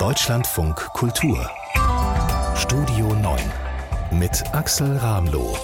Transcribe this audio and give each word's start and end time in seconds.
Deutschlandfunk 0.00 0.76
Kultur 0.94 1.50
Studio 2.56 3.14
9 3.16 3.38
mit 4.18 4.42
Axel 4.54 4.96
Ramloh. 4.96 5.54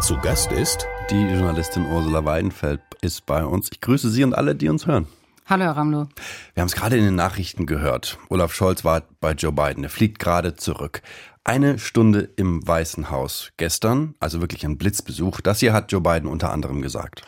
Zu 0.00 0.16
Gast 0.18 0.52
ist 0.52 0.86
die 1.10 1.20
Journalistin 1.20 1.86
Ursula 1.86 2.24
Weidenfeld 2.24 2.80
ist 3.00 3.26
bei 3.26 3.44
uns. 3.44 3.70
Ich 3.72 3.80
grüße 3.80 4.08
Sie 4.08 4.22
und 4.22 4.34
alle, 4.34 4.54
die 4.54 4.68
uns 4.68 4.86
hören. 4.86 5.08
Hallo, 5.46 5.64
Herr 5.64 5.76
Ramloh. 5.76 6.06
Wir 6.54 6.60
haben 6.60 6.68
es 6.68 6.76
gerade 6.76 6.96
in 6.96 7.02
den 7.02 7.16
Nachrichten 7.16 7.66
gehört. 7.66 8.18
Olaf 8.28 8.54
Scholz 8.54 8.84
war 8.84 9.02
bei 9.20 9.32
Joe 9.32 9.50
Biden. 9.50 9.82
Er 9.82 9.90
fliegt 9.90 10.20
gerade 10.20 10.54
zurück. 10.54 11.02
Eine 11.42 11.80
Stunde 11.80 12.30
im 12.36 12.64
Weißen 12.64 13.10
Haus 13.10 13.50
gestern, 13.56 14.14
also 14.20 14.40
wirklich 14.40 14.64
ein 14.64 14.78
Blitzbesuch. 14.78 15.40
Das 15.40 15.58
hier 15.58 15.72
hat 15.72 15.90
Joe 15.90 16.00
Biden 16.00 16.28
unter 16.28 16.52
anderem 16.52 16.82
gesagt. 16.82 17.24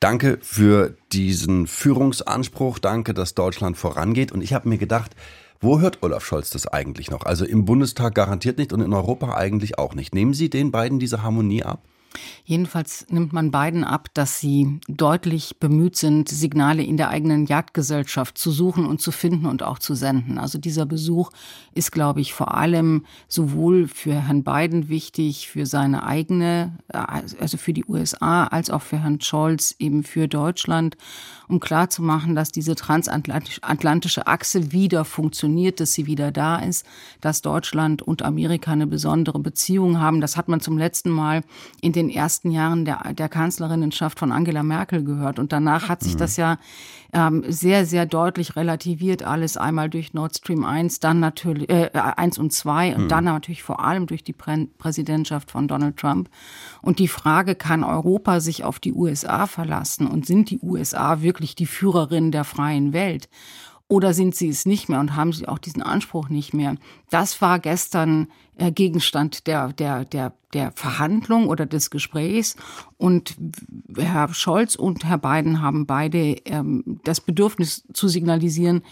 Danke 0.00 0.38
für 0.40 0.96
diesen 1.12 1.66
Führungsanspruch. 1.66 2.78
Danke, 2.78 3.12
dass 3.12 3.34
Deutschland 3.34 3.76
vorangeht. 3.76 4.32
Und 4.32 4.40
ich 4.40 4.54
habe 4.54 4.66
mir 4.66 4.78
gedacht, 4.78 5.14
wo 5.60 5.78
hört 5.78 6.02
Olaf 6.02 6.24
Scholz 6.24 6.48
das 6.48 6.66
eigentlich 6.66 7.10
noch? 7.10 7.26
Also 7.26 7.44
im 7.44 7.66
Bundestag 7.66 8.14
garantiert 8.14 8.56
nicht 8.56 8.72
und 8.72 8.80
in 8.80 8.94
Europa 8.94 9.34
eigentlich 9.34 9.78
auch 9.78 9.94
nicht. 9.94 10.14
Nehmen 10.14 10.32
Sie 10.32 10.48
den 10.48 10.70
beiden 10.70 10.98
diese 10.98 11.22
Harmonie 11.22 11.64
ab? 11.64 11.82
Jedenfalls 12.44 13.06
nimmt 13.08 13.32
man 13.32 13.50
beiden 13.50 13.84
ab, 13.84 14.08
dass 14.14 14.40
sie 14.40 14.80
deutlich 14.88 15.58
bemüht 15.60 15.96
sind, 15.96 16.28
Signale 16.28 16.82
in 16.82 16.96
der 16.96 17.08
eigenen 17.08 17.46
Jagdgesellschaft 17.46 18.36
zu 18.36 18.50
suchen 18.50 18.86
und 18.86 19.00
zu 19.00 19.12
finden 19.12 19.46
und 19.46 19.62
auch 19.62 19.78
zu 19.78 19.94
senden. 19.94 20.38
Also 20.38 20.58
dieser 20.58 20.86
Besuch 20.86 21.30
ist, 21.74 21.92
glaube 21.92 22.20
ich, 22.20 22.34
vor 22.34 22.54
allem 22.54 23.04
sowohl 23.28 23.86
für 23.86 24.14
Herrn 24.14 24.42
Biden 24.42 24.88
wichtig, 24.88 25.48
für 25.48 25.66
seine 25.66 26.02
eigene, 26.02 26.78
also 26.88 27.56
für 27.56 27.72
die 27.72 27.84
USA, 27.84 28.44
als 28.44 28.70
auch 28.70 28.82
für 28.82 28.98
Herrn 28.98 29.20
Scholz, 29.20 29.76
eben 29.78 30.02
für 30.02 30.26
Deutschland, 30.26 30.96
um 31.48 31.60
klarzumachen, 31.60 32.34
dass 32.34 32.52
diese 32.52 32.74
transatlantische 32.74 34.26
Achse 34.26 34.72
wieder 34.72 35.04
funktioniert, 35.04 35.80
dass 35.80 35.92
sie 35.92 36.06
wieder 36.06 36.30
da 36.32 36.56
ist, 36.56 36.86
dass 37.20 37.42
Deutschland 37.42 38.02
und 38.02 38.22
Amerika 38.22 38.72
eine 38.72 38.86
besondere 38.86 39.38
Beziehung 39.38 40.00
haben. 40.00 40.20
Das 40.20 40.36
hat 40.36 40.48
man 40.48 40.60
zum 40.60 40.78
letzten 40.78 41.10
Mal 41.10 41.42
in 41.80 41.92
den 41.92 41.99
den 42.00 42.10
ersten 42.10 42.50
Jahren 42.50 42.84
der, 42.84 43.12
der 43.14 43.28
Kanzlerinnenschaft 43.28 44.18
von 44.18 44.32
Angela 44.32 44.62
Merkel 44.62 45.04
gehört. 45.04 45.38
Und 45.38 45.52
danach 45.52 45.88
hat 45.88 46.02
sich 46.02 46.14
mhm. 46.14 46.18
das 46.18 46.36
ja 46.36 46.58
ähm, 47.12 47.44
sehr, 47.46 47.86
sehr 47.86 48.06
deutlich 48.06 48.56
relativiert, 48.56 49.22
alles 49.22 49.56
einmal 49.56 49.90
durch 49.90 50.14
Nord 50.14 50.36
Stream 50.36 50.64
1, 50.64 51.00
dann 51.00 51.20
natürlich 51.20 51.68
äh, 51.68 51.90
1 51.92 52.38
und 52.38 52.52
2 52.52 52.96
und 52.96 53.04
mhm. 53.04 53.08
dann 53.08 53.24
natürlich 53.24 53.62
vor 53.62 53.84
allem 53.84 54.06
durch 54.06 54.24
die 54.24 54.32
Prä 54.32 54.66
Präsidentschaft 54.78 55.50
von 55.50 55.68
Donald 55.68 55.96
Trump. 55.96 56.28
Und 56.82 56.98
die 56.98 57.08
Frage, 57.08 57.54
kann 57.54 57.84
Europa 57.84 58.40
sich 58.40 58.64
auf 58.64 58.78
die 58.78 58.92
USA 58.92 59.46
verlassen 59.46 60.06
und 60.06 60.26
sind 60.26 60.50
die 60.50 60.60
USA 60.60 61.22
wirklich 61.22 61.54
die 61.54 61.66
Führerin 61.66 62.32
der 62.32 62.44
freien 62.44 62.92
Welt? 62.92 63.28
Oder 63.90 64.14
sind 64.14 64.36
sie 64.36 64.48
es 64.48 64.66
nicht 64.66 64.88
mehr 64.88 65.00
und 65.00 65.16
haben 65.16 65.32
sie 65.32 65.48
auch 65.48 65.58
diesen 65.58 65.82
Anspruch 65.82 66.28
nicht 66.28 66.54
mehr? 66.54 66.76
Das 67.10 67.42
war 67.42 67.58
gestern 67.58 68.28
äh, 68.56 68.70
Gegenstand 68.70 69.48
der, 69.48 69.72
der, 69.72 70.04
der, 70.04 70.32
der 70.54 70.70
Verhandlung 70.70 71.48
oder 71.48 71.66
des 71.66 71.90
Gesprächs. 71.90 72.54
Und 72.98 73.34
Herr 73.96 74.32
Scholz 74.32 74.76
und 74.76 75.04
Herr 75.04 75.18
Biden 75.18 75.60
haben 75.60 75.86
beide 75.86 76.36
ähm, 76.44 77.00
das 77.02 77.20
Bedürfnis 77.20 77.82
zu 77.92 78.06
signalisieren, 78.06 78.82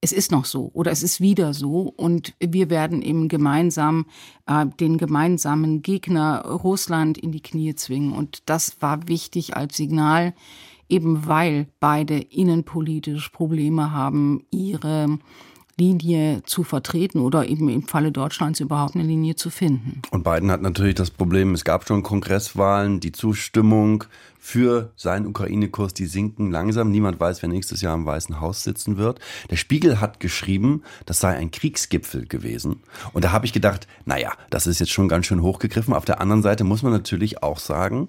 es 0.00 0.12
ist 0.12 0.30
noch 0.30 0.44
so 0.44 0.70
oder 0.72 0.92
es 0.92 1.02
ist 1.02 1.20
wieder 1.20 1.52
so 1.52 1.92
und 1.96 2.32
wir 2.38 2.70
werden 2.70 3.02
eben 3.02 3.26
gemeinsam 3.26 4.06
äh, 4.46 4.66
den 4.78 4.98
gemeinsamen 4.98 5.82
Gegner 5.82 6.42
Russland 6.42 7.18
in 7.18 7.32
die 7.32 7.42
Knie 7.42 7.74
zwingen. 7.74 8.12
Und 8.12 8.48
das 8.48 8.80
war 8.80 9.08
wichtig 9.08 9.56
als 9.56 9.76
Signal 9.76 10.32
eben 10.88 11.26
weil 11.26 11.66
beide 11.80 12.18
innenpolitisch 12.18 13.28
Probleme 13.30 13.92
haben, 13.92 14.44
ihre 14.50 15.18
Linie 15.78 16.42
zu 16.44 16.64
vertreten 16.64 17.20
oder 17.20 17.48
eben 17.48 17.68
im 17.68 17.82
Falle 17.82 18.10
Deutschlands 18.10 18.58
überhaupt 18.58 18.96
eine 18.96 19.04
Linie 19.04 19.36
zu 19.36 19.48
finden. 19.48 20.02
Und 20.10 20.24
Biden 20.24 20.50
hat 20.50 20.60
natürlich 20.60 20.96
das 20.96 21.10
Problem, 21.10 21.54
es 21.54 21.64
gab 21.64 21.86
schon 21.86 22.02
Kongresswahlen, 22.02 22.98
die 22.98 23.12
Zustimmung 23.12 24.04
für 24.40 24.92
seinen 24.96 25.26
Ukraine-Kurs, 25.26 25.94
die 25.94 26.06
sinken 26.06 26.50
langsam. 26.50 26.90
Niemand 26.90 27.20
weiß, 27.20 27.42
wer 27.42 27.48
nächstes 27.48 27.80
Jahr 27.80 27.94
im 27.94 28.06
Weißen 28.06 28.40
Haus 28.40 28.64
sitzen 28.64 28.96
wird. 28.96 29.20
Der 29.50 29.56
Spiegel 29.56 30.00
hat 30.00 30.20
geschrieben, 30.20 30.82
das 31.06 31.20
sei 31.20 31.36
ein 31.36 31.50
Kriegsgipfel 31.50 32.26
gewesen. 32.26 32.80
Und 33.12 33.24
da 33.24 33.30
habe 33.30 33.46
ich 33.46 33.52
gedacht, 33.52 33.86
naja, 34.04 34.32
das 34.50 34.66
ist 34.66 34.80
jetzt 34.80 34.92
schon 34.92 35.08
ganz 35.08 35.26
schön 35.26 35.42
hochgegriffen. 35.42 35.94
Auf 35.94 36.04
der 36.04 36.20
anderen 36.20 36.42
Seite 36.42 36.64
muss 36.64 36.82
man 36.82 36.92
natürlich 36.92 37.42
auch 37.42 37.58
sagen, 37.58 38.08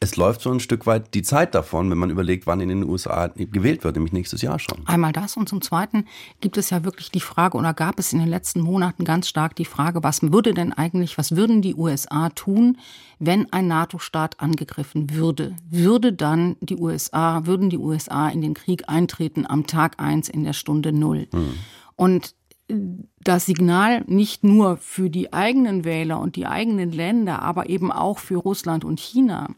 es 0.00 0.16
läuft 0.16 0.42
so 0.42 0.50
ein 0.50 0.60
Stück 0.60 0.86
weit 0.86 1.14
die 1.14 1.22
Zeit 1.22 1.54
davon, 1.54 1.90
wenn 1.90 1.98
man 1.98 2.10
überlegt, 2.10 2.46
wann 2.46 2.60
in 2.60 2.68
den 2.68 2.84
USA 2.84 3.28
gewählt 3.28 3.84
wird, 3.84 3.94
nämlich 3.96 4.12
nächstes 4.12 4.42
Jahr 4.42 4.58
schon. 4.58 4.86
Einmal 4.86 5.12
das 5.12 5.36
und 5.36 5.48
zum 5.48 5.62
Zweiten 5.62 6.06
gibt 6.40 6.58
es 6.58 6.70
ja 6.70 6.84
wirklich 6.84 7.10
die 7.10 7.20
Frage 7.20 7.56
oder 7.56 7.72
gab 7.72 7.98
es 7.98 8.12
in 8.12 8.18
den 8.18 8.28
letzten 8.28 8.60
Monaten 8.60 9.04
ganz 9.04 9.28
stark 9.28 9.56
die 9.56 9.64
Frage, 9.64 10.02
was 10.02 10.20
würde 10.22 10.52
denn 10.52 10.72
eigentlich, 10.72 11.16
was 11.16 11.36
würden 11.36 11.62
die 11.62 11.74
USA 11.74 12.28
tun, 12.30 12.78
wenn 13.18 13.50
ein 13.52 13.66
NATO-Staat 13.68 14.40
angegriffen 14.40 15.10
würde? 15.10 15.56
Würde 15.70 16.12
dann 16.12 16.56
die 16.60 16.76
USA, 16.76 17.46
würden 17.46 17.70
die 17.70 17.78
USA 17.78 18.28
in 18.28 18.42
den 18.42 18.54
Krieg 18.54 18.88
eintreten 18.88 19.46
am 19.48 19.66
Tag 19.66 20.00
eins 20.00 20.28
in 20.28 20.44
der 20.44 20.52
Stunde 20.52 20.92
null? 20.92 21.28
Hm. 21.32 21.54
Und 21.96 22.34
das 22.68 23.46
Signal 23.46 24.04
nicht 24.06 24.44
nur 24.44 24.78
für 24.78 25.10
die 25.10 25.32
eigenen 25.32 25.84
Wähler 25.84 26.20
und 26.20 26.36
die 26.36 26.46
eigenen 26.46 26.92
Länder, 26.92 27.42
aber 27.42 27.68
eben 27.68 27.92
auch 27.92 28.18
für 28.18 28.36
Russland 28.36 28.84
und 28.84 29.00
China. 29.00 29.48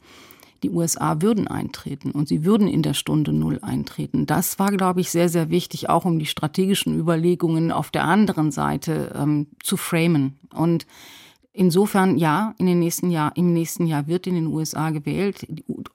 Die 0.62 0.70
USA 0.70 1.20
würden 1.20 1.46
eintreten 1.46 2.10
und 2.10 2.28
sie 2.28 2.44
würden 2.44 2.66
in 2.66 2.82
der 2.82 2.94
Stunde 2.94 3.32
Null 3.32 3.58
eintreten. 3.62 4.26
Das 4.26 4.58
war, 4.58 4.72
glaube 4.72 5.00
ich, 5.00 5.10
sehr, 5.10 5.28
sehr 5.28 5.50
wichtig, 5.50 5.88
auch 5.88 6.04
um 6.04 6.18
die 6.18 6.26
strategischen 6.26 6.98
Überlegungen 6.98 7.70
auf 7.70 7.90
der 7.90 8.04
anderen 8.04 8.50
Seite 8.50 9.14
ähm, 9.16 9.48
zu 9.62 9.76
framen. 9.76 10.38
Und 10.54 10.86
Insofern 11.58 12.18
ja, 12.18 12.54
in 12.58 12.66
den 12.66 12.80
nächsten 12.80 13.10
Jahr, 13.10 13.34
im 13.34 13.54
nächsten 13.54 13.86
Jahr 13.86 14.06
wird 14.06 14.26
in 14.26 14.34
den 14.34 14.46
USA 14.46 14.90
gewählt. 14.90 15.46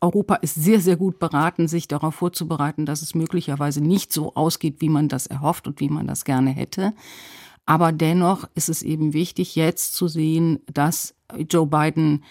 Europa 0.01 0.35
ist 0.35 0.55
sehr, 0.55 0.81
sehr 0.81 0.95
gut 0.95 1.19
beraten, 1.19 1.67
sich 1.67 1.87
darauf 1.87 2.15
vorzubereiten, 2.15 2.87
dass 2.87 3.03
es 3.03 3.13
möglicherweise 3.13 3.79
nicht 3.79 4.11
so 4.11 4.33
ausgeht, 4.33 4.77
wie 4.79 4.89
man 4.89 5.07
das 5.07 5.27
erhofft 5.27 5.67
und 5.67 5.79
wie 5.79 5.89
man 5.89 6.07
das 6.07 6.25
gerne 6.25 6.49
hätte. 6.49 6.93
Aber 7.67 7.91
dennoch 7.91 8.49
ist 8.55 8.69
es 8.69 8.81
eben 8.81 9.13
wichtig, 9.13 9.55
jetzt 9.55 9.93
zu 9.93 10.07
sehen, 10.07 10.61
dass 10.65 11.13
Joe 11.47 11.67
Biden 11.67 12.23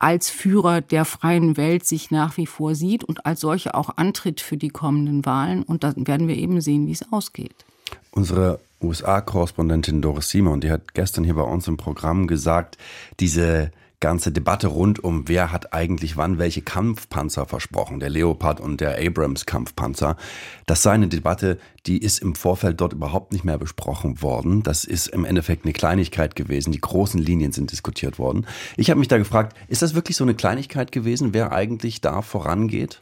als 0.00 0.30
Führer 0.30 0.80
der 0.80 1.04
freien 1.04 1.56
Welt 1.56 1.86
sich 1.86 2.10
nach 2.10 2.36
wie 2.36 2.46
vor 2.46 2.74
sieht 2.74 3.04
und 3.04 3.24
als 3.24 3.38
solche 3.38 3.76
auch 3.76 3.96
antritt 3.98 4.40
für 4.40 4.56
die 4.56 4.70
kommenden 4.70 5.24
Wahlen. 5.24 5.62
Und 5.62 5.84
dann 5.84 6.08
werden 6.08 6.26
wir 6.26 6.36
eben 6.36 6.60
sehen, 6.60 6.88
wie 6.88 6.92
es 6.92 7.12
ausgeht. 7.12 7.64
Unsere 8.10 8.60
USA-Korrespondentin 8.80 10.02
Doris 10.02 10.28
Simon, 10.28 10.60
die 10.60 10.70
hat 10.70 10.94
gestern 10.94 11.24
hier 11.24 11.34
bei 11.34 11.42
uns 11.42 11.66
im 11.66 11.76
Programm 11.76 12.26
gesagt, 12.26 12.78
diese 13.20 13.72
ganze 14.04 14.32
Debatte 14.32 14.66
rund 14.66 15.02
um, 15.02 15.28
wer 15.28 15.50
hat 15.50 15.72
eigentlich 15.72 16.18
wann 16.18 16.38
welche 16.38 16.60
Kampfpanzer 16.60 17.46
versprochen, 17.46 18.00
der 18.00 18.10
Leopard 18.10 18.60
und 18.60 18.82
der 18.82 18.98
Abrams 18.98 19.46
Kampfpanzer, 19.46 20.18
das 20.66 20.82
sei 20.82 20.92
eine 20.92 21.08
Debatte, 21.08 21.58
die 21.86 21.96
ist 21.96 22.18
im 22.18 22.34
Vorfeld 22.34 22.82
dort 22.82 22.92
überhaupt 22.92 23.32
nicht 23.32 23.44
mehr 23.44 23.56
besprochen 23.56 24.20
worden. 24.20 24.62
Das 24.62 24.84
ist 24.84 25.06
im 25.06 25.24
Endeffekt 25.24 25.64
eine 25.64 25.72
Kleinigkeit 25.72 26.36
gewesen. 26.36 26.70
Die 26.70 26.82
großen 26.82 27.18
Linien 27.18 27.52
sind 27.52 27.72
diskutiert 27.72 28.18
worden. 28.18 28.46
Ich 28.76 28.90
habe 28.90 28.98
mich 28.98 29.08
da 29.08 29.16
gefragt, 29.16 29.56
ist 29.68 29.80
das 29.80 29.94
wirklich 29.94 30.18
so 30.18 30.24
eine 30.24 30.34
Kleinigkeit 30.34 30.92
gewesen, 30.92 31.32
wer 31.32 31.52
eigentlich 31.52 32.02
da 32.02 32.20
vorangeht? 32.20 33.00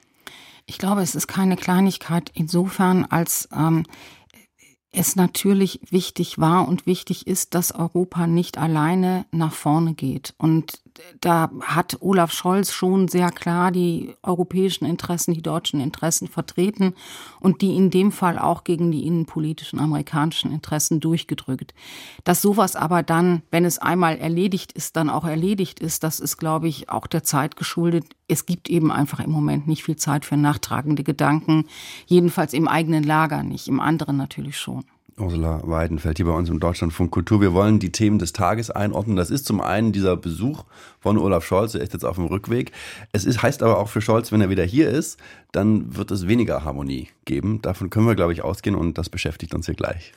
Ich 0.67 0.79
glaube, 0.79 1.03
es 1.03 1.17
ist 1.17 1.27
keine 1.27 1.57
Kleinigkeit 1.57 2.31
insofern, 2.35 3.07
als 3.07 3.49
ähm, 3.53 3.85
es 4.93 5.17
natürlich 5.17 5.81
wichtig 5.91 6.39
war 6.39 6.69
und 6.69 6.87
wichtig 6.87 7.27
ist, 7.27 7.55
dass 7.55 7.75
Europa 7.75 8.27
nicht 8.27 8.59
alleine 8.59 9.25
nach 9.33 9.53
vorne 9.53 9.95
geht. 9.95 10.35
Und 10.37 10.82
da 11.21 11.51
hat 11.63 11.99
Olaf 12.01 12.33
Scholz 12.33 12.73
schon 12.73 13.09
sehr 13.09 13.31
klar 13.31 13.71
die 13.71 14.15
europäischen 14.23 14.85
Interessen, 14.85 15.35
die 15.35 15.43
deutschen 15.43 15.81
Interessen 15.81 16.29
vertreten 16.29 16.95
und 17.41 17.63
die 17.63 17.77
in 17.77 17.91
dem 17.91 18.13
Fall 18.13 18.39
auch 18.39 18.65
gegen 18.65 18.91
die 18.93 19.07
innenpolitischen 19.07 19.79
amerikanischen 19.79 20.53
Interessen 20.53 21.01
durchgedrückt. 21.01 21.75
Dass 22.25 22.43
sowas 22.43 22.77
aber 22.77 23.03
dann, 23.03 23.43
wenn 23.51 23.65
es 23.65 23.79
einmal 23.79 24.19
erledigt 24.19 24.73
ist, 24.73 24.97
dann 24.97 25.11
auch 25.11 25.25
erledigt 25.25 25.81
ist, 25.81 26.05
das 26.05 26.21
ist, 26.21 26.37
glaube 26.37 26.69
ich, 26.69 26.89
auch 26.89 27.07
der 27.07 27.23
Zeit 27.23 27.57
geschuldet. 27.57 28.05
Es 28.29 28.47
gibt 28.47 28.69
eben 28.69 28.91
einfach 28.91 29.21
im 29.21 29.31
Moment 29.31 29.67
nicht 29.67 29.85
viel 29.85 29.97
Zeit 29.97 30.25
für 30.25 30.37
nachtragende 30.37 31.05
Gedanken, 31.05 31.67
jedenfalls 32.07 32.53
im 32.53 32.69
eigenen 32.69 33.05
Lager 33.05 33.43
nicht, 33.43 33.69
im 33.69 33.81
anderen 33.81 34.17
natürlich 34.17 34.59
schon. 34.59 34.85
Ursula 35.19 35.61
Weidenfeld 35.65 36.17
hier 36.17 36.27
bei 36.27 36.33
uns 36.33 36.49
im 36.49 36.61
Deutschlandfunk 36.61 37.11
Kultur. 37.11 37.41
Wir 37.41 37.53
wollen 37.53 37.79
die 37.79 37.93
Themen 37.93 38.19
des 38.19 38.33
Tages 38.33 38.71
einordnen. 38.71 39.17
Das 39.17 39.31
ist 39.31 39.45
zum 39.45 39.61
einen 39.61 39.93
dieser 39.93 40.17
Besuch 40.17 40.65
von 41.01 41.19
Olaf 41.19 41.45
Scholz, 41.45 41.73
der 41.73 41.83
ist 41.83 41.93
jetzt 41.93 42.05
auf 42.05 42.17
dem 42.17 42.27
Rückweg. 42.27 42.73
Es 43.13 43.25
ist, 43.25 43.43
heißt 43.43 43.63
aber 43.63 43.79
auch 43.79 43.89
für 43.89 44.01
Scholz, 44.01 44.33
wenn 44.33 44.41
er 44.41 44.51
wieder 44.51 44.65
hier 44.65 44.89
ist, 44.89 45.19
dann 45.53 45.97
wird 45.97 46.11
es 46.11 46.29
weniger 46.29 46.65
Harmonie 46.65 47.09
geben. 47.25 47.61
Davon 47.63 47.91
können 47.91 48.07
wir, 48.07 48.15
glaube 48.15 48.33
ich, 48.33 48.43
ausgehen 48.43 48.75
und 48.75 48.99
das 48.99 49.11
beschäftigt 49.11 49.55
uns 49.55 49.67
hier 49.67 49.75
gleich. 49.75 50.13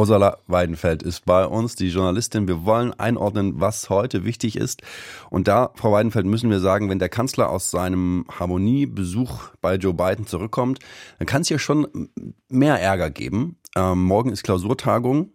Ursula 0.00 0.38
Weidenfeld 0.46 1.02
ist 1.02 1.26
bei 1.26 1.44
uns, 1.44 1.76
die 1.76 1.88
Journalistin. 1.88 2.48
Wir 2.48 2.64
wollen 2.64 2.98
einordnen, 2.98 3.60
was 3.60 3.90
heute 3.90 4.24
wichtig 4.24 4.56
ist. 4.56 4.80
Und 5.28 5.46
da, 5.46 5.72
Frau 5.74 5.92
Weidenfeld, 5.92 6.24
müssen 6.24 6.48
wir 6.48 6.58
sagen, 6.58 6.88
wenn 6.88 6.98
der 6.98 7.10
Kanzler 7.10 7.50
aus 7.50 7.70
seinem 7.70 8.24
Harmoniebesuch 8.30 9.50
bei 9.60 9.74
Joe 9.74 9.92
Biden 9.92 10.26
zurückkommt, 10.26 10.78
dann 11.18 11.26
kann 11.26 11.42
es 11.42 11.48
hier 11.48 11.58
schon 11.58 12.08
mehr 12.48 12.80
Ärger 12.80 13.10
geben. 13.10 13.58
Ähm, 13.76 14.02
morgen 14.04 14.32
ist 14.32 14.42
Klausurtagung 14.42 15.32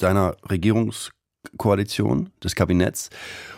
seiner 0.00 0.36
Regierungskoalition, 0.48 2.30
des 2.44 2.54
Kabinetts. 2.54 3.10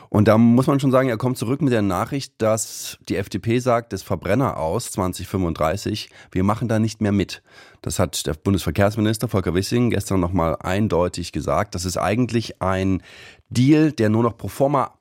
Und 0.09 0.29
da 0.29 0.39
muss 0.39 0.67
man 0.67 0.81
schon 0.81 0.91
sagen, 0.91 1.09
er 1.09 1.17
kommt 1.17 1.39
zurück 1.39 1.61
mit 1.61 1.73
der 1.73 1.83
Nachricht, 1.83 2.35
dass 2.39 2.99
die 3.09 3.17
FDP 3.17 3.59
sagt, 3.59 3.93
das 3.93 4.03
Verbrenner 4.03 4.57
aus 4.57 4.93
2035, 4.93 6.11
wir 6.31 6.45
machen 6.45 6.69
da 6.69 6.79
nicht 6.79 7.01
mehr 7.01 7.13
mit. 7.13 7.43
Das 7.83 7.99
hat 7.99 8.27
der 8.27 8.35
Bundesverkehrsminister 8.35 9.29
Volker 9.29 9.55
Wissing 9.55 9.91
gestern 9.91 10.21
nochmal 10.21 10.57
eindeutig 10.61 11.33
gesagt. 11.33 11.75
Das 11.75 11.85
ist 11.85 11.97
eigentlich 11.97 12.63
ein 12.63 13.03
Deal, 13.49 13.93
der 13.93 14.09
nur 14.09 14.23
noch 14.23 14.37
pro 14.37 14.49
forma 14.49 14.93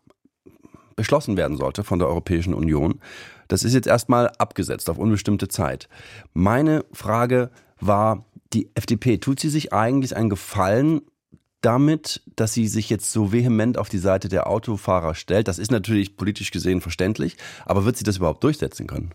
beschlossen 0.96 1.38
werden 1.38 1.58
sollte 1.58 1.84
von 1.84 2.00
der 2.00 2.08
Europäischen 2.08 2.54
Union. 2.54 3.00
Das 3.48 3.64
ist 3.64 3.74
jetzt 3.74 3.88
erstmal 3.88 4.30
abgesetzt 4.38 4.90
auf 4.90 4.98
unbestimmte 4.98 5.48
Zeit. 5.48 5.88
Meine 6.34 6.86
Frage 6.92 7.52
war, 7.80 8.26
die 8.54 8.70
FDP, 8.76 9.18
tut 9.18 9.40
sie 9.40 9.50
sich 9.50 9.74
eigentlich 9.74 10.16
einen 10.16 10.30
Gefallen 10.30 11.02
damit, 11.66 12.22
dass 12.36 12.54
sie 12.54 12.68
sich 12.68 12.90
jetzt 12.90 13.12
so 13.12 13.32
vehement 13.32 13.78
auf 13.78 13.90
die 13.90 13.98
Seite 13.98 14.30
der 14.30 14.48
Autofahrer 14.48 15.16
stellt? 15.16 15.48
Das 15.48 15.60
ist 15.60 15.72
natürlich 15.72 16.16
politisch 16.18 16.52
gesehen 16.52 16.82
verständlich, 16.82 17.38
aber 17.66 17.86
wird 17.86 17.98
sie 17.98 18.04
das 18.04 18.18
überhaupt 18.18 18.44
durchsetzen 18.44 18.88
können? 18.88 19.12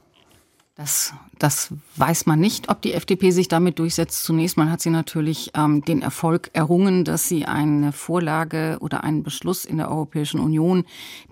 Das, 0.80 1.12
das 1.38 1.74
weiß 1.96 2.24
man 2.24 2.40
nicht, 2.40 2.70
ob 2.70 2.80
die 2.80 2.94
FDP 2.94 3.32
sich 3.32 3.48
damit 3.48 3.78
durchsetzt. 3.78 4.24
Zunächst 4.24 4.56
mal 4.56 4.70
hat 4.70 4.80
sie 4.80 4.88
natürlich 4.88 5.50
ähm, 5.54 5.84
den 5.84 6.00
Erfolg 6.00 6.48
errungen, 6.54 7.04
dass 7.04 7.28
sie 7.28 7.44
eine 7.44 7.92
Vorlage 7.92 8.78
oder 8.80 9.04
einen 9.04 9.22
Beschluss 9.22 9.66
in 9.66 9.76
der 9.76 9.90
Europäischen 9.90 10.40
Union, 10.40 10.84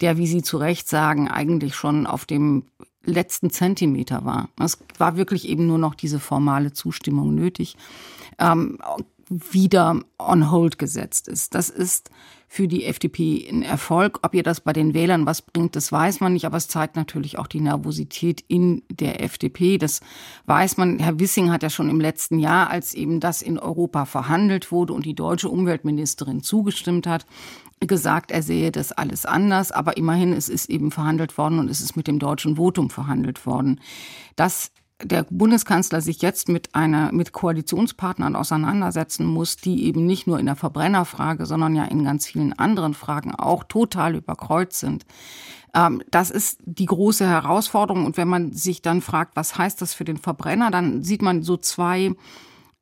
der, 0.03 0.19
wie 0.19 0.27
Sie 0.27 0.43
zu 0.43 0.59
Recht 0.59 0.87
sagen, 0.87 1.29
eigentlich 1.29 1.75
schon 1.75 2.07
auf 2.07 2.27
dem 2.27 2.65
letzten 3.05 3.49
Zentimeter 3.49 4.27
war. 4.27 4.51
Es 4.61 4.79
war 4.99 5.17
wirklich 5.17 5.49
eben 5.49 5.67
nur 5.67 5.79
noch 5.79 5.95
diese 5.95 6.21
formale 6.21 6.75
Zustimmung 6.75 7.35
nötig. 7.35 7.77
Ähm, 8.39 8.79
wieder 9.31 10.01
on 10.19 10.51
hold 10.51 10.79
gesetzt 10.79 11.29
ist. 11.29 11.55
Das 11.55 11.71
ist 11.71 12.11
für 12.51 12.67
die 12.67 12.85
FDP 12.85 13.47
ein 13.51 13.63
Erfolg. 13.63 14.21
Ob 14.23 14.35
ihr 14.35 14.43
das 14.43 14.63
bei 14.63 14.73
den 14.73 14.95
Wählern 14.95 15.27
was 15.27 15.43
bringt, 15.43 15.77
das 15.77 15.93
weiß 15.93 16.21
man 16.21 16.33
nicht, 16.33 16.47
aber 16.47 16.57
es 16.57 16.67
zeigt 16.67 16.97
natürlich 16.97 17.39
auch 17.39 17.47
die 17.47 17.61
Nervosität 17.61 18.43
in 18.49 18.83
der 18.91 19.23
FDP. 19.23 19.77
Das 19.77 20.01
weiß 20.47 20.79
man. 20.79 20.99
Herr 20.99 21.21
Wissing 21.21 21.51
hat 21.51 21.63
ja 21.63 21.71
schon 21.71 21.91
im 21.91 22.01
letzten 22.01 22.39
Jahr, 22.39 22.71
als 22.71 22.95
eben 22.95 23.21
das 23.21 23.43
in 23.43 23.59
Europa 23.59 24.07
verhandelt 24.07 24.73
wurde 24.73 24.95
und 24.95 25.05
die 25.05 25.15
deutsche 25.15 25.51
Umweltministerin 25.51 26.43
zugestimmt 26.43 27.07
hat, 27.07 27.27
gesagt, 27.81 28.31
er 28.31 28.43
sehe 28.43 28.73
das 28.73 28.93
alles 28.93 29.25
anders, 29.27 29.71
aber 29.71 29.97
immerhin 29.97 30.33
es 30.33 30.49
ist 30.49 30.69
eben 30.69 30.91
verhandelt 30.91 31.39
worden 31.39 31.59
und 31.59 31.71
es 31.71 31.81
ist 31.81 31.97
mit 31.97 32.09
dem 32.09 32.19
deutschen 32.19 32.57
Votum 32.57 32.91
verhandelt 32.91 33.47
worden. 33.47 33.81
Das 34.35 34.73
der 35.03 35.25
Bundeskanzler 35.31 36.01
sich 36.01 36.23
jetzt 36.23 36.49
mit 36.49 36.75
einer, 36.75 37.13
mit 37.13 37.33
Koalitionspartnern 37.33 38.35
auseinandersetzen 38.35 39.27
muss, 39.27 39.57
die 39.57 39.85
eben 39.85 40.07
nicht 40.07 40.27
nur 40.27 40.41
in 40.41 40.47
der 40.47 40.57
Verbrennerfrage, 40.57 41.47
sondern 41.47 41.77
ja 41.77 41.85
in 41.85 42.05
ganz 42.05 42.27
vielen 42.27 42.53
anderen 42.53 42.95
Fragen 42.95 43.35
auch 43.35 43.65
total 43.65 44.17
überkreuzt 44.17 44.81
sind. 44.81 45.07
Ähm, 45.75 46.03
das 46.11 46.31
ist 46.31 46.59
die 46.65 46.87
große 46.87 47.27
Herausforderung. 47.27 48.07
Und 48.07 48.17
wenn 48.17 48.29
man 48.29 48.53
sich 48.53 48.83
dann 48.83 49.01
fragt, 49.01 49.37
was 49.37 49.57
heißt 49.57 49.81
das 49.81 49.95
für 49.95 50.05
den 50.05 50.17
Verbrenner, 50.17 50.71
dann 50.71 51.05
sieht 51.05 51.23
man 51.23 51.43
so 51.45 51.57
zwei, 51.57 52.13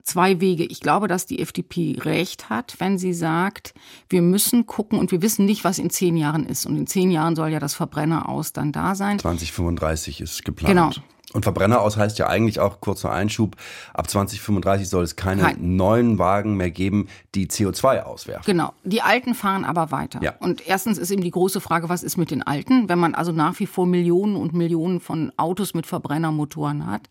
zwei 0.02 0.40
Wege. 0.40 0.64
Ich 0.64 0.80
glaube, 0.80 1.08
dass 1.08 1.26
die 1.26 1.40
FDP 1.40 1.98
recht 2.00 2.48
hat, 2.48 2.76
wenn 2.78 2.96
sie 2.96 3.12
sagt, 3.12 3.74
wir 4.08 4.22
müssen 4.22 4.64
gucken 4.64 4.98
und 4.98 5.12
wir 5.12 5.20
wissen 5.20 5.44
nicht, 5.44 5.64
was 5.64 5.78
in 5.78 5.90
zehn 5.90 6.16
Jahren 6.16 6.46
ist. 6.46 6.64
Und 6.64 6.76
in 6.76 6.86
zehn 6.86 7.10
Jahren 7.10 7.36
soll 7.36 7.50
ja 7.50 7.60
das 7.60 7.74
Verbrenner 7.74 8.26
aus 8.26 8.54
dann 8.54 8.72
da 8.72 8.94
sein. 8.94 9.18
2035 9.18 10.22
ist 10.22 10.44
geplant. 10.44 10.68
Genau. 10.68 10.90
Und 11.36 11.42
Verbrenner 11.42 11.82
aus 11.82 11.98
heißt 11.98 12.18
ja 12.18 12.28
eigentlich 12.28 12.60
auch, 12.60 12.80
kurzer 12.80 13.12
Einschub, 13.12 13.56
ab 13.92 14.08
2035 14.08 14.88
soll 14.88 15.04
es 15.04 15.16
keine 15.16 15.42
Kein. 15.42 15.76
neuen 15.76 16.18
Wagen 16.18 16.56
mehr 16.56 16.70
geben, 16.70 17.08
die 17.34 17.46
CO2 17.46 18.04
auswerfen. 18.04 18.44
Genau. 18.46 18.72
Die 18.84 19.02
alten 19.02 19.34
fahren 19.34 19.66
aber 19.66 19.90
weiter. 19.90 20.18
Ja. 20.22 20.32
Und 20.40 20.66
erstens 20.66 20.96
ist 20.96 21.10
eben 21.10 21.20
die 21.20 21.30
große 21.30 21.60
Frage, 21.60 21.90
was 21.90 22.02
ist 22.02 22.16
mit 22.16 22.30
den 22.30 22.42
alten? 22.42 22.88
Wenn 22.88 22.98
man 22.98 23.14
also 23.14 23.32
nach 23.32 23.60
wie 23.60 23.66
vor 23.66 23.84
Millionen 23.84 24.34
und 24.34 24.54
Millionen 24.54 24.98
von 24.98 25.30
Autos 25.36 25.74
mit 25.74 25.84
Verbrennermotoren 25.84 26.86
hat, 26.86 27.02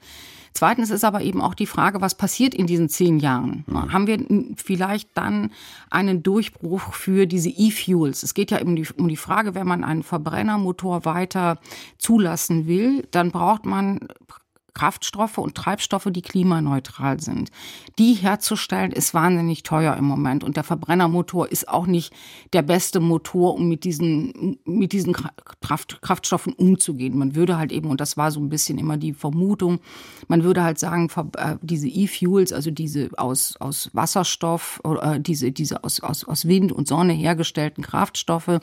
Zweitens 0.55 0.89
ist 0.89 1.03
aber 1.03 1.21
eben 1.21 1.41
auch 1.41 1.53
die 1.53 1.65
Frage, 1.67 1.99
was 1.99 2.15
passiert 2.15 2.55
in 2.55 2.65
diesen 2.65 2.87
zehn 2.87 3.19
Jahren? 3.19 3.65
Mhm. 3.67 3.91
Haben 3.91 4.07
wir 4.07 4.25
vielleicht 4.55 5.09
dann 5.13 5.51
einen 5.89 6.23
Durchbruch 6.23 6.93
für 6.93 7.27
diese 7.27 7.49
E-Fuels? 7.49 8.23
Es 8.23 8.33
geht 8.33 8.51
ja 8.51 8.59
eben 8.59 8.81
um 8.97 9.09
die 9.09 9.17
Frage, 9.17 9.53
wenn 9.53 9.67
man 9.67 9.83
einen 9.83 10.01
Verbrennermotor 10.01 11.03
weiter 11.03 11.59
zulassen 11.97 12.67
will, 12.67 13.05
dann 13.11 13.31
braucht 13.31 13.65
man 13.65 14.07
Kraftstoffe 14.75 15.39
und 15.39 15.55
Treibstoffe, 15.55 16.09
die 16.11 16.21
klimaneutral 16.21 17.19
sind. 17.19 17.49
Die 17.97 18.13
herzustellen 18.13 18.91
ist 18.91 19.13
wahnsinnig 19.13 19.63
teuer 19.63 19.95
im 19.95 20.05
Moment 20.05 20.43
und 20.43 20.57
der 20.57 20.63
Verbrennermotor 20.63 21.47
ist 21.47 21.67
auch 21.67 21.87
nicht 21.87 22.13
der 22.53 22.61
beste 22.61 22.99
Motor, 22.99 23.55
um 23.55 23.67
mit 23.67 23.85
diesen, 23.85 24.59
mit 24.65 24.91
diesen 24.91 25.13
Kraft, 25.13 26.01
Kraftstoffen 26.01 26.53
umzugehen. 26.53 27.17
Man 27.17 27.35
würde 27.35 27.57
halt 27.57 27.71
eben, 27.71 27.89
und 27.89 28.01
das 28.01 28.17
war 28.17 28.31
so 28.31 28.39
ein 28.39 28.49
bisschen 28.49 28.77
immer 28.77 28.97
die 28.97 29.13
Vermutung, 29.13 29.79
man 30.27 30.43
würde 30.43 30.63
halt 30.63 30.77
sagen, 30.77 31.09
äh, 31.37 31.55
diese 31.61 31.87
E-Fuels, 31.87 32.51
also 32.51 32.69
diese 32.69 33.09
aus, 33.17 33.55
aus 33.59 33.89
Wasserstoff, 33.93 34.81
oder 34.83 35.15
äh, 35.15 35.19
diese, 35.19 35.51
diese 35.51 35.83
aus, 35.83 36.01
aus, 36.01 36.23
aus 36.25 36.47
Wind 36.47 36.71
und 36.71 36.87
Sonne 36.87 37.13
hergestellten 37.13 37.83
Kraftstoffe, 37.83 38.59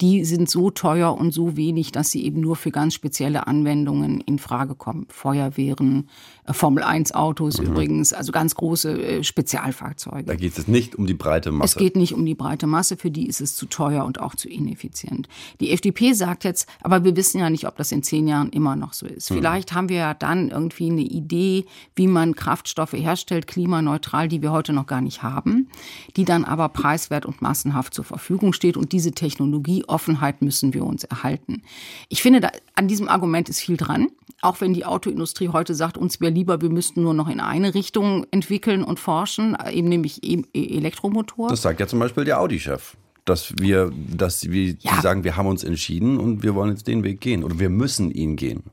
die 0.00 0.24
sind 0.24 0.50
so 0.50 0.70
teuer 0.70 1.16
und 1.16 1.32
so 1.32 1.56
wenig, 1.56 1.92
dass 1.92 2.10
sie 2.10 2.24
eben 2.24 2.40
nur 2.40 2.56
für 2.56 2.70
ganz 2.70 2.94
spezielle 2.94 3.46
Anwendungen 3.46 4.20
in 4.20 4.38
Frage 4.38 4.74
kommen. 4.74 5.06
Feuer 5.08 5.51
wären 5.56 6.08
äh, 6.44 6.52
Formel 6.52 6.82
1 6.82 7.12
Autos 7.12 7.58
mhm. 7.58 7.66
übrigens, 7.66 8.12
also 8.12 8.32
ganz 8.32 8.54
große 8.54 9.02
äh, 9.02 9.24
Spezialfahrzeuge. 9.24 10.24
Da 10.24 10.34
geht 10.34 10.58
es 10.58 10.68
nicht 10.68 10.96
um 10.96 11.06
die 11.06 11.14
breite 11.14 11.52
Masse. 11.52 11.72
Es 11.72 11.76
geht 11.76 11.96
nicht 11.96 12.14
um 12.14 12.24
die 12.24 12.34
breite 12.34 12.66
Masse, 12.66 12.96
für 12.96 13.10
die 13.10 13.26
ist 13.26 13.40
es 13.40 13.54
zu 13.54 13.66
teuer 13.66 14.04
und 14.04 14.20
auch 14.20 14.34
zu 14.34 14.48
ineffizient. 14.48 15.28
Die 15.60 15.70
FDP 15.70 16.12
sagt 16.12 16.44
jetzt, 16.44 16.68
aber 16.82 17.04
wir 17.04 17.16
wissen 17.16 17.38
ja 17.38 17.50
nicht, 17.50 17.66
ob 17.66 17.76
das 17.76 17.92
in 17.92 18.02
zehn 18.02 18.26
Jahren 18.26 18.50
immer 18.50 18.76
noch 18.76 18.92
so 18.92 19.06
ist. 19.06 19.30
Mhm. 19.30 19.36
Vielleicht 19.36 19.72
haben 19.72 19.88
wir 19.88 19.96
ja 19.96 20.14
dann 20.14 20.48
irgendwie 20.48 20.90
eine 20.90 21.02
Idee, 21.02 21.64
wie 21.94 22.06
man 22.06 22.34
Kraftstoffe 22.34 22.92
herstellt, 22.92 23.46
klimaneutral, 23.46 24.28
die 24.28 24.42
wir 24.42 24.52
heute 24.52 24.72
noch 24.72 24.86
gar 24.86 25.00
nicht 25.00 25.22
haben, 25.22 25.68
die 26.16 26.24
dann 26.24 26.44
aber 26.44 26.68
preiswert 26.68 27.26
und 27.26 27.42
massenhaft 27.42 27.94
zur 27.94 28.04
Verfügung 28.04 28.52
steht. 28.52 28.76
Und 28.76 28.92
diese 28.92 29.12
Technologieoffenheit 29.12 30.42
müssen 30.42 30.74
wir 30.74 30.84
uns 30.84 31.04
erhalten. 31.04 31.62
Ich 32.08 32.22
finde, 32.22 32.40
da, 32.40 32.50
an 32.74 32.88
diesem 32.88 33.08
Argument 33.08 33.48
ist 33.48 33.60
viel 33.60 33.76
dran. 33.76 34.08
Auch 34.42 34.60
wenn 34.60 34.74
die 34.74 34.84
Autoindustrie 34.84 35.48
heute 35.48 35.74
sagt, 35.74 35.96
uns 35.96 36.20
wäre 36.20 36.32
lieber, 36.32 36.60
wir 36.60 36.68
müssten 36.68 37.02
nur 37.02 37.14
noch 37.14 37.28
in 37.28 37.40
eine 37.40 37.74
Richtung 37.74 38.26
entwickeln 38.32 38.82
und 38.82 39.00
forschen, 39.00 39.56
eben 39.70 39.88
nämlich 39.88 40.22
e-, 40.22 40.42
e 40.52 40.76
Elektromotor. 40.76 41.48
Das 41.48 41.62
sagt 41.62 41.80
ja 41.80 41.86
zum 41.86 42.00
Beispiel 42.00 42.24
der 42.24 42.40
Audi-Chef 42.40 42.96
dass 43.24 43.54
wir, 43.58 43.92
dass 44.16 44.50
wir 44.50 44.74
ja. 44.80 45.00
sagen, 45.00 45.24
wir 45.24 45.36
haben 45.36 45.46
uns 45.46 45.62
entschieden 45.62 46.18
und 46.18 46.42
wir 46.42 46.54
wollen 46.54 46.70
jetzt 46.70 46.88
den 46.88 47.04
Weg 47.04 47.20
gehen 47.20 47.44
oder 47.44 47.58
wir 47.58 47.70
müssen 47.70 48.10
ihn 48.10 48.36
gehen. 48.36 48.64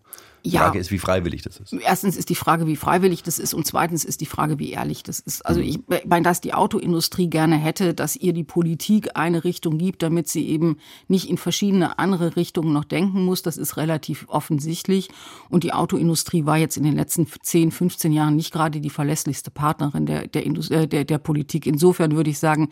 Die 0.46 0.52
ja. 0.52 0.62
Frage 0.62 0.80
ist, 0.80 0.92
wie 0.92 1.00
freiwillig 1.00 1.42
das 1.42 1.60
ist. 1.60 1.74
Erstens 1.74 2.16
ist 2.16 2.30
die 2.30 2.36
Frage, 2.36 2.66
wie 2.68 2.76
freiwillig 2.76 3.24
das 3.24 3.40
ist 3.40 3.54
und 3.54 3.66
zweitens 3.66 4.06
ist 4.06 4.22
die 4.22 4.26
Frage, 4.26 4.60
wie 4.60 4.72
ehrlich 4.72 5.04
das 5.04 5.20
ist. 5.20 5.46
Also 5.46 5.60
mhm. 5.60 5.68
ich 5.68 5.80
meine, 6.06 6.24
dass 6.24 6.42
die 6.42 6.54
Autoindustrie 6.54 7.30
gerne 7.30 7.58
hätte, 7.58 7.94
dass 7.94 8.16
ihr 8.16 8.34
die 8.34 8.44
Politik 8.44 9.10
eine 9.16 9.44
Richtung 9.44 9.78
gibt, 9.78 10.02
damit 10.02 10.30
sie 10.30 10.48
eben 10.48 10.78
nicht 11.08 11.30
in 11.30 11.38
verschiedene 11.38 12.00
andere 12.00 12.36
Richtungen 12.36 12.74
noch 12.74 12.86
denken 12.86 13.26
muss, 13.26 13.42
das 13.42 13.58
ist 13.58 13.78
relativ 13.78 14.26
offensichtlich. 14.30 15.10
Und 15.50 15.64
die 15.64 15.74
Autoindustrie 15.74 16.46
war 16.46 16.58
jetzt 16.58 16.78
in 16.78 16.84
den 16.84 16.96
letzten 16.96 17.28
10, 17.28 17.72
15 17.72 18.12
Jahren 18.12 18.36
nicht 18.36 18.54
gerade 18.54 18.80
die 18.80 18.90
verlässlichste 18.90 19.52
Partnerin 19.52 20.06
der, 20.06 20.28
der, 20.28 20.46
Indust 20.46 20.72
äh, 20.72 20.88
der, 20.88 21.04
der 21.04 21.18
Politik. 21.18 21.66
Insofern 21.66 22.16
würde 22.16 22.30
ich 22.30 22.40
sagen, 22.40 22.70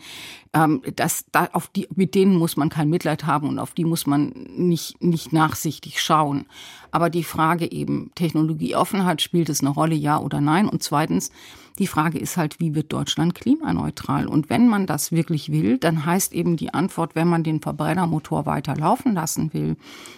ähm, 0.54 0.82
dass 0.96 1.26
da 1.32 1.48
auf 1.52 1.68
die, 1.68 1.88
mit 1.94 2.14
denen 2.14 2.36
muss 2.36 2.56
man 2.56 2.68
kein 2.68 2.88
Mitleid 2.88 3.26
haben 3.26 3.48
und 3.48 3.58
auf 3.58 3.74
die 3.74 3.84
muss 3.84 4.06
man 4.06 4.32
nicht, 4.56 5.02
nicht 5.02 5.32
nachsichtig 5.32 6.00
schauen. 6.00 6.46
Aber 6.90 7.10
die 7.10 7.24
Frage 7.24 7.70
eben, 7.70 8.10
Technologieoffenheit, 8.14 9.22
spielt 9.22 9.48
es 9.48 9.60
eine 9.60 9.70
Rolle, 9.70 9.94
ja 9.94 10.18
oder 10.18 10.40
nein? 10.40 10.68
Und 10.68 10.82
zweitens, 10.82 11.30
die 11.78 11.86
Frage 11.86 12.18
ist 12.18 12.36
halt, 12.36 12.58
wie 12.58 12.74
wird 12.74 12.92
Deutschland 12.92 13.34
klimaneutral? 13.34 14.26
Und 14.26 14.50
wenn 14.50 14.66
man 14.68 14.86
das 14.86 15.12
wirklich 15.12 15.52
will, 15.52 15.78
dann 15.78 16.04
heißt 16.04 16.32
eben 16.32 16.56
die 16.56 16.74
Antwort, 16.74 17.14
wenn 17.14 17.28
man 17.28 17.44
den 17.44 17.60
Verbrennermotor 17.60 18.46
weiter 18.46 18.74
laufen 18.74 19.14
lassen 19.14 19.54
will, 19.54 19.76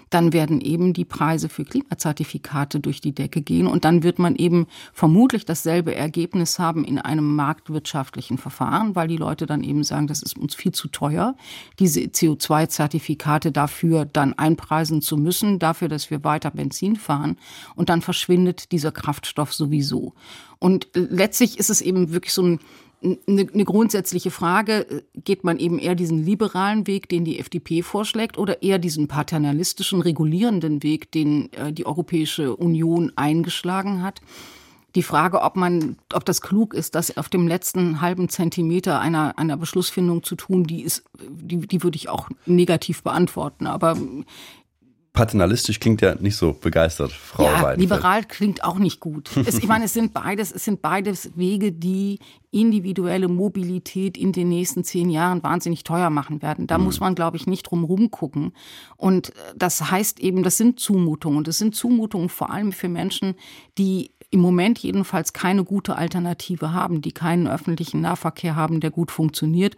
dann 0.08 0.32
werden 0.32 0.60
eben 0.60 0.92
die 0.92 1.04
Preise 1.04 1.48
für 1.48 1.64
Klimazertifikate 1.64 2.80
durch 2.80 3.00
die 3.00 3.14
Decke 3.14 3.42
gehen 3.42 3.66
und 3.66 3.84
dann 3.84 4.02
wird 4.02 4.18
man 4.18 4.34
eben 4.34 4.66
vermutlich 4.92 5.44
dasselbe 5.44 5.94
Ergebnis 5.94 6.58
haben 6.58 6.84
in 6.84 6.98
einem 6.98 7.36
marktwirtschaftlichen 7.36 8.36
Verfahren, 8.36 8.96
weil 8.96 9.06
die 9.06 9.16
Leute 9.16 9.46
dann 9.46 9.62
eben 9.62 9.84
sagen, 9.84 10.08
das 10.08 10.22
ist 10.22 10.36
uns 10.36 10.54
viel 10.54 10.72
zu 10.72 10.88
teuer, 10.88 11.36
diese 11.78 12.00
CO2-Zertifikate 12.00 13.52
dafür 13.52 14.04
dann 14.04 14.32
einpreisen 14.32 15.00
zu 15.00 15.16
müssen, 15.16 15.58
dafür, 15.58 15.88
dass 15.88 16.10
wir 16.10 16.24
weiter 16.24 16.50
Benzin 16.50 16.96
fahren 16.96 17.36
und 17.76 17.88
dann 17.88 18.02
verschwindet 18.02 18.72
dieser 18.72 18.90
Kraftstoff 18.90 19.54
sowieso. 19.54 20.14
Und 20.60 20.88
letztlich 20.94 21.58
ist 21.58 21.70
es 21.70 21.80
eben 21.80 22.12
wirklich 22.12 22.32
so 22.32 22.42
ein 22.42 22.60
eine, 23.02 23.46
eine 23.52 23.64
grundsätzliche 23.64 24.30
Frage, 24.30 25.04
geht 25.14 25.44
man 25.44 25.58
eben 25.58 25.78
eher 25.78 25.94
diesen 25.94 26.24
liberalen 26.24 26.86
Weg, 26.86 27.08
den 27.08 27.24
die 27.24 27.38
FDP 27.38 27.82
vorschlägt, 27.82 28.38
oder 28.38 28.62
eher 28.62 28.78
diesen 28.78 29.08
paternalistischen, 29.08 30.02
regulierenden 30.02 30.82
Weg, 30.82 31.10
den 31.12 31.52
äh, 31.54 31.72
die 31.72 31.86
Europäische 31.86 32.56
Union 32.56 33.12
eingeschlagen 33.16 34.02
hat? 34.02 34.20
Die 34.96 35.02
Frage, 35.04 35.42
ob 35.42 35.56
man, 35.56 35.96
ob 36.12 36.24
das 36.24 36.40
klug 36.40 36.74
ist, 36.74 36.96
das 36.96 37.16
auf 37.16 37.28
dem 37.28 37.46
letzten 37.46 38.00
halben 38.00 38.28
Zentimeter 38.28 39.00
einer, 39.00 39.38
einer 39.38 39.56
Beschlussfindung 39.56 40.24
zu 40.24 40.34
tun, 40.34 40.64
die 40.64 40.82
ist, 40.82 41.04
die, 41.30 41.58
die 41.58 41.82
würde 41.84 41.96
ich 41.96 42.08
auch 42.08 42.28
negativ 42.44 43.04
beantworten. 43.04 43.68
Aber 43.68 43.96
paternalistisch 45.12 45.80
klingt 45.80 46.00
ja 46.02 46.14
nicht 46.14 46.36
so 46.36 46.52
begeistert, 46.52 47.10
Frau 47.10 47.44
ja, 47.44 47.62
Weidenfeld. 47.62 47.80
liberal 47.80 48.24
klingt 48.24 48.62
auch 48.62 48.78
nicht 48.78 49.00
gut. 49.00 49.30
Es, 49.46 49.58
ich 49.58 49.66
meine, 49.66 49.86
es 49.86 49.92
sind 49.92 50.14
beides, 50.14 50.52
es 50.52 50.64
sind 50.64 50.82
beides 50.82 51.36
Wege, 51.36 51.72
die 51.72 52.20
individuelle 52.52 53.28
Mobilität 53.28 54.16
in 54.16 54.32
den 54.32 54.48
nächsten 54.48 54.84
zehn 54.84 55.10
Jahren 55.10 55.42
wahnsinnig 55.42 55.84
teuer 55.84 56.10
machen 56.10 56.42
werden. 56.42 56.66
Da 56.66 56.78
mhm. 56.78 56.84
muss 56.84 57.00
man, 57.00 57.14
glaube 57.14 57.36
ich, 57.36 57.46
nicht 57.46 57.64
drum 57.64 57.84
rumgucken. 57.84 58.52
Und 58.96 59.32
das 59.56 59.90
heißt 59.90 60.20
eben, 60.20 60.42
das 60.42 60.56
sind 60.56 60.78
Zumutungen. 60.78 61.38
Und 61.38 61.48
das 61.48 61.58
sind 61.58 61.74
Zumutungen 61.74 62.28
vor 62.28 62.50
allem 62.50 62.72
für 62.72 62.88
Menschen, 62.88 63.34
die 63.78 64.12
im 64.30 64.40
Moment 64.40 64.78
jedenfalls 64.78 65.32
keine 65.32 65.64
gute 65.64 65.96
Alternative 65.96 66.72
haben, 66.72 67.02
die 67.02 67.12
keinen 67.12 67.48
öffentlichen 67.48 68.00
Nahverkehr 68.00 68.54
haben, 68.54 68.80
der 68.80 68.90
gut 68.90 69.10
funktioniert. 69.10 69.74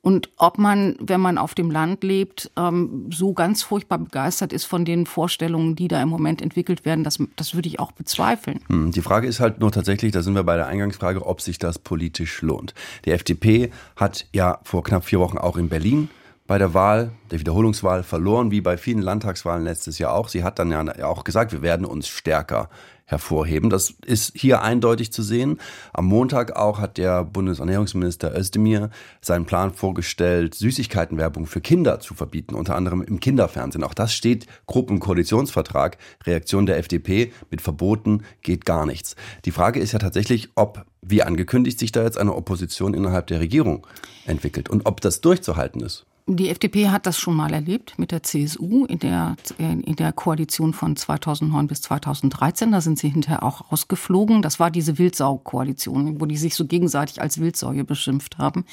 Und 0.00 0.30
ob 0.36 0.58
man, 0.58 0.94
wenn 1.00 1.20
man 1.20 1.36
auf 1.36 1.56
dem 1.56 1.68
Land 1.72 2.04
lebt, 2.04 2.52
ähm, 2.56 3.10
so 3.12 3.32
ganz 3.32 3.64
furchtbar 3.64 3.98
begeistert 3.98 4.52
ist 4.52 4.64
von 4.64 4.84
den 4.84 5.04
Vorstellungen, 5.04 5.74
die 5.74 5.88
da 5.88 6.00
im 6.00 6.08
Moment 6.08 6.40
entwickelt 6.40 6.84
werden, 6.84 7.02
das, 7.02 7.18
das 7.34 7.56
würde 7.56 7.68
ich 7.68 7.80
auch 7.80 7.90
bezweifeln. 7.90 8.60
Hm, 8.68 8.92
die 8.92 9.00
Frage 9.00 9.26
ist 9.26 9.40
halt 9.40 9.58
nur 9.58 9.72
tatsächlich, 9.72 10.12
da 10.12 10.22
sind 10.22 10.34
wir 10.36 10.44
bei 10.44 10.54
der 10.54 10.68
Eingangsfrage, 10.68 11.26
ob 11.26 11.40
sich 11.40 11.58
das 11.58 11.80
politisch 11.80 12.40
lohnt. 12.42 12.74
Die 13.04 13.10
FDP 13.10 13.72
hat 13.96 14.26
ja 14.32 14.60
vor 14.62 14.84
knapp 14.84 15.04
vier 15.04 15.18
Wochen 15.18 15.38
auch 15.38 15.56
in 15.56 15.68
Berlin 15.68 16.08
bei 16.46 16.58
der 16.58 16.74
Wahl, 16.74 17.10
der 17.32 17.40
Wiederholungswahl 17.40 18.04
verloren, 18.04 18.52
wie 18.52 18.60
bei 18.60 18.78
vielen 18.78 19.02
Landtagswahlen 19.02 19.64
letztes 19.64 19.98
Jahr 19.98 20.12
auch. 20.12 20.28
Sie 20.28 20.44
hat 20.44 20.60
dann 20.60 20.70
ja 20.70 21.04
auch 21.04 21.24
gesagt, 21.24 21.50
wir 21.50 21.62
werden 21.62 21.84
uns 21.84 22.06
stärker 22.06 22.68
hervorheben. 23.06 23.70
Das 23.70 23.94
ist 24.04 24.36
hier 24.36 24.62
eindeutig 24.62 25.12
zu 25.12 25.22
sehen. 25.22 25.60
Am 25.92 26.06
Montag 26.06 26.56
auch 26.56 26.80
hat 26.80 26.98
der 26.98 27.24
Bundesernährungsminister 27.24 28.36
Özdemir 28.36 28.90
seinen 29.20 29.46
Plan 29.46 29.72
vorgestellt, 29.72 30.54
Süßigkeitenwerbung 30.54 31.46
für 31.46 31.60
Kinder 31.60 32.00
zu 32.00 32.14
verbieten, 32.14 32.54
unter 32.54 32.74
anderem 32.74 33.02
im 33.02 33.20
Kinderfernsehen. 33.20 33.84
Auch 33.84 33.94
das 33.94 34.12
steht 34.12 34.46
grob 34.66 34.90
im 34.90 34.98
Koalitionsvertrag. 34.98 35.98
Reaktion 36.24 36.66
der 36.66 36.78
FDP 36.78 37.32
mit 37.50 37.60
Verboten 37.60 38.24
geht 38.42 38.64
gar 38.64 38.86
nichts. 38.86 39.14
Die 39.44 39.52
Frage 39.52 39.78
ist 39.78 39.92
ja 39.92 40.00
tatsächlich, 40.00 40.50
ob, 40.56 40.84
wie 41.00 41.22
angekündigt, 41.22 41.78
sich 41.78 41.92
da 41.92 42.02
jetzt 42.02 42.18
eine 42.18 42.34
Opposition 42.34 42.92
innerhalb 42.92 43.28
der 43.28 43.38
Regierung 43.38 43.86
entwickelt 44.26 44.68
und 44.68 44.84
ob 44.86 45.00
das 45.00 45.20
durchzuhalten 45.20 45.80
ist. 45.80 46.06
Die 46.28 46.48
FDP 46.48 46.88
hat 46.88 47.06
das 47.06 47.18
schon 47.18 47.36
mal 47.36 47.52
erlebt 47.52 47.94
mit 47.98 48.10
der 48.10 48.24
CSU 48.24 48.84
in 48.86 48.98
der, 48.98 49.36
in 49.58 49.94
der 49.94 50.12
Koalition 50.12 50.72
von 50.72 50.96
2009 50.96 51.68
bis 51.68 51.82
2013. 51.82 52.72
Da 52.72 52.80
sind 52.80 52.98
sie 52.98 53.08
hinterher 53.08 53.44
auch 53.44 53.70
rausgeflogen. 53.70 54.42
Das 54.42 54.58
war 54.58 54.72
diese 54.72 54.98
Wildsau-Koalition, 54.98 56.20
wo 56.20 56.26
die 56.26 56.36
sich 56.36 56.56
so 56.56 56.66
gegenseitig 56.66 57.22
als 57.22 57.38
Wildsäue 57.38 57.84
beschimpft 57.84 58.38
haben. 58.38 58.64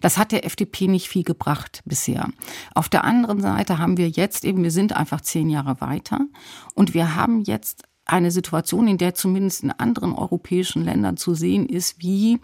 Das 0.00 0.16
hat 0.16 0.32
der 0.32 0.46
FDP 0.46 0.88
nicht 0.88 1.08
viel 1.08 1.22
gebracht 1.22 1.82
bisher. 1.84 2.30
Auf 2.74 2.88
der 2.88 3.04
anderen 3.04 3.40
Seite 3.42 3.76
haben 3.76 3.98
wir 3.98 4.08
jetzt 4.08 4.46
eben, 4.46 4.62
wir 4.62 4.70
sind 4.70 4.96
einfach 4.96 5.20
zehn 5.20 5.50
Jahre 5.50 5.82
weiter 5.82 6.20
und 6.74 6.94
wir 6.94 7.14
haben 7.14 7.42
jetzt 7.42 7.82
eine 8.12 8.30
Situation, 8.30 8.86
in 8.88 8.98
der 8.98 9.14
zumindest 9.14 9.62
in 9.64 9.70
anderen 9.70 10.12
europäischen 10.12 10.84
Ländern 10.84 11.16
zu 11.16 11.34
sehen 11.34 11.66
ist, 11.66 12.02
wie 12.02 12.38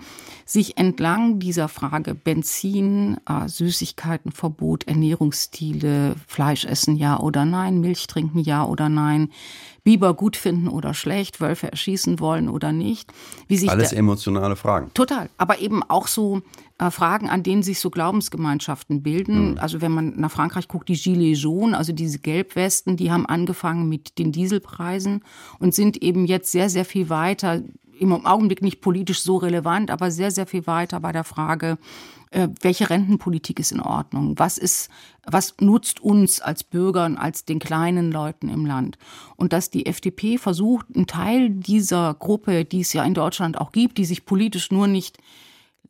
sich 0.46 0.78
entlang 0.78 1.38
dieser 1.38 1.68
Frage 1.68 2.14
Benzin, 2.14 3.18
äh, 3.28 3.46
Süßigkeitenverbot, 3.46 4.88
Ernährungsstile, 4.88 6.16
Fleisch 6.26 6.64
essen 6.64 6.96
ja 6.96 7.20
oder 7.20 7.44
nein, 7.44 7.80
Milch 7.80 8.06
trinken 8.06 8.38
ja 8.38 8.64
oder 8.64 8.88
nein, 8.88 9.30
Biber 9.84 10.14
gut 10.14 10.36
finden 10.36 10.68
oder 10.68 10.94
schlecht, 10.94 11.40
Wölfe 11.40 11.70
erschießen 11.70 12.18
wollen 12.18 12.48
oder 12.48 12.72
nicht. 12.72 13.12
Wie 13.46 13.58
sich 13.58 13.70
Alles 13.70 13.92
emotionale 13.92 14.56
Fragen. 14.56 14.90
Total, 14.94 15.28
aber 15.36 15.60
eben 15.60 15.82
auch 15.82 16.06
so 16.06 16.40
Fragen, 16.90 17.28
an 17.28 17.42
denen 17.42 17.62
sich 17.62 17.80
so 17.80 17.90
Glaubensgemeinschaften 17.90 19.02
bilden. 19.02 19.52
Mhm. 19.52 19.58
Also 19.58 19.80
wenn 19.80 19.92
man 19.92 20.18
nach 20.18 20.30
Frankreich 20.30 20.68
guckt, 20.68 20.88
die 20.88 20.94
Gilets 20.94 21.42
jaunes, 21.42 21.76
also 21.76 21.92
diese 21.92 22.20
Gelbwesten, 22.20 22.96
die 22.96 23.10
haben 23.10 23.26
angefangen 23.26 23.88
mit 23.88 24.18
den 24.18 24.32
Dieselpreisen 24.32 25.24
und 25.58 25.74
sind 25.74 25.96
eben 26.02 26.24
jetzt 26.24 26.52
sehr, 26.52 26.70
sehr 26.70 26.84
viel 26.84 27.10
weiter 27.10 27.62
im 27.98 28.12
Augenblick 28.26 28.62
nicht 28.62 28.80
politisch 28.80 29.22
so 29.22 29.36
relevant, 29.36 29.90
aber 29.90 30.10
sehr, 30.10 30.30
sehr 30.30 30.46
viel 30.46 30.66
weiter 30.66 31.00
bei 31.00 31.10
der 31.10 31.24
Frage, 31.24 31.78
äh, 32.30 32.48
welche 32.60 32.90
Rentenpolitik 32.90 33.58
ist 33.58 33.72
in 33.72 33.80
Ordnung? 33.80 34.38
Was 34.38 34.58
ist, 34.58 34.90
was 35.26 35.54
nutzt 35.60 36.00
uns 36.00 36.40
als 36.40 36.62
Bürgern, 36.62 37.16
als 37.16 37.44
den 37.44 37.58
kleinen 37.58 38.12
Leuten 38.12 38.48
im 38.48 38.66
Land? 38.66 38.98
Und 39.36 39.52
dass 39.52 39.70
die 39.70 39.86
FDP 39.86 40.38
versucht, 40.38 40.86
einen 40.94 41.06
Teil 41.06 41.50
dieser 41.50 42.14
Gruppe, 42.14 42.64
die 42.64 42.80
es 42.80 42.92
ja 42.92 43.02
in 43.04 43.14
Deutschland 43.14 43.58
auch 43.58 43.72
gibt, 43.72 43.98
die 43.98 44.04
sich 44.04 44.26
politisch 44.26 44.70
nur 44.70 44.86
nicht 44.86 45.18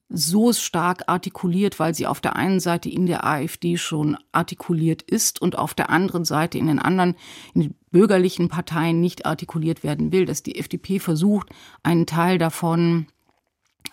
so 0.08 0.52
stark 0.52 1.02
artikuliert, 1.06 1.78
weil 1.78 1.94
sie 1.94 2.06
auf 2.06 2.20
der 2.20 2.36
einen 2.36 2.60
Seite 2.60 2.88
in 2.88 3.06
der 3.06 3.26
AfD 3.26 3.76
schon 3.76 4.16
artikuliert 4.32 5.02
ist 5.02 5.40
und 5.42 5.58
auf 5.58 5.74
der 5.74 5.90
anderen 5.90 6.24
Seite 6.24 6.58
in 6.58 6.66
den 6.66 6.78
anderen, 6.78 7.14
in 7.54 7.62
den 7.62 7.74
bürgerlichen 7.90 8.48
Parteien 8.48 9.00
nicht 9.00 9.26
artikuliert 9.26 9.82
werden 9.82 10.10
will, 10.12 10.24
dass 10.24 10.42
die 10.42 10.58
FDP 10.58 10.98
versucht, 10.98 11.48
einen 11.82 12.06
Teil 12.06 12.38
davon 12.38 13.06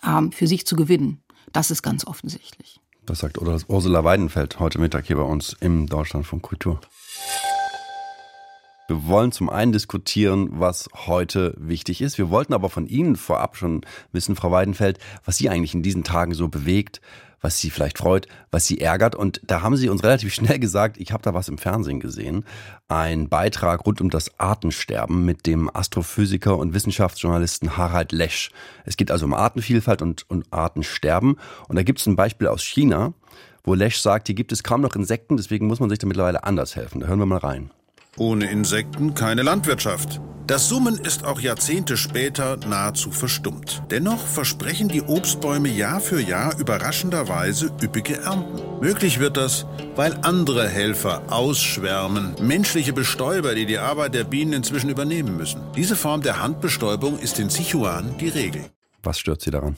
ähm, 0.04 0.32
für 0.32 0.46
sich 0.46 0.66
zu 0.66 0.76
gewinnen. 0.76 1.22
Das 1.52 1.70
ist 1.70 1.82
ganz 1.82 2.06
offensichtlich. 2.06 2.80
Das 3.04 3.20
sagt 3.20 3.38
Ursula 3.38 4.02
Weidenfeld 4.02 4.58
heute 4.58 4.80
Mittag 4.80 5.06
hier 5.06 5.16
bei 5.16 5.22
uns 5.22 5.56
im 5.60 5.86
Deutschlandfunk 5.86 6.42
Kultur. 6.42 6.80
Wir 8.88 9.08
wollen 9.08 9.32
zum 9.32 9.50
einen 9.50 9.72
diskutieren, 9.72 10.48
was 10.52 10.88
heute 10.94 11.54
wichtig 11.58 12.00
ist. 12.00 12.18
Wir 12.18 12.30
wollten 12.30 12.54
aber 12.54 12.70
von 12.70 12.86
Ihnen 12.86 13.16
vorab 13.16 13.56
schon 13.56 13.80
wissen, 14.12 14.36
Frau 14.36 14.52
Weidenfeld, 14.52 15.00
was 15.24 15.36
Sie 15.36 15.48
eigentlich 15.48 15.74
in 15.74 15.82
diesen 15.82 16.04
Tagen 16.04 16.34
so 16.34 16.46
bewegt, 16.46 17.00
was 17.40 17.58
Sie 17.58 17.70
vielleicht 17.70 17.98
freut, 17.98 18.28
was 18.52 18.66
Sie 18.66 18.80
ärgert. 18.80 19.16
Und 19.16 19.40
da 19.44 19.62
haben 19.62 19.76
Sie 19.76 19.88
uns 19.88 20.04
relativ 20.04 20.32
schnell 20.32 20.60
gesagt, 20.60 20.98
ich 20.98 21.10
habe 21.10 21.22
da 21.24 21.34
was 21.34 21.48
im 21.48 21.58
Fernsehen 21.58 21.98
gesehen. 21.98 22.44
Ein 22.86 23.28
Beitrag 23.28 23.84
rund 23.86 24.00
um 24.00 24.08
das 24.08 24.38
Artensterben 24.38 25.24
mit 25.24 25.46
dem 25.46 25.68
Astrophysiker 25.74 26.56
und 26.56 26.72
Wissenschaftsjournalisten 26.72 27.76
Harald 27.76 28.12
Lesch. 28.12 28.52
Es 28.84 28.96
geht 28.96 29.10
also 29.10 29.26
um 29.26 29.34
Artenvielfalt 29.34 30.00
und, 30.00 30.30
und 30.30 30.52
Artensterben. 30.52 31.38
Und 31.68 31.74
da 31.74 31.82
gibt 31.82 31.98
es 31.98 32.06
ein 32.06 32.14
Beispiel 32.14 32.46
aus 32.46 32.62
China, 32.62 33.14
wo 33.64 33.74
Lesch 33.74 33.98
sagt, 33.98 34.28
hier 34.28 34.36
gibt 34.36 34.52
es 34.52 34.62
kaum 34.62 34.80
noch 34.80 34.94
Insekten, 34.94 35.36
deswegen 35.36 35.66
muss 35.66 35.80
man 35.80 35.90
sich 35.90 35.98
da 35.98 36.06
mittlerweile 36.06 36.44
anders 36.44 36.76
helfen. 36.76 37.00
Da 37.00 37.08
hören 37.08 37.18
wir 37.18 37.26
mal 37.26 37.38
rein. 37.38 37.70
Ohne 38.18 38.50
Insekten 38.50 39.14
keine 39.14 39.42
Landwirtschaft. 39.42 40.20
Das 40.46 40.68
Summen 40.68 40.96
ist 40.96 41.24
auch 41.24 41.40
Jahrzehnte 41.40 41.96
später 41.96 42.56
nahezu 42.56 43.10
verstummt. 43.10 43.82
Dennoch 43.90 44.24
versprechen 44.24 44.88
die 44.88 45.02
Obstbäume 45.02 45.68
Jahr 45.68 45.98
für 45.98 46.20
Jahr 46.20 46.56
überraschenderweise 46.56 47.66
üppige 47.82 48.18
Ernten. 48.18 48.62
Möglich 48.80 49.18
wird 49.18 49.36
das, 49.36 49.66
weil 49.96 50.16
andere 50.22 50.68
Helfer 50.68 51.22
ausschwärmen, 51.30 52.36
menschliche 52.40 52.92
Bestäuber, 52.92 53.56
die 53.56 53.66
die 53.66 53.78
Arbeit 53.78 54.14
der 54.14 54.22
Bienen 54.24 54.52
inzwischen 54.52 54.88
übernehmen 54.88 55.36
müssen. 55.36 55.60
Diese 55.74 55.96
Form 55.96 56.22
der 56.22 56.40
Handbestäubung 56.40 57.18
ist 57.18 57.40
in 57.40 57.50
Sichuan 57.50 58.16
die 58.20 58.28
Regel. 58.28 58.66
Was 59.02 59.18
stört 59.18 59.42
Sie 59.42 59.50
daran? 59.50 59.76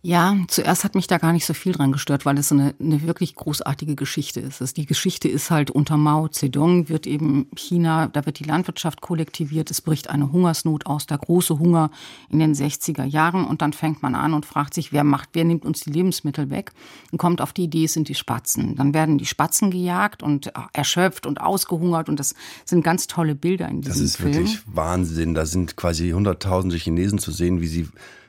Ja, 0.00 0.36
zuerst 0.46 0.84
hat 0.84 0.94
mich 0.94 1.08
da 1.08 1.18
gar 1.18 1.32
nicht 1.32 1.44
so 1.44 1.54
viel 1.54 1.72
dran 1.72 1.90
gestört, 1.90 2.24
weil 2.24 2.38
es 2.38 2.52
eine, 2.52 2.72
eine 2.80 3.02
wirklich 3.02 3.34
großartige 3.34 3.96
Geschichte 3.96 4.38
ist. 4.38 4.60
Also 4.60 4.72
die 4.74 4.86
Geschichte 4.86 5.28
ist 5.28 5.50
halt 5.50 5.72
unter 5.72 5.96
Mao 5.96 6.28
Zedong 6.28 6.88
wird 6.88 7.08
eben 7.08 7.48
China, 7.56 8.06
da 8.06 8.24
wird 8.24 8.38
die 8.38 8.44
Landwirtschaft 8.44 9.00
kollektiviert, 9.00 9.72
es 9.72 9.80
bricht 9.80 10.08
eine 10.08 10.30
Hungersnot 10.30 10.86
aus, 10.86 11.06
der 11.06 11.18
große 11.18 11.58
Hunger 11.58 11.90
in 12.30 12.38
den 12.38 12.54
60er 12.54 13.04
Jahren 13.04 13.44
und 13.44 13.60
dann 13.60 13.72
fängt 13.72 14.00
man 14.00 14.14
an 14.14 14.34
und 14.34 14.46
fragt 14.46 14.72
sich, 14.72 14.92
wer 14.92 15.02
macht, 15.02 15.30
wer 15.32 15.44
nimmt 15.44 15.64
uns 15.64 15.80
die 15.80 15.90
Lebensmittel 15.90 16.48
weg 16.48 16.70
und 17.10 17.18
kommt 17.18 17.40
auf 17.40 17.52
die 17.52 17.64
Idee, 17.64 17.84
es 17.84 17.94
sind 17.94 18.08
die 18.08 18.14
Spatzen. 18.14 18.76
Dann 18.76 18.94
werden 18.94 19.18
die 19.18 19.26
Spatzen 19.26 19.72
gejagt 19.72 20.22
und 20.22 20.52
erschöpft 20.72 21.26
und 21.26 21.40
ausgehungert 21.40 22.08
und 22.08 22.20
das 22.20 22.36
sind 22.64 22.84
ganz 22.84 23.08
tolle 23.08 23.34
Bilder 23.34 23.68
in 23.68 23.80
diesem 23.80 23.94
Film. 23.94 24.04
Das 24.04 24.10
ist 24.10 24.16
Film. 24.16 24.34
wirklich 24.34 24.60
Wahnsinn. 24.66 25.34
Da 25.34 25.44
sind 25.44 25.74
quasi 25.74 26.10
hunderttausende 26.10 26.76
Chinesen 26.76 27.18
zu 27.18 27.32
sehen, 27.32 27.60
wie 27.60 27.66
sie 27.66 27.88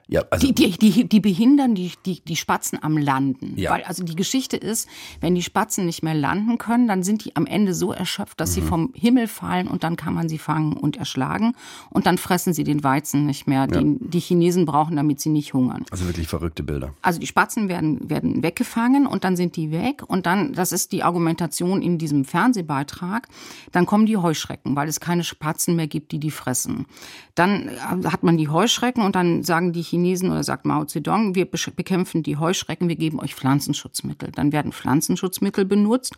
ja, 0.09 0.23
also 0.31 0.47
die, 0.47 0.53
die, 0.55 0.71
die, 0.71 1.07
die 1.07 1.19
behindern 1.19 1.75
die, 1.75 1.91
die, 2.03 2.19
die 2.21 2.35
Spatzen 2.35 2.81
am 2.81 2.97
Landen. 2.97 3.53
Ja. 3.57 3.69
Weil 3.69 3.83
also 3.83 4.03
die 4.03 4.15
Geschichte 4.15 4.57
ist, 4.57 4.89
wenn 5.21 5.35
die 5.35 5.43
Spatzen 5.43 5.85
nicht 5.85 6.01
mehr 6.01 6.15
landen 6.15 6.57
können, 6.57 6.87
dann 6.87 7.03
sind 7.03 7.25
die 7.25 7.35
am 7.35 7.45
Ende 7.45 7.75
so 7.75 7.93
erschöpft, 7.93 8.39
dass 8.39 8.49
mhm. 8.49 8.53
sie 8.55 8.61
vom 8.61 8.93
Himmel 8.95 9.27
fallen 9.27 9.67
und 9.67 9.83
dann 9.83 9.97
kann 9.97 10.15
man 10.15 10.27
sie 10.27 10.39
fangen 10.39 10.73
und 10.73 10.97
erschlagen 10.97 11.53
und 11.91 12.07
dann 12.07 12.17
fressen 12.17 12.53
sie 12.53 12.63
den 12.63 12.83
Weizen 12.83 13.27
nicht 13.27 13.45
mehr, 13.45 13.67
den 13.67 13.99
die 14.09 14.19
Chinesen 14.19 14.65
brauchen, 14.65 14.95
damit 14.95 15.19
sie 15.19 15.29
nicht 15.29 15.53
hungern. 15.53 15.85
Also 15.91 16.07
wirklich 16.07 16.27
verrückte 16.27 16.63
Bilder. 16.63 16.91
Also 17.03 17.19
die 17.19 17.27
Spatzen 17.27 17.69
werden, 17.69 18.09
werden 18.09 18.41
weggefangen 18.41 19.05
und 19.05 19.23
dann 19.23 19.35
sind 19.35 19.57
die 19.57 19.69
weg 19.69 20.01
und 20.07 20.25
dann, 20.25 20.53
das 20.53 20.71
ist 20.71 20.91
die 20.91 21.03
Argumentation 21.03 21.83
in 21.83 21.99
diesem 21.99 22.25
Fernsehbeitrag, 22.25 23.27
dann 23.71 23.85
kommen 23.85 24.07
die 24.07 24.17
Heuschrecken, 24.17 24.75
weil 24.75 24.87
es 24.87 24.99
keine 24.99 25.23
Spatzen 25.23 25.75
mehr 25.75 25.87
gibt, 25.87 26.11
die 26.11 26.19
die 26.19 26.31
fressen. 26.31 26.87
Dann 27.35 27.67
äh, 27.69 28.07
hat 28.07 28.23
man 28.23 28.37
die 28.37 28.49
Heuschrecken 28.49 29.03
und 29.03 29.15
dann 29.15 29.43
sagen 29.43 29.71
die 29.71 29.83
Chinesen, 29.83 29.98
Chinesen 29.99 30.31
oder 30.31 30.43
sagt 30.43 30.65
Mao 30.65 30.85
Zedong, 30.85 31.35
wir 31.35 31.45
bekämpfen 31.45 32.23
die 32.23 32.37
Heuschrecken, 32.37 32.87
wir 32.87 32.95
geben 32.95 33.19
euch 33.19 33.35
Pflanzenschutzmittel. 33.35 34.31
Dann 34.31 34.51
werden 34.51 34.71
Pflanzenschutzmittel 34.71 35.65
benutzt 35.65 36.15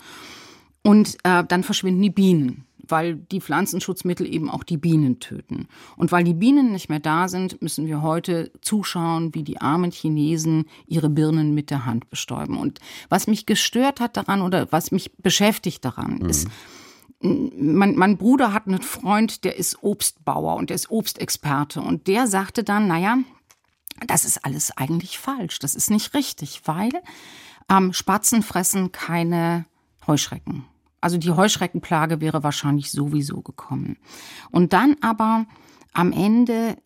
und 0.83 1.17
äh, 1.23 1.43
dann 1.47 1.63
verschwinden 1.63 2.01
die 2.01 2.09
Bienen 2.09 2.65
weil 2.91 3.15
die 3.15 3.41
Pflanzenschutzmittel 3.41 4.31
eben 4.31 4.49
auch 4.49 4.63
die 4.63 4.77
Bienen 4.77 5.19
töten. 5.19 5.67
Und 5.95 6.11
weil 6.11 6.23
die 6.23 6.33
Bienen 6.33 6.71
nicht 6.71 6.89
mehr 6.89 6.99
da 6.99 7.27
sind, 7.27 7.61
müssen 7.61 7.87
wir 7.87 8.01
heute 8.01 8.51
zuschauen, 8.61 9.33
wie 9.33 9.43
die 9.43 9.61
armen 9.61 9.91
Chinesen 9.91 10.65
ihre 10.85 11.09
Birnen 11.09 11.55
mit 11.55 11.69
der 11.69 11.85
Hand 11.85 12.09
bestäuben. 12.09 12.57
Und 12.57 12.79
was 13.09 13.27
mich 13.27 13.45
gestört 13.45 13.99
hat 13.99 14.17
daran 14.17 14.41
oder 14.41 14.67
was 14.71 14.91
mich 14.91 15.15
beschäftigt 15.17 15.83
daran, 15.85 16.19
mhm. 16.21 16.29
ist, 16.29 16.47
mein, 17.21 17.95
mein 17.95 18.17
Bruder 18.17 18.51
hat 18.51 18.67
einen 18.67 18.81
Freund, 18.81 19.43
der 19.43 19.55
ist 19.55 19.83
Obstbauer 19.83 20.55
und 20.55 20.69
der 20.69 20.75
ist 20.75 20.89
Obstexperte. 20.89 21.81
Und 21.81 22.07
der 22.07 22.27
sagte 22.27 22.63
dann, 22.63 22.87
naja, 22.87 23.19
das 24.07 24.25
ist 24.25 24.45
alles 24.45 24.75
eigentlich 24.77 25.19
falsch. 25.19 25.59
Das 25.59 25.75
ist 25.75 25.89
nicht 25.89 26.13
richtig, 26.13 26.61
weil 26.65 26.91
ähm, 27.69 27.93
Spatzen 27.93 28.43
fressen 28.43 28.91
keine 28.91 29.65
Heuschrecken. 30.07 30.65
Also 30.99 31.17
die 31.17 31.31
Heuschreckenplage 31.31 32.21
wäre 32.21 32.43
wahrscheinlich 32.43 32.91
sowieso 32.91 33.41
gekommen. 33.41 33.97
Und 34.51 34.73
dann 34.73 34.97
aber 35.01 35.45
am 35.93 36.11
Ende 36.11 36.77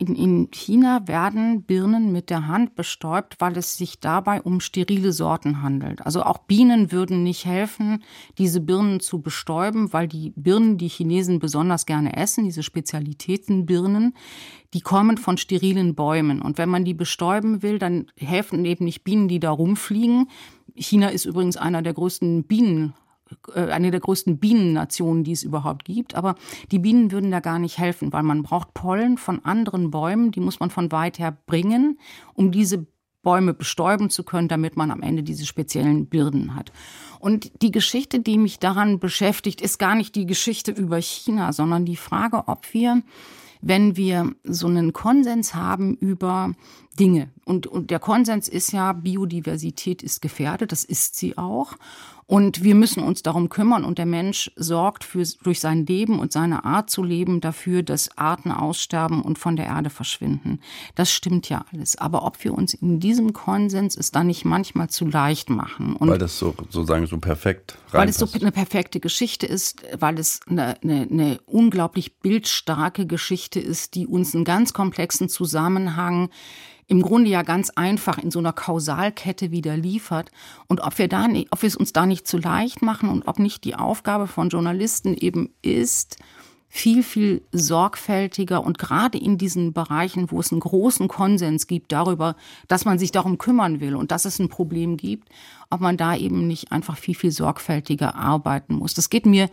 in, 0.00 0.14
in 0.14 0.50
China 0.52 1.08
werden 1.08 1.62
Birnen 1.62 2.12
mit 2.12 2.30
der 2.30 2.46
Hand 2.46 2.76
bestäubt, 2.76 3.40
weil 3.40 3.56
es 3.58 3.76
sich 3.76 3.98
dabei 3.98 4.40
um 4.40 4.60
sterile 4.60 5.12
Sorten 5.12 5.60
handelt. 5.60 6.06
Also 6.06 6.22
auch 6.22 6.38
Bienen 6.38 6.92
würden 6.92 7.24
nicht 7.24 7.44
helfen, 7.46 8.04
diese 8.38 8.60
Birnen 8.60 9.00
zu 9.00 9.20
bestäuben, 9.20 9.92
weil 9.92 10.06
die 10.06 10.32
Birnen, 10.36 10.78
die 10.78 10.86
Chinesen 10.86 11.40
besonders 11.40 11.84
gerne 11.84 12.16
essen, 12.16 12.44
diese 12.44 12.62
Spezialitätenbirnen, 12.62 14.14
die 14.72 14.82
kommen 14.82 15.18
von 15.18 15.36
sterilen 15.36 15.96
Bäumen. 15.96 16.42
Und 16.42 16.58
wenn 16.58 16.68
man 16.68 16.84
die 16.84 16.94
bestäuben 16.94 17.62
will, 17.62 17.80
dann 17.80 18.06
helfen 18.16 18.64
eben 18.64 18.84
nicht 18.84 19.02
Bienen, 19.02 19.26
die 19.26 19.40
da 19.40 19.50
rumfliegen. 19.50 20.28
China 20.76 21.08
ist 21.08 21.24
übrigens 21.24 21.56
einer 21.56 21.82
der 21.82 21.94
größten 21.94 22.44
Bienen 22.44 22.94
eine 23.54 23.90
der 23.90 24.00
größten 24.00 24.38
Bienennationen, 24.38 25.24
die 25.24 25.32
es 25.32 25.42
überhaupt 25.42 25.84
gibt. 25.84 26.14
Aber 26.14 26.34
die 26.70 26.78
Bienen 26.78 27.10
würden 27.10 27.30
da 27.30 27.40
gar 27.40 27.58
nicht 27.58 27.78
helfen, 27.78 28.12
weil 28.12 28.22
man 28.22 28.42
braucht 28.42 28.74
Pollen 28.74 29.18
von 29.18 29.44
anderen 29.44 29.90
Bäumen, 29.90 30.30
die 30.30 30.40
muss 30.40 30.60
man 30.60 30.70
von 30.70 30.92
weit 30.92 31.18
her 31.18 31.36
bringen, 31.46 31.98
um 32.34 32.50
diese 32.50 32.86
Bäume 33.22 33.52
bestäuben 33.52 34.10
zu 34.10 34.22
können, 34.22 34.48
damit 34.48 34.76
man 34.76 34.90
am 34.90 35.02
Ende 35.02 35.22
diese 35.22 35.44
speziellen 35.44 36.06
Birnen 36.06 36.54
hat. 36.54 36.72
Und 37.18 37.62
die 37.62 37.72
Geschichte, 37.72 38.20
die 38.20 38.38
mich 38.38 38.58
daran 38.58 39.00
beschäftigt, 39.00 39.60
ist 39.60 39.78
gar 39.78 39.94
nicht 39.94 40.14
die 40.14 40.26
Geschichte 40.26 40.70
über 40.70 41.00
China, 41.00 41.52
sondern 41.52 41.84
die 41.84 41.96
Frage, 41.96 42.44
ob 42.46 42.72
wir 42.72 43.02
wenn 43.60 43.96
wir 43.96 44.34
so 44.44 44.66
einen 44.66 44.92
Konsens 44.92 45.54
haben 45.54 45.94
über 45.96 46.54
Dinge. 46.98 47.30
Und, 47.44 47.66
und 47.66 47.90
der 47.90 47.98
Konsens 47.98 48.48
ist 48.48 48.72
ja, 48.72 48.92
Biodiversität 48.92 50.02
ist 50.02 50.20
gefährdet, 50.20 50.72
das 50.72 50.84
ist 50.84 51.16
sie 51.16 51.38
auch. 51.38 51.74
Und 52.30 52.62
wir 52.62 52.74
müssen 52.74 53.02
uns 53.02 53.22
darum 53.22 53.48
kümmern. 53.48 53.84
Und 53.84 53.96
der 53.96 54.04
Mensch 54.04 54.50
sorgt 54.54 55.02
für, 55.02 55.24
durch 55.42 55.60
sein 55.60 55.86
Leben 55.86 56.18
und 56.18 56.30
seine 56.30 56.62
Art 56.62 56.90
zu 56.90 57.02
leben 57.02 57.40
dafür, 57.40 57.82
dass 57.82 58.18
Arten 58.18 58.52
aussterben 58.52 59.22
und 59.22 59.38
von 59.38 59.56
der 59.56 59.64
Erde 59.64 59.88
verschwinden. 59.88 60.60
Das 60.94 61.10
stimmt 61.10 61.48
ja 61.48 61.64
alles. 61.72 61.96
Aber 61.96 62.26
ob 62.26 62.44
wir 62.44 62.52
uns 62.52 62.74
in 62.74 63.00
diesem 63.00 63.32
Konsens 63.32 63.96
es 63.96 64.10
dann 64.10 64.26
nicht 64.26 64.44
manchmal 64.44 64.90
zu 64.90 65.06
leicht 65.06 65.48
machen. 65.48 65.96
Und 65.96 66.10
weil 66.10 66.18
das 66.18 66.38
so, 66.38 66.54
sozusagen 66.68 67.06
so 67.06 67.16
perfekt 67.16 67.78
reinpasst. 67.92 67.94
Weil 67.94 68.08
es 68.10 68.18
so 68.18 68.38
eine 68.38 68.52
perfekte 68.52 69.00
Geschichte 69.00 69.46
ist, 69.46 69.82
weil 69.98 70.18
es 70.18 70.40
eine, 70.46 70.76
eine, 70.82 71.08
eine 71.10 71.40
unglaublich 71.46 72.18
bildstarke 72.18 73.06
Geschichte 73.06 73.58
ist, 73.58 73.94
die 73.94 74.06
uns 74.06 74.34
einen 74.34 74.44
ganz 74.44 74.74
komplexen 74.74 75.30
Zusammenhang 75.30 76.28
im 76.88 77.02
Grunde 77.02 77.30
ja 77.30 77.42
ganz 77.42 77.70
einfach 77.70 78.18
in 78.18 78.30
so 78.30 78.38
einer 78.38 78.54
Kausalkette 78.54 79.50
wieder 79.50 79.76
liefert. 79.76 80.30
Und 80.66 80.80
ob 80.80 80.98
wir, 80.98 81.06
da 81.06 81.26
ob 81.50 81.62
wir 81.62 81.66
es 81.66 81.76
uns 81.76 81.92
da 81.92 82.06
nicht 82.06 82.26
zu 82.26 82.38
leicht 82.38 82.82
machen 82.82 83.10
und 83.10 83.28
ob 83.28 83.38
nicht 83.38 83.64
die 83.64 83.76
Aufgabe 83.76 84.26
von 84.26 84.48
Journalisten 84.48 85.14
eben 85.14 85.50
ist, 85.62 86.16
viel, 86.70 87.02
viel 87.02 87.42
sorgfältiger 87.50 88.62
und 88.62 88.78
gerade 88.78 89.16
in 89.16 89.38
diesen 89.38 89.72
Bereichen, 89.72 90.30
wo 90.30 90.40
es 90.40 90.52
einen 90.52 90.60
großen 90.60 91.08
Konsens 91.08 91.66
gibt 91.66 91.92
darüber, 91.92 92.36
dass 92.68 92.84
man 92.84 92.98
sich 92.98 93.10
darum 93.10 93.38
kümmern 93.38 93.80
will 93.80 93.96
und 93.96 94.10
dass 94.10 94.26
es 94.26 94.38
ein 94.38 94.50
Problem 94.50 94.98
gibt, 94.98 95.28
ob 95.70 95.80
man 95.80 95.96
da 95.96 96.14
eben 96.14 96.46
nicht 96.46 96.70
einfach 96.70 96.96
viel, 96.98 97.14
viel 97.14 97.32
sorgfältiger 97.32 98.14
arbeiten 98.14 98.74
muss. 98.74 98.92
Das 98.92 99.08
geht 99.08 99.24
mir 99.24 99.48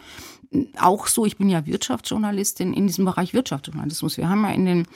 auch 0.80 1.08
so, 1.08 1.26
ich 1.26 1.38
bin 1.38 1.50
ja 1.50 1.66
Wirtschaftsjournalistin 1.66 2.74
in 2.74 2.88
diesem 2.88 3.06
Bereich 3.06 3.34
Wirtschaftsjournalismus. 3.34 4.18
Wir 4.18 4.30
haben 4.30 4.44
ja 4.44 4.52
in 4.52 4.66
den 4.66 4.88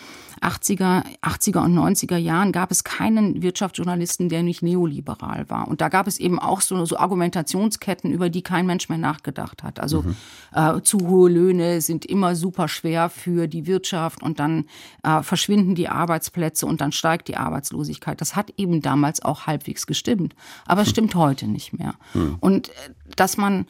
80er, 0.41 1.03
80er 1.21 1.63
und 1.65 1.77
90er 1.77 2.17
Jahren 2.17 2.51
gab 2.51 2.71
es 2.71 2.83
keinen 2.83 3.41
Wirtschaftsjournalisten, 3.41 4.29
der 4.29 4.43
nicht 4.43 4.61
neoliberal 4.61 5.49
war. 5.49 5.67
Und 5.67 5.81
da 5.81 5.89
gab 5.89 6.07
es 6.07 6.19
eben 6.19 6.39
auch 6.39 6.61
so, 6.61 6.85
so 6.85 6.97
Argumentationsketten, 6.97 8.11
über 8.11 8.29
die 8.29 8.41
kein 8.41 8.65
Mensch 8.65 8.89
mehr 8.89 8.97
nachgedacht 8.97 9.63
hat. 9.63 9.79
Also 9.79 10.03
mhm. 10.03 10.15
äh, 10.53 10.81
zu 10.81 10.99
hohe 11.07 11.29
Löhne 11.29 11.81
sind 11.81 12.05
immer 12.05 12.35
super 12.35 12.67
schwer 12.67 13.09
für 13.09 13.47
die 13.47 13.65
Wirtschaft 13.65 14.23
und 14.23 14.39
dann 14.39 14.65
äh, 15.03 15.21
verschwinden 15.23 15.75
die 15.75 15.89
Arbeitsplätze 15.89 16.65
und 16.65 16.81
dann 16.81 16.91
steigt 16.91 17.27
die 17.27 17.37
Arbeitslosigkeit. 17.37 18.21
Das 18.21 18.35
hat 18.35 18.53
eben 18.57 18.81
damals 18.81 19.21
auch 19.21 19.47
halbwegs 19.47 19.87
gestimmt. 19.87 20.35
Aber 20.65 20.81
es 20.81 20.87
hm. 20.87 20.93
stimmt 20.93 21.15
heute 21.15 21.47
nicht 21.47 21.73
mehr. 21.73 21.95
Mhm. 22.13 22.37
Und 22.39 22.69
äh, 22.69 22.71
dass 23.15 23.37
man 23.37 23.65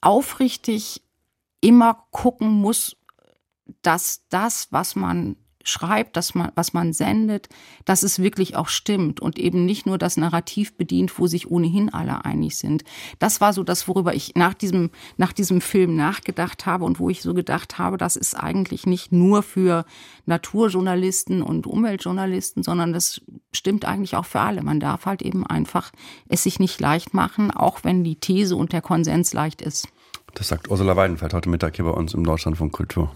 aufrichtig 0.00 1.02
immer 1.60 2.06
gucken 2.10 2.48
muss, 2.48 2.96
dass 3.82 4.26
das, 4.28 4.68
was 4.72 4.96
man 4.96 5.36
schreibt, 5.70 6.16
dass 6.16 6.34
man, 6.34 6.52
was 6.54 6.72
man 6.72 6.92
sendet, 6.92 7.48
dass 7.84 8.02
es 8.02 8.18
wirklich 8.18 8.56
auch 8.56 8.68
stimmt 8.68 9.20
und 9.20 9.38
eben 9.38 9.64
nicht 9.64 9.86
nur 9.86 9.98
das 9.98 10.16
Narrativ 10.16 10.76
bedient, 10.76 11.18
wo 11.18 11.26
sich 11.26 11.50
ohnehin 11.50 11.92
alle 11.92 12.24
einig 12.24 12.56
sind. 12.56 12.84
Das 13.18 13.40
war 13.40 13.52
so 13.52 13.62
das, 13.62 13.88
worüber 13.88 14.14
ich 14.14 14.34
nach 14.34 14.54
diesem, 14.54 14.90
nach 15.16 15.32
diesem 15.32 15.60
Film 15.60 15.96
nachgedacht 15.96 16.66
habe 16.66 16.84
und 16.84 16.98
wo 16.98 17.08
ich 17.08 17.22
so 17.22 17.34
gedacht 17.34 17.78
habe, 17.78 17.96
das 17.96 18.16
ist 18.16 18.34
eigentlich 18.34 18.86
nicht 18.86 19.12
nur 19.12 19.42
für 19.42 19.84
Naturjournalisten 20.26 21.42
und 21.42 21.66
Umweltjournalisten, 21.66 22.62
sondern 22.62 22.92
das 22.92 23.20
stimmt 23.52 23.84
eigentlich 23.84 24.16
auch 24.16 24.26
für 24.26 24.40
alle. 24.40 24.62
Man 24.62 24.80
darf 24.80 25.06
halt 25.06 25.22
eben 25.22 25.46
einfach 25.46 25.92
es 26.28 26.42
sich 26.42 26.58
nicht 26.58 26.80
leicht 26.80 27.14
machen, 27.14 27.50
auch 27.50 27.84
wenn 27.84 28.04
die 28.04 28.16
These 28.16 28.56
und 28.56 28.72
der 28.72 28.82
Konsens 28.82 29.32
leicht 29.32 29.62
ist. 29.62 29.88
Das 30.34 30.48
sagt 30.48 30.70
Ursula 30.70 30.96
Weidenfeld 30.96 31.34
heute 31.34 31.48
Mittag 31.48 31.76
hier 31.76 31.84
bei 31.84 31.90
uns 31.90 32.14
im 32.14 32.24
Deutschland 32.24 32.56
von 32.56 32.70
Kultur. 32.70 33.12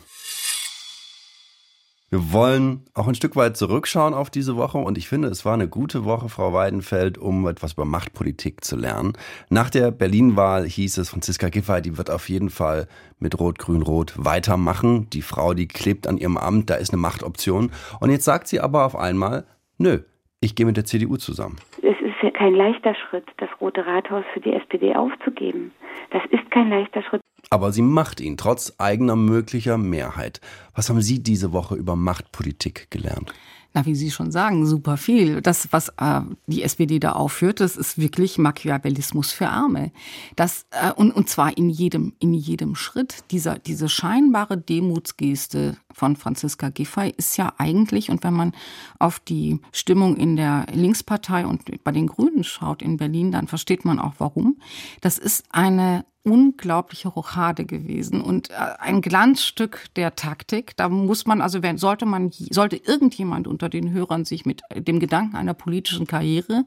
Wir 2.15 2.33
wollen 2.33 2.85
auch 2.95 3.09
ein 3.09 3.17
Stück 3.17 3.35
weit 3.35 3.57
zurückschauen 3.57 4.15
auf 4.15 4.31
diese 4.31 4.55
Woche 4.55 4.79
und 4.79 4.99
ich 4.99 5.09
finde, 5.09 5.27
es 5.27 5.45
war 5.45 5.55
eine 5.55 5.67
gute 5.67 6.05
Woche, 6.05 6.29
Frau 6.29 6.53
Weidenfeld, 6.53 7.19
um 7.19 7.45
etwas 7.49 7.73
über 7.73 7.85
Machtpolitik 7.85 8.63
zu 8.63 8.77
lernen. 8.77 9.15
Nach 9.51 9.69
der 9.69 9.91
Berlin-Wahl 9.91 10.65
hieß 10.65 10.99
es, 10.99 11.09
Franziska 11.09 11.49
Giffey, 11.49 11.83
die 11.83 11.99
wird 11.99 12.11
auf 12.11 12.29
jeden 12.29 12.51
Fall 12.51 12.87
mit 13.19 13.41
Rot-Grün-Rot 13.41 14.15
weitermachen. 14.17 15.11
Die 15.11 15.23
Frau, 15.23 15.55
die 15.55 15.67
klebt 15.67 16.07
an 16.07 16.17
ihrem 16.17 16.37
Amt, 16.37 16.71
da 16.71 16.77
ist 16.77 16.93
eine 16.93 17.03
Machtoption. 17.03 17.73
Und 17.99 18.11
jetzt 18.11 18.27
sagt 18.27 18.47
sie 18.47 18.61
aber 18.61 18.85
auf 18.85 18.95
einmal, 18.95 19.45
nö, 19.79 19.99
ich 20.39 20.55
gehe 20.55 20.67
mit 20.67 20.77
der 20.77 20.85
CDU 20.85 21.17
zusammen. 21.17 21.57
Es 21.79 21.97
ist 22.15 22.23
ja 22.23 22.31
kein 22.31 22.55
leichter 22.55 22.95
Schritt, 22.95 23.25
das 23.39 23.49
Rote 23.61 23.87
Rathaus 23.87 24.25
für 24.33 24.41
die 24.41 24.53
SPD 24.53 24.95
aufzugeben. 24.95 25.73
Das 26.11 26.23
ist 26.31 26.51
kein 26.51 26.71
leichter 26.71 27.03
Schritt. 27.03 27.21
Aber 27.51 27.73
sie 27.73 27.83
macht 27.83 28.21
ihn 28.21 28.37
trotz 28.37 28.75
eigener 28.79 29.17
möglicher 29.17 29.79
Mehrheit. 29.79 30.41
Was 30.75 30.89
haben 30.89 31.01
Sie 31.01 31.23
diese 31.23 31.53
Woche 31.53 31.75
über 31.75 31.97
Machtpolitik 31.97 32.91
gelernt? 32.91 33.33
Na, 33.77 33.85
wie 33.87 33.97
Sie 33.97 34.13
schon 34.13 34.31
sagen, 34.31 34.67
super 34.67 34.97
viel. 34.97 35.43
Das, 35.43 35.73
was 35.73 35.89
äh, 35.99 36.21
die 36.47 36.63
SPD 36.63 37.01
da 37.01 37.13
aufführt, 37.13 37.59
das 37.59 37.77
ist 37.77 37.99
wirklich 37.99 38.39
Machiavellismus 38.39 39.33
für 39.33 39.49
Arme. 39.49 39.91
Das, 40.37 40.67
äh, 40.71 40.93
und, 40.93 41.11
und 41.11 41.29
zwar 41.29 41.57
in 41.59 41.69
jedem, 41.69 42.13
in 42.21 42.35
jedem 42.35 42.77
Schritt. 42.77 43.25
Dieser, 43.33 43.59
diese 43.59 43.89
scheinbare 43.89 44.57
Demutsgeste 44.57 45.77
von 45.93 46.15
Franziska 46.15 46.69
Giffey 46.69 47.15
ist 47.17 47.37
ja 47.37 47.53
eigentlich, 47.59 48.11
und 48.11 48.23
wenn 48.23 48.35
man 48.35 48.53
auf 49.01 49.19
die 49.19 49.59
Stimmung 49.73 50.17
in 50.19 50.37
der 50.37 50.67
Linkspartei 50.73 51.45
und 51.45 51.83
bei 51.83 51.91
den 51.91 52.07
Grünen 52.07 52.45
schaut 52.45 52.81
in 52.81 52.97
Berlin, 52.97 53.33
dann 53.33 53.49
versteht 53.49 53.85
man 53.85 53.99
auch 53.99 54.15
warum. 54.19 54.57
Das 55.01 55.19
ist 55.19 55.47
eine 55.51 56.05
unglaubliche 56.25 57.09
Rochade 57.09 57.67
gewesen 57.67 58.23
und 58.23 58.51
äh, 58.51 58.55
ein 58.79 59.03
Glanzstück 59.03 59.89
der 59.95 60.17
Taktik. 60.17 60.75
Da 60.77 60.89
muss 60.89 61.27
man 61.27 61.43
also, 61.43 61.63
wenn, 61.63 61.77
sollte 61.77 62.07
man, 62.07 62.31
sollte 62.33 62.77
irgendjemand 62.77 63.47
unter 63.47 63.69
den 63.69 63.93
Hörern 63.93 64.25
sich 64.25 64.47
mit 64.47 64.63
dem 64.75 65.01
Gedanken 65.01 65.37
einer 65.37 65.53
politischen 65.53 66.07
Karriere 66.07 66.65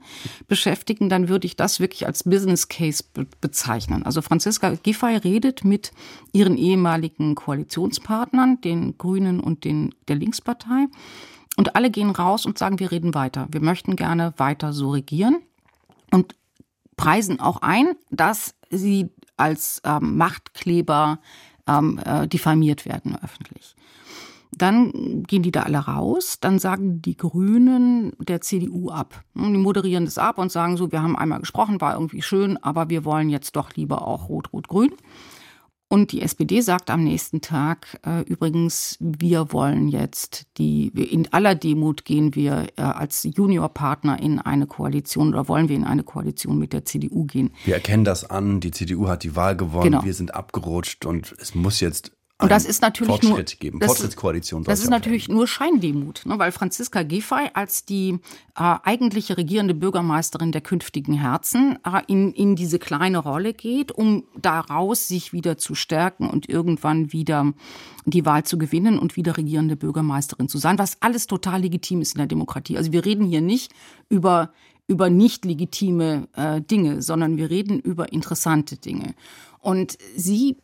beschäftigen, 0.48 1.10
dann 1.10 1.28
würde 1.28 1.48
ich 1.48 1.56
das 1.56 1.80
wirklich 1.80 2.06
als 2.06 2.24
Business 2.24 2.67
Case 2.67 3.04
be 3.13 3.26
bezeichnen. 3.41 4.04
Also 4.04 4.22
Franziska 4.22 4.76
Giffey 4.76 5.17
redet 5.17 5.65
mit 5.65 5.91
ihren 6.34 6.56
ehemaligen 6.56 7.34
Koalitionspartnern, 7.34 8.62
den 8.62 8.98
Grünen 8.98 9.39
und 9.39 9.63
den, 9.63 9.96
der 10.08 10.17
Linkspartei. 10.17 10.86
Und 11.58 11.76
alle 11.76 11.89
gehen 11.89 12.12
raus 12.12 12.46
und 12.46 12.60
sagen, 12.60 12.80
wir 12.80 12.91
reden 12.91 13.15
weiter. 13.15 13.48
Wir 13.52 13.62
möchten 13.62 13.96
gerne 13.96 14.34
weiter 14.38 14.72
so 14.72 14.91
regieren 14.91 15.38
und 16.12 16.36
preisen 16.96 17.39
auch 17.39 17.63
ein, 17.63 17.96
dass 18.12 18.54
sie 18.70 19.10
als 19.38 19.82
ähm, 19.86 20.17
Machtkleber 20.17 21.19
ähm, 21.67 22.00
äh, 22.04 22.28
diffamiert 22.28 22.86
werden 22.86 23.17
öffentlich. 23.23 23.76
dann 24.52 25.23
gehen 25.28 25.43
die 25.43 25.52
da 25.52 25.63
alle 25.63 25.80
raus, 25.80 26.39
dann 26.39 26.58
sagen 26.58 27.02
die 27.02 27.17
Grünen 27.17 28.13
der 28.19 28.41
CDU 28.41 28.89
ab. 28.89 29.23
Die 29.36 29.41
moderieren 29.41 30.06
das 30.06 30.17
ab 30.17 30.38
und 30.38 30.52
sagen 30.52 30.78
so, 30.78 30.91
wir 30.91 31.04
haben 31.04 31.15
einmal 31.15 31.39
gesprochen, 31.39 31.82
war 31.82 31.93
irgendwie 31.93 32.21
schön, 32.21 32.58
aber 32.63 32.89
wir 32.89 33.06
wollen 33.06 33.30
jetzt 33.30 33.56
doch 33.56 33.73
lieber 33.76 34.08
auch 34.08 34.30
Rot-Rot-Grün. 34.30 34.93
Und 35.89 36.12
die 36.12 36.21
SPD 36.21 36.60
sagt 36.60 36.89
am 36.89 37.04
nächsten 37.04 37.39
Tag 37.39 38.00
äh, 38.06 38.21
übrigens, 38.23 38.97
wir 39.00 39.54
wollen 39.54 39.88
jetzt 39.88 40.45
die, 40.58 40.88
in 40.88 41.32
aller 41.32 41.56
Demut 41.56 42.04
gehen 42.04 42.36
wir 42.36 42.67
äh, 42.76 42.82
als 42.82 43.23
Juniorpartner 43.23 44.21
in 44.21 44.39
eine 44.39 44.67
Koalition 44.67 45.30
oder 45.30 45.47
wollen 45.47 45.69
wir 45.69 45.78
in 45.78 45.86
eine 45.86 46.04
Koalition 46.04 46.58
mit 46.60 46.73
der 46.73 46.84
CDU 46.84 47.23
gehen. 47.23 47.52
Wir 47.63 47.76
erkennen 47.76 48.04
das 48.04 48.30
an, 48.30 48.60
die 48.60 48.71
CDU 48.71 49.08
hat 49.08 49.23
die 49.23 49.38
Wahl 49.38 49.56
gewonnen, 49.56 49.91
genau. 49.91 50.04
wir 50.04 50.13
sind 50.13 50.36
abgerutscht 50.36 51.06
und 51.06 51.34
es 51.39 51.56
muss 51.56 51.80
jetzt 51.80 52.17
und 52.39 52.52
das 52.52 52.65
ist 52.65 52.84
natürlich 52.84 53.10
Fortschritt 53.10 53.32
nur, 53.32 53.60
geben. 53.60 53.82
Fortschrittskoalition. 53.82 54.63
Das 54.63 54.82
ist 54.82 54.91
natürlich 54.91 55.28
nur 55.28 55.47
Scheindemut, 55.47 56.21
ne, 56.26 56.38
weil 56.38 56.52
Franziska 56.52 57.02
Giffey 57.02 57.50
als 57.56 57.84
die 57.84 58.19
äh, 58.56 58.76
eigentliche 58.84 59.38
regierende 59.38 59.73
Bürgermeisterin 59.73 60.52
der 60.52 60.62
künftigen 60.62 61.13
Herzen 61.13 61.80
äh, 61.84 62.02
in, 62.06 62.34
in 62.34 62.56
diese 62.56 62.78
kleine 62.78 63.17
Rolle 63.17 63.56
geht, 63.56 63.91
um 63.91 64.23
daraus 64.39 65.08
sich 65.08 65.34
wieder 65.34 65.58
zu 65.58 65.73
stärken 65.73 66.30
und 66.30 66.47
irgendwann 66.47 67.12
wieder 67.12 67.54
die 68.06 68.23
Wahl 68.23 68.43
zu 68.43 68.60
gewinnen 68.60 69.00
und 69.00 69.15
wieder 69.15 69.36
regierende 69.36 69.76
Bürgermeisterin 69.76 70.47
zu 70.47 70.60
sein, 70.60 70.78
was 70.78 71.02
alles 71.02 71.26
total 71.26 71.62
legitim 71.62 72.02
ist 72.02 72.13
in 72.13 72.19
der 72.19 72.28
Demokratie. 72.28 72.78
Also 72.78 72.91
wir 72.91 73.04
reden 73.04 73.26
hier 73.26 73.41
nicht 73.41 73.73
über 74.10 74.52
über 74.89 75.10
nicht 75.10 75.43
legitime 75.43 76.30
äh, 76.34 76.62
Dinge, 76.62 77.02
sondern 77.02 77.36
wir 77.36 77.50
reden 77.50 77.80
über 77.82 78.13
interessante 78.13 78.78
Dinge. 78.78 79.15
Und 79.60 79.97
sie 80.15 80.56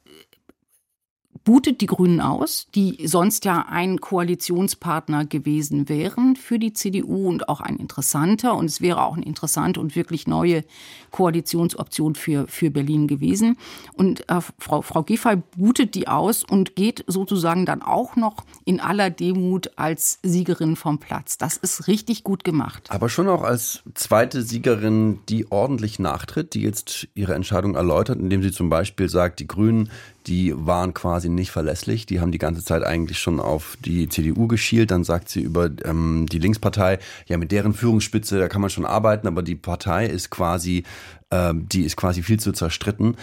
bootet 1.43 1.81
die 1.81 1.87
Grünen 1.87 2.21
aus, 2.21 2.67
die 2.73 3.05
sonst 3.07 3.45
ja 3.45 3.65
ein 3.69 3.99
Koalitionspartner 3.99 5.25
gewesen 5.25 5.89
wären 5.89 6.35
für 6.35 6.59
die 6.59 6.73
CDU 6.73 7.27
und 7.27 7.49
auch 7.49 7.61
ein 7.61 7.77
interessanter. 7.77 8.55
Und 8.55 8.65
es 8.65 8.81
wäre 8.81 9.03
auch 9.03 9.15
eine 9.15 9.25
interessante 9.25 9.79
und 9.79 9.95
wirklich 9.95 10.27
neue 10.27 10.63
Koalitionsoption 11.11 12.15
für, 12.15 12.47
für 12.47 12.71
Berlin 12.71 13.07
gewesen. 13.07 13.57
Und 13.93 14.29
äh, 14.29 14.39
Frau, 14.57 14.81
Frau 14.81 15.03
Giffey 15.03 15.37
bootet 15.57 15.95
die 15.95 16.07
aus 16.07 16.43
und 16.43 16.75
geht 16.75 17.03
sozusagen 17.07 17.65
dann 17.65 17.81
auch 17.81 18.15
noch 18.15 18.37
in 18.65 18.79
aller 18.79 19.09
Demut 19.09 19.71
als 19.75 20.19
Siegerin 20.23 20.75
vom 20.75 20.99
Platz. 20.99 21.37
Das 21.37 21.57
ist 21.57 21.87
richtig 21.87 22.23
gut 22.23 22.43
gemacht. 22.43 22.89
Aber 22.89 23.09
schon 23.09 23.27
auch 23.27 23.43
als 23.43 23.83
zweite 23.95 24.43
Siegerin, 24.43 25.19
die 25.29 25.51
ordentlich 25.51 25.99
nachtritt, 25.99 26.53
die 26.53 26.61
jetzt 26.61 27.07
ihre 27.15 27.33
Entscheidung 27.33 27.75
erläutert, 27.75 28.19
indem 28.19 28.41
sie 28.41 28.51
zum 28.51 28.69
Beispiel 28.69 29.09
sagt, 29.09 29.39
die 29.39 29.47
Grünen 29.47 29.89
die 30.27 30.53
waren 30.55 30.93
quasi 30.93 31.29
nicht 31.29 31.51
verlässlich. 31.51 32.05
Die 32.05 32.19
haben 32.19 32.31
die 32.31 32.37
ganze 32.37 32.63
Zeit 32.63 32.83
eigentlich 32.83 33.19
schon 33.19 33.39
auf 33.39 33.77
die 33.83 34.09
CDU 34.09 34.47
geschielt. 34.47 34.91
Dann 34.91 35.03
sagt 35.03 35.29
sie 35.29 35.41
über 35.41 35.69
ähm, 35.85 36.25
die 36.31 36.39
Linkspartei, 36.39 36.99
ja, 37.27 37.37
mit 37.37 37.51
deren 37.51 37.73
Führungsspitze, 37.73 38.39
da 38.39 38.47
kann 38.47 38.61
man 38.61 38.69
schon 38.69 38.85
arbeiten, 38.85 39.27
aber 39.27 39.41
die 39.41 39.55
Partei 39.55 40.05
ist 40.05 40.29
quasi, 40.29 40.83
äh, 41.29 41.53
die 41.55 41.83
ist 41.83 41.95
quasi 41.95 42.23
viel 42.23 42.39
zu 42.39 42.51
zerstritten. 42.51 43.17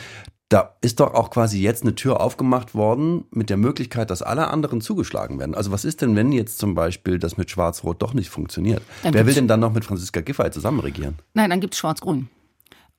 Da 0.48 0.74
ist 0.80 0.98
doch 0.98 1.14
auch 1.14 1.30
quasi 1.30 1.60
jetzt 1.60 1.82
eine 1.82 1.94
Tür 1.94 2.20
aufgemacht 2.20 2.74
worden 2.74 3.24
mit 3.30 3.50
der 3.50 3.56
Möglichkeit, 3.56 4.10
dass 4.10 4.20
alle 4.20 4.48
anderen 4.48 4.80
zugeschlagen 4.80 5.38
werden. 5.38 5.54
Also 5.54 5.70
was 5.70 5.84
ist 5.84 6.02
denn, 6.02 6.16
wenn 6.16 6.32
jetzt 6.32 6.58
zum 6.58 6.74
Beispiel 6.74 7.20
das 7.20 7.36
mit 7.36 7.50
Schwarz-Rot 7.52 8.02
doch 8.02 8.14
nicht 8.14 8.30
funktioniert? 8.30 8.82
Dann 9.04 9.14
Wer 9.14 9.26
will 9.26 9.34
denn 9.34 9.46
dann 9.46 9.60
noch 9.60 9.72
mit 9.72 9.84
Franziska 9.84 10.22
Giffey 10.22 10.50
zusammen 10.50 10.80
regieren? 10.80 11.14
Nein, 11.34 11.50
dann 11.50 11.60
gibt 11.60 11.74
es 11.74 11.78
Schwarz-Grün. 11.78 12.28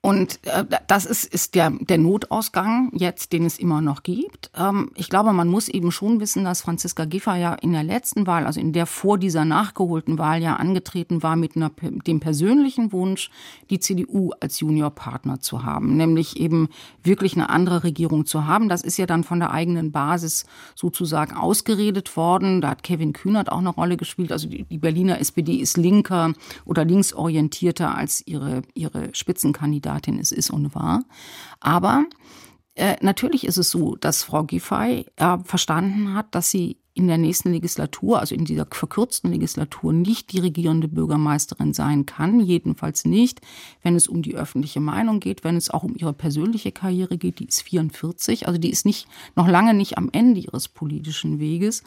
Und 0.04 0.40
äh, 0.48 0.64
das 0.88 1.06
ist, 1.06 1.32
ist 1.32 1.54
der, 1.54 1.70
der 1.70 1.96
Notausgang 1.96 2.90
jetzt, 2.92 3.32
den 3.32 3.44
es 3.44 3.56
immer 3.56 3.80
noch 3.80 4.02
gibt. 4.02 4.50
Ähm, 4.56 4.90
ich 4.96 5.08
glaube, 5.08 5.32
man 5.32 5.46
muss 5.46 5.68
eben 5.68 5.92
schon 5.92 6.18
wissen, 6.18 6.42
dass 6.42 6.62
Franziska 6.62 7.04
Giffey 7.04 7.40
ja 7.40 7.54
in 7.54 7.72
der 7.72 7.84
letzten 7.84 8.26
Wahl, 8.26 8.44
also 8.44 8.58
in 8.58 8.72
der 8.72 8.86
vor 8.86 9.16
dieser 9.16 9.44
nachgeholten 9.44 10.18
Wahl 10.18 10.42
ja 10.42 10.56
angetreten 10.56 11.22
war 11.22 11.36
mit 11.36 11.54
einer, 11.54 11.70
dem 11.80 12.18
persönlichen 12.18 12.90
Wunsch, 12.90 13.30
die 13.70 13.78
CDU 13.78 14.32
als 14.40 14.58
Juniorpartner 14.58 15.38
zu 15.38 15.64
haben, 15.64 15.96
nämlich 15.96 16.36
eben 16.36 16.68
wirklich 17.04 17.34
eine 17.34 17.48
andere 17.48 17.84
Regierung 17.84 18.26
zu 18.26 18.44
haben. 18.44 18.68
Das 18.68 18.82
ist 18.82 18.96
ja 18.96 19.06
dann 19.06 19.22
von 19.22 19.38
der 19.38 19.52
eigenen 19.52 19.92
Basis 19.92 20.46
sozusagen 20.74 21.36
ausgeredet 21.36 22.16
worden. 22.16 22.60
Da 22.60 22.70
hat 22.70 22.82
Kevin 22.82 23.12
Kühnert 23.12 23.52
auch 23.52 23.58
eine 23.58 23.68
Rolle 23.68 23.96
gespielt. 23.96 24.32
Also 24.32 24.48
die, 24.48 24.64
die 24.64 24.78
Berliner 24.78 25.20
SPD 25.20 25.58
ist 25.58 25.76
linker 25.76 26.32
oder 26.64 26.84
linksorientierter 26.84 27.96
als 27.96 28.26
ihre, 28.26 28.62
ihre 28.74 29.14
Spitzenkandidaten. 29.14 29.91
Kandidatin 29.92 30.18
es 30.18 30.32
ist 30.32 30.50
und 30.50 30.74
war. 30.74 31.04
Aber 31.60 32.04
äh, 32.74 32.96
natürlich 33.00 33.44
ist 33.46 33.58
es 33.58 33.70
so, 33.70 33.96
dass 33.96 34.22
Frau 34.22 34.44
Giffey 34.44 35.06
äh, 35.16 35.38
verstanden 35.44 36.14
hat, 36.14 36.34
dass 36.34 36.50
sie 36.50 36.78
in 36.94 37.06
der 37.06 37.16
nächsten 37.16 37.52
Legislatur, 37.52 38.20
also 38.20 38.34
in 38.34 38.44
dieser 38.44 38.66
verkürzten 38.70 39.30
Legislatur, 39.30 39.94
nicht 39.94 40.30
die 40.32 40.40
regierende 40.40 40.88
Bürgermeisterin 40.88 41.72
sein 41.72 42.04
kann. 42.04 42.40
Jedenfalls 42.40 43.06
nicht, 43.06 43.40
wenn 43.82 43.96
es 43.96 44.08
um 44.08 44.20
die 44.20 44.34
öffentliche 44.34 44.80
Meinung 44.80 45.18
geht, 45.18 45.42
wenn 45.42 45.56
es 45.56 45.70
auch 45.70 45.84
um 45.84 45.94
ihre 45.96 46.12
persönliche 46.12 46.70
Karriere 46.70 47.16
geht. 47.16 47.38
Die 47.38 47.46
ist 47.46 47.62
44, 47.62 48.46
also 48.46 48.58
die 48.58 48.70
ist 48.70 48.84
nicht, 48.84 49.08
noch 49.36 49.48
lange 49.48 49.72
nicht 49.72 49.96
am 49.96 50.10
Ende 50.12 50.40
ihres 50.40 50.68
politischen 50.68 51.38
Weges. 51.38 51.82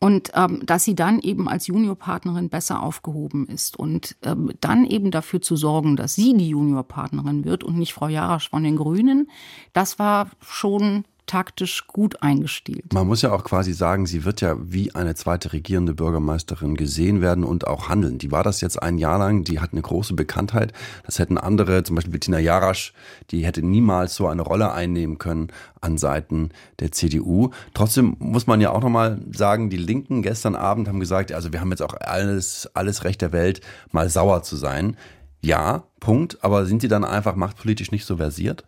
Und 0.00 0.32
ähm, 0.34 0.64
dass 0.66 0.84
sie 0.84 0.94
dann 0.94 1.20
eben 1.20 1.48
als 1.48 1.66
Juniorpartnerin 1.66 2.50
besser 2.50 2.82
aufgehoben 2.82 3.46
ist 3.46 3.78
und 3.78 4.16
ähm, 4.22 4.52
dann 4.60 4.84
eben 4.84 5.10
dafür 5.10 5.40
zu 5.40 5.56
sorgen, 5.56 5.96
dass 5.96 6.14
sie 6.14 6.34
die 6.36 6.50
Juniorpartnerin 6.50 7.44
wird 7.44 7.64
und 7.64 7.78
nicht 7.78 7.94
Frau 7.94 8.08
Jarasch 8.08 8.50
von 8.50 8.64
den 8.64 8.76
Grünen, 8.76 9.30
das 9.72 9.98
war 9.98 10.30
schon 10.40 11.04
taktisch 11.26 11.86
gut 11.86 12.22
eingestielt. 12.22 12.92
Man 12.92 13.06
muss 13.06 13.22
ja 13.22 13.32
auch 13.32 13.44
quasi 13.44 13.72
sagen, 13.72 14.06
sie 14.06 14.24
wird 14.24 14.40
ja 14.40 14.56
wie 14.60 14.94
eine 14.94 15.14
zweite 15.14 15.52
regierende 15.52 15.94
Bürgermeisterin 15.94 16.76
gesehen 16.76 17.20
werden 17.20 17.44
und 17.44 17.66
auch 17.66 17.88
handeln. 17.88 18.18
Die 18.18 18.30
war 18.30 18.42
das 18.42 18.60
jetzt 18.60 18.82
ein 18.82 18.98
Jahr 18.98 19.18
lang, 19.18 19.44
die 19.44 19.60
hat 19.60 19.72
eine 19.72 19.82
große 19.82 20.14
Bekanntheit. 20.14 20.72
Das 21.04 21.18
hätten 21.18 21.38
andere, 21.38 21.82
zum 21.82 21.96
Beispiel 21.96 22.12
Bettina 22.12 22.38
Jarasch, 22.38 22.92
die 23.30 23.44
hätte 23.44 23.62
niemals 23.62 24.14
so 24.14 24.26
eine 24.26 24.42
Rolle 24.42 24.72
einnehmen 24.72 25.18
können 25.18 25.48
an 25.80 25.98
Seiten 25.98 26.50
der 26.80 26.92
CDU. 26.92 27.50
Trotzdem 27.74 28.16
muss 28.18 28.46
man 28.46 28.60
ja 28.60 28.70
auch 28.70 28.82
nochmal 28.82 29.20
sagen, 29.32 29.70
die 29.70 29.76
Linken 29.76 30.22
gestern 30.22 30.54
Abend 30.54 30.88
haben 30.88 31.00
gesagt, 31.00 31.32
also 31.32 31.52
wir 31.52 31.60
haben 31.60 31.70
jetzt 31.70 31.82
auch 31.82 31.94
alles, 32.00 32.68
alles 32.74 33.04
Recht 33.04 33.22
der 33.22 33.32
Welt, 33.32 33.60
mal 33.92 34.08
sauer 34.08 34.42
zu 34.42 34.56
sein. 34.56 34.96
Ja, 35.42 35.84
Punkt. 36.00 36.42
Aber 36.42 36.64
sind 36.66 36.80
sie 36.80 36.88
dann 36.88 37.04
einfach 37.04 37.36
machtpolitisch 37.36 37.92
nicht 37.92 38.06
so 38.06 38.16
versiert? 38.16 38.64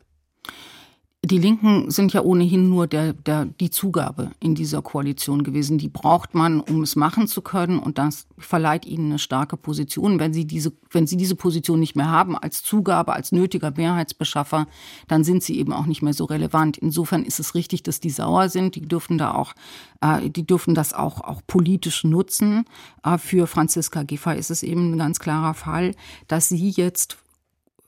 Die 1.28 1.38
Linken 1.38 1.90
sind 1.90 2.12
ja 2.12 2.22
ohnehin 2.22 2.68
nur 2.68 2.86
der, 2.86 3.12
der, 3.12 3.46
die 3.46 3.70
Zugabe 3.70 4.30
in 4.38 4.54
dieser 4.54 4.80
Koalition 4.80 5.42
gewesen. 5.42 5.76
Die 5.76 5.88
braucht 5.88 6.34
man, 6.34 6.60
um 6.60 6.82
es 6.82 6.94
machen 6.94 7.26
zu 7.26 7.42
können. 7.42 7.80
Und 7.80 7.98
das 7.98 8.28
verleiht 8.38 8.86
ihnen 8.86 9.06
eine 9.06 9.18
starke 9.18 9.56
Position. 9.56 10.20
Wenn 10.20 10.32
sie 10.32 10.44
diese, 10.44 10.72
wenn 10.92 11.08
sie 11.08 11.16
diese 11.16 11.34
Position 11.34 11.80
nicht 11.80 11.96
mehr 11.96 12.08
haben 12.12 12.38
als 12.38 12.62
Zugabe, 12.62 13.12
als 13.12 13.32
nötiger 13.32 13.72
Mehrheitsbeschaffer, 13.76 14.68
dann 15.08 15.24
sind 15.24 15.42
sie 15.42 15.58
eben 15.58 15.72
auch 15.72 15.86
nicht 15.86 16.00
mehr 16.00 16.12
so 16.12 16.26
relevant. 16.26 16.78
Insofern 16.78 17.24
ist 17.24 17.40
es 17.40 17.56
richtig, 17.56 17.82
dass 17.82 17.98
die 17.98 18.10
sauer 18.10 18.48
sind. 18.48 18.76
Die 18.76 18.82
dürfen 18.82 19.18
da 19.18 19.34
auch, 19.34 19.54
äh, 20.02 20.30
die 20.30 20.46
dürfen 20.46 20.76
das 20.76 20.92
auch, 20.92 21.20
auch 21.22 21.42
politisch 21.48 22.04
nutzen. 22.04 22.66
Äh, 23.02 23.18
für 23.18 23.48
Franziska 23.48 24.04
Giffey 24.04 24.38
ist 24.38 24.52
es 24.52 24.62
eben 24.62 24.92
ein 24.92 24.98
ganz 24.98 25.18
klarer 25.18 25.54
Fall, 25.54 25.96
dass 26.28 26.48
sie 26.50 26.70
jetzt 26.70 27.18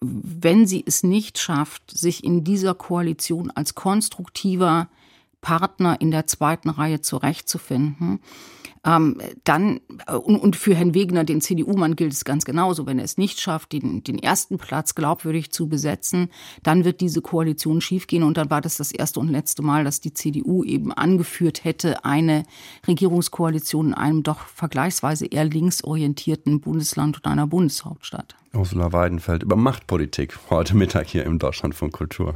wenn 0.00 0.66
sie 0.66 0.84
es 0.87 1.02
nicht 1.02 1.38
schafft, 1.38 1.90
sich 1.90 2.24
in 2.24 2.44
dieser 2.44 2.74
Koalition 2.74 3.50
als 3.50 3.74
konstruktiver 3.74 4.88
Partner 5.40 6.00
in 6.00 6.11
der 6.11 6.26
zweiten 6.26 6.68
Reihe 6.68 7.00
zurechtzufinden, 7.00 8.20
ähm, 8.84 9.18
dann, 9.44 9.80
äh, 10.06 10.14
und, 10.14 10.37
und 10.37 10.56
für 10.56 10.74
Herrn 10.74 10.94
Wegner, 10.94 11.24
den 11.24 11.40
CDU-Mann, 11.40 11.96
gilt 11.96 12.12
es 12.12 12.24
ganz 12.24 12.44
genauso. 12.44 12.87
Wenn 12.87 12.98
er 12.98 13.04
es 13.04 13.18
nicht 13.18 13.40
schafft, 13.40 13.72
den, 13.72 14.02
den 14.02 14.18
ersten 14.18 14.56
Platz 14.56 14.94
glaubwürdig 14.94 15.50
zu 15.50 15.68
besetzen, 15.68 16.30
dann 16.62 16.84
wird 16.84 17.00
diese 17.00 17.20
Koalition 17.20 17.80
schiefgehen. 17.80 18.22
Und 18.22 18.37
dann 18.37 18.50
war 18.50 18.61
das 18.61 18.76
das 18.76 18.92
erste 18.92 19.20
und 19.20 19.28
letzte 19.28 19.62
Mal, 19.62 19.84
dass 19.84 20.00
die 20.00 20.14
CDU 20.14 20.64
eben 20.64 20.92
angeführt 20.92 21.64
hätte, 21.64 22.04
eine 22.04 22.44
Regierungskoalition 22.87 23.88
in 23.88 23.94
einem 23.94 24.22
doch 24.22 24.40
vergleichsweise 24.40 25.26
eher 25.26 25.44
linksorientierten 25.44 26.61
Bundesland 26.61 27.16
und 27.16 27.26
einer 27.26 27.46
Bundeshauptstadt. 27.46 28.37
Ursula 28.54 28.92
Weidenfeld 28.92 29.42
über 29.42 29.56
Machtpolitik 29.56 30.34
heute 30.50 30.76
Mittag 30.76 31.06
hier 31.06 31.24
im 31.24 31.38
Deutschlandfunk 31.38 31.92
Kultur. 31.92 32.34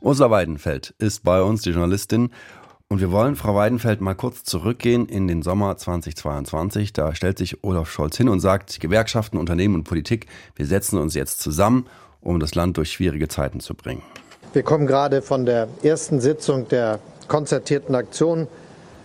Ursula 0.00 0.30
Weidenfeld 0.30 0.94
ist 0.98 1.22
bei 1.22 1.42
uns, 1.42 1.62
die 1.62 1.70
Journalistin. 1.70 2.30
Und 2.88 3.00
wir 3.00 3.10
wollen, 3.10 3.36
Frau 3.36 3.54
Weidenfeld, 3.54 4.00
mal 4.00 4.14
kurz 4.14 4.44
zurückgehen 4.44 5.06
in 5.06 5.26
den 5.28 5.42
Sommer 5.42 5.76
2022. 5.76 6.92
Da 6.92 7.14
stellt 7.14 7.38
sich 7.38 7.64
Olaf 7.64 7.90
Scholz 7.90 8.16
hin 8.16 8.28
und 8.28 8.40
sagt, 8.40 8.78
Gewerkschaften, 8.80 9.38
Unternehmen 9.38 9.74
und 9.74 9.84
Politik, 9.84 10.26
wir 10.54 10.66
setzen 10.66 10.98
uns 10.98 11.14
jetzt 11.14 11.40
zusammen, 11.40 11.86
um 12.20 12.38
das 12.38 12.54
Land 12.54 12.76
durch 12.76 12.92
schwierige 12.92 13.28
Zeiten 13.28 13.60
zu 13.60 13.74
bringen. 13.74 14.02
Wir 14.52 14.62
kommen 14.62 14.86
gerade 14.86 15.22
von 15.22 15.46
der 15.46 15.68
ersten 15.82 16.20
Sitzung 16.20 16.68
der 16.68 17.00
konzertierten 17.28 17.94
Aktion 17.94 18.46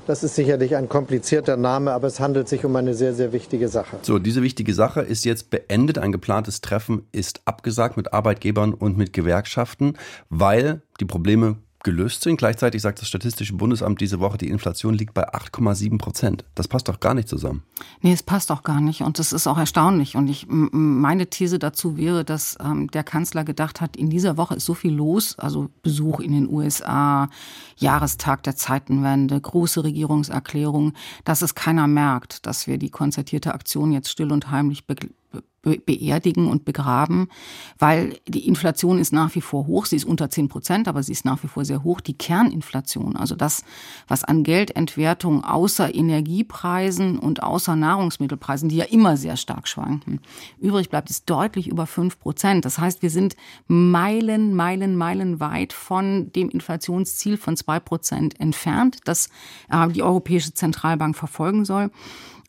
das 0.07 0.23
ist 0.23 0.35
sicherlich 0.35 0.75
ein 0.75 0.89
komplizierter 0.89 1.57
Name, 1.57 1.91
aber 1.91 2.07
es 2.07 2.19
handelt 2.19 2.47
sich 2.47 2.65
um 2.65 2.75
eine 2.75 2.93
sehr, 2.93 3.13
sehr 3.13 3.33
wichtige 3.33 3.67
Sache. 3.67 3.97
So, 4.01 4.19
diese 4.19 4.41
wichtige 4.41 4.73
Sache 4.73 5.01
ist 5.01 5.25
jetzt 5.25 5.49
beendet. 5.49 5.97
Ein 5.97 6.11
geplantes 6.11 6.61
Treffen 6.61 7.07
ist 7.11 7.41
abgesagt 7.45 7.97
mit 7.97 8.13
Arbeitgebern 8.13 8.73
und 8.73 8.97
mit 8.97 9.13
Gewerkschaften, 9.13 9.97
weil 10.29 10.81
die 10.99 11.05
Probleme 11.05 11.57
gelöst 11.83 12.23
sind. 12.23 12.37
Gleichzeitig 12.37 12.81
sagt 12.81 13.01
das 13.01 13.07
Statistische 13.07 13.53
Bundesamt 13.53 14.01
diese 14.01 14.19
Woche, 14.19 14.37
die 14.37 14.49
Inflation 14.49 14.93
liegt 14.93 15.13
bei 15.13 15.33
8,7 15.33 15.97
Prozent. 15.97 16.45
Das 16.55 16.67
passt 16.67 16.87
doch 16.87 16.99
gar 16.99 17.13
nicht 17.13 17.27
zusammen. 17.27 17.63
Nee, 18.01 18.13
es 18.13 18.23
passt 18.23 18.51
auch 18.51 18.63
gar 18.63 18.81
nicht. 18.81 19.01
Und 19.01 19.19
das 19.19 19.33
ist 19.33 19.47
auch 19.47 19.57
erstaunlich. 19.57 20.15
Und 20.15 20.27
ich, 20.27 20.47
meine 20.49 21.27
These 21.27 21.59
dazu 21.59 21.97
wäre, 21.97 22.23
dass 22.23 22.57
ähm, 22.63 22.89
der 22.91 23.03
Kanzler 23.03 23.43
gedacht 23.43 23.81
hat, 23.81 23.95
in 23.95 24.09
dieser 24.09 24.37
Woche 24.37 24.55
ist 24.55 24.65
so 24.65 24.73
viel 24.73 24.93
los. 24.93 25.37
Also 25.39 25.69
Besuch 25.83 26.19
in 26.19 26.31
den 26.31 26.49
USA, 26.49 27.29
Jahrestag 27.77 28.43
der 28.43 28.55
Zeitenwende, 28.55 29.39
große 29.39 29.83
Regierungserklärung, 29.83 30.93
dass 31.25 31.41
es 31.41 31.55
keiner 31.55 31.87
merkt, 31.87 32.45
dass 32.45 32.67
wir 32.67 32.77
die 32.77 32.89
konzertierte 32.89 33.53
Aktion 33.53 33.91
jetzt 33.91 34.09
still 34.09 34.31
und 34.31 34.51
heimlich 34.51 34.85
beerdigen 35.61 36.47
und 36.47 36.65
begraben, 36.65 37.27
weil 37.77 38.17
die 38.27 38.47
Inflation 38.47 38.97
ist 38.97 39.13
nach 39.13 39.35
wie 39.35 39.41
vor 39.41 39.67
hoch. 39.67 39.85
Sie 39.85 39.95
ist 39.95 40.05
unter 40.05 40.29
10 40.29 40.49
Prozent, 40.49 40.87
aber 40.87 41.03
sie 41.03 41.11
ist 41.11 41.23
nach 41.23 41.43
wie 41.43 41.47
vor 41.47 41.65
sehr 41.65 41.83
hoch. 41.83 42.01
Die 42.01 42.17
Kerninflation, 42.17 43.15
also 43.15 43.35
das, 43.35 43.63
was 44.07 44.23
an 44.23 44.43
Geldentwertung 44.43 45.43
außer 45.43 45.93
Energiepreisen 45.93 47.19
und 47.19 47.43
außer 47.43 47.75
Nahrungsmittelpreisen, 47.75 48.69
die 48.69 48.77
ja 48.77 48.85
immer 48.85 49.17
sehr 49.17 49.37
stark 49.37 49.67
schwanken, 49.67 50.19
übrig 50.59 50.89
bleibt, 50.89 51.11
ist 51.11 51.29
deutlich 51.29 51.67
über 51.67 51.85
5 51.85 52.19
Prozent. 52.19 52.65
Das 52.65 52.79
heißt, 52.79 53.03
wir 53.03 53.11
sind 53.11 53.35
Meilen, 53.67 54.55
Meilen, 54.55 54.95
Meilen 54.95 55.39
weit 55.39 55.73
von 55.73 56.31
dem 56.33 56.49
Inflationsziel 56.49 57.37
von 57.37 57.55
2 57.55 57.79
Prozent 57.79 58.39
entfernt, 58.39 58.97
das 59.05 59.29
äh, 59.69 59.87
die 59.89 60.01
Europäische 60.01 60.55
Zentralbank 60.55 61.15
verfolgen 61.15 61.65
soll. 61.65 61.91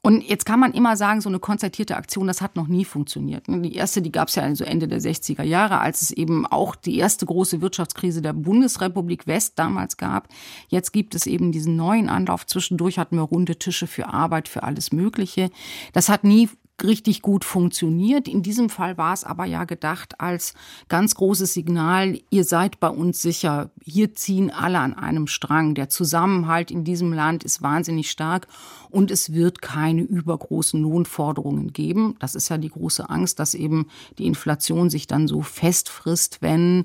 Und 0.04 0.28
jetzt 0.28 0.44
kann 0.46 0.58
man 0.58 0.72
immer 0.72 0.96
sagen, 0.96 1.20
so 1.20 1.28
eine 1.28 1.38
konzertierte 1.38 1.96
Aktion, 1.96 2.26
das 2.26 2.40
hat 2.42 2.56
noch 2.56 2.66
nie 2.66 2.84
funktioniert. 2.84 3.44
Die 3.46 3.74
erste, 3.76 4.02
die 4.02 4.10
gab 4.10 4.28
es 4.28 4.34
ja 4.34 4.42
also 4.42 4.64
Ende 4.64 4.88
der 4.88 5.00
60er 5.00 5.44
Jahre, 5.44 5.78
als 5.78 6.02
es 6.02 6.10
eben 6.10 6.44
auch 6.44 6.74
die 6.74 6.98
erste 6.98 7.24
große 7.24 7.60
Wirtschaftskrise 7.60 8.20
der 8.20 8.32
Bundesrepublik 8.32 9.28
West 9.28 9.60
damals 9.60 9.96
gab. 9.96 10.28
Jetzt 10.68 10.92
gibt 10.92 11.14
es 11.14 11.26
eben 11.26 11.52
diesen 11.52 11.76
neuen 11.76 12.08
Anlauf. 12.08 12.46
Zwischendurch 12.46 12.98
hatten 12.98 13.14
wir 13.14 13.22
runde 13.22 13.60
Tische 13.60 13.86
für 13.86 14.08
Arbeit, 14.08 14.48
für 14.48 14.64
alles 14.64 14.90
Mögliche. 14.90 15.50
Das 15.92 16.08
hat 16.08 16.24
nie 16.24 16.48
richtig 16.82 17.22
gut 17.22 17.44
funktioniert. 17.44 18.28
In 18.28 18.42
diesem 18.42 18.68
Fall 18.68 18.98
war 18.98 19.12
es 19.12 19.24
aber 19.24 19.44
ja 19.44 19.64
gedacht 19.64 20.20
als 20.20 20.54
ganz 20.88 21.14
großes 21.14 21.52
Signal, 21.52 22.18
ihr 22.30 22.44
seid 22.44 22.80
bei 22.80 22.88
uns 22.88 23.22
sicher. 23.22 23.70
Hier 23.84 24.14
ziehen 24.14 24.50
alle 24.50 24.78
an 24.78 24.94
einem 24.94 25.26
Strang. 25.26 25.74
Der 25.74 25.88
Zusammenhalt 25.88 26.70
in 26.70 26.84
diesem 26.84 27.12
Land 27.12 27.44
ist 27.44 27.62
wahnsinnig 27.62 28.10
stark 28.10 28.48
und 28.92 29.11
es 29.11 29.33
wird 29.33 29.62
keine 29.62 30.02
übergroßen 30.02 30.81
Lohnforderungen 30.81 31.72
geben. 31.72 32.14
Das 32.18 32.35
ist 32.35 32.48
ja 32.48 32.59
die 32.59 32.68
große 32.68 33.09
Angst, 33.09 33.38
dass 33.38 33.55
eben 33.55 33.87
die 34.18 34.26
Inflation 34.26 34.90
sich 34.90 35.07
dann 35.07 35.26
so 35.26 35.42
festfrisst, 35.42 36.42
wenn 36.42 36.85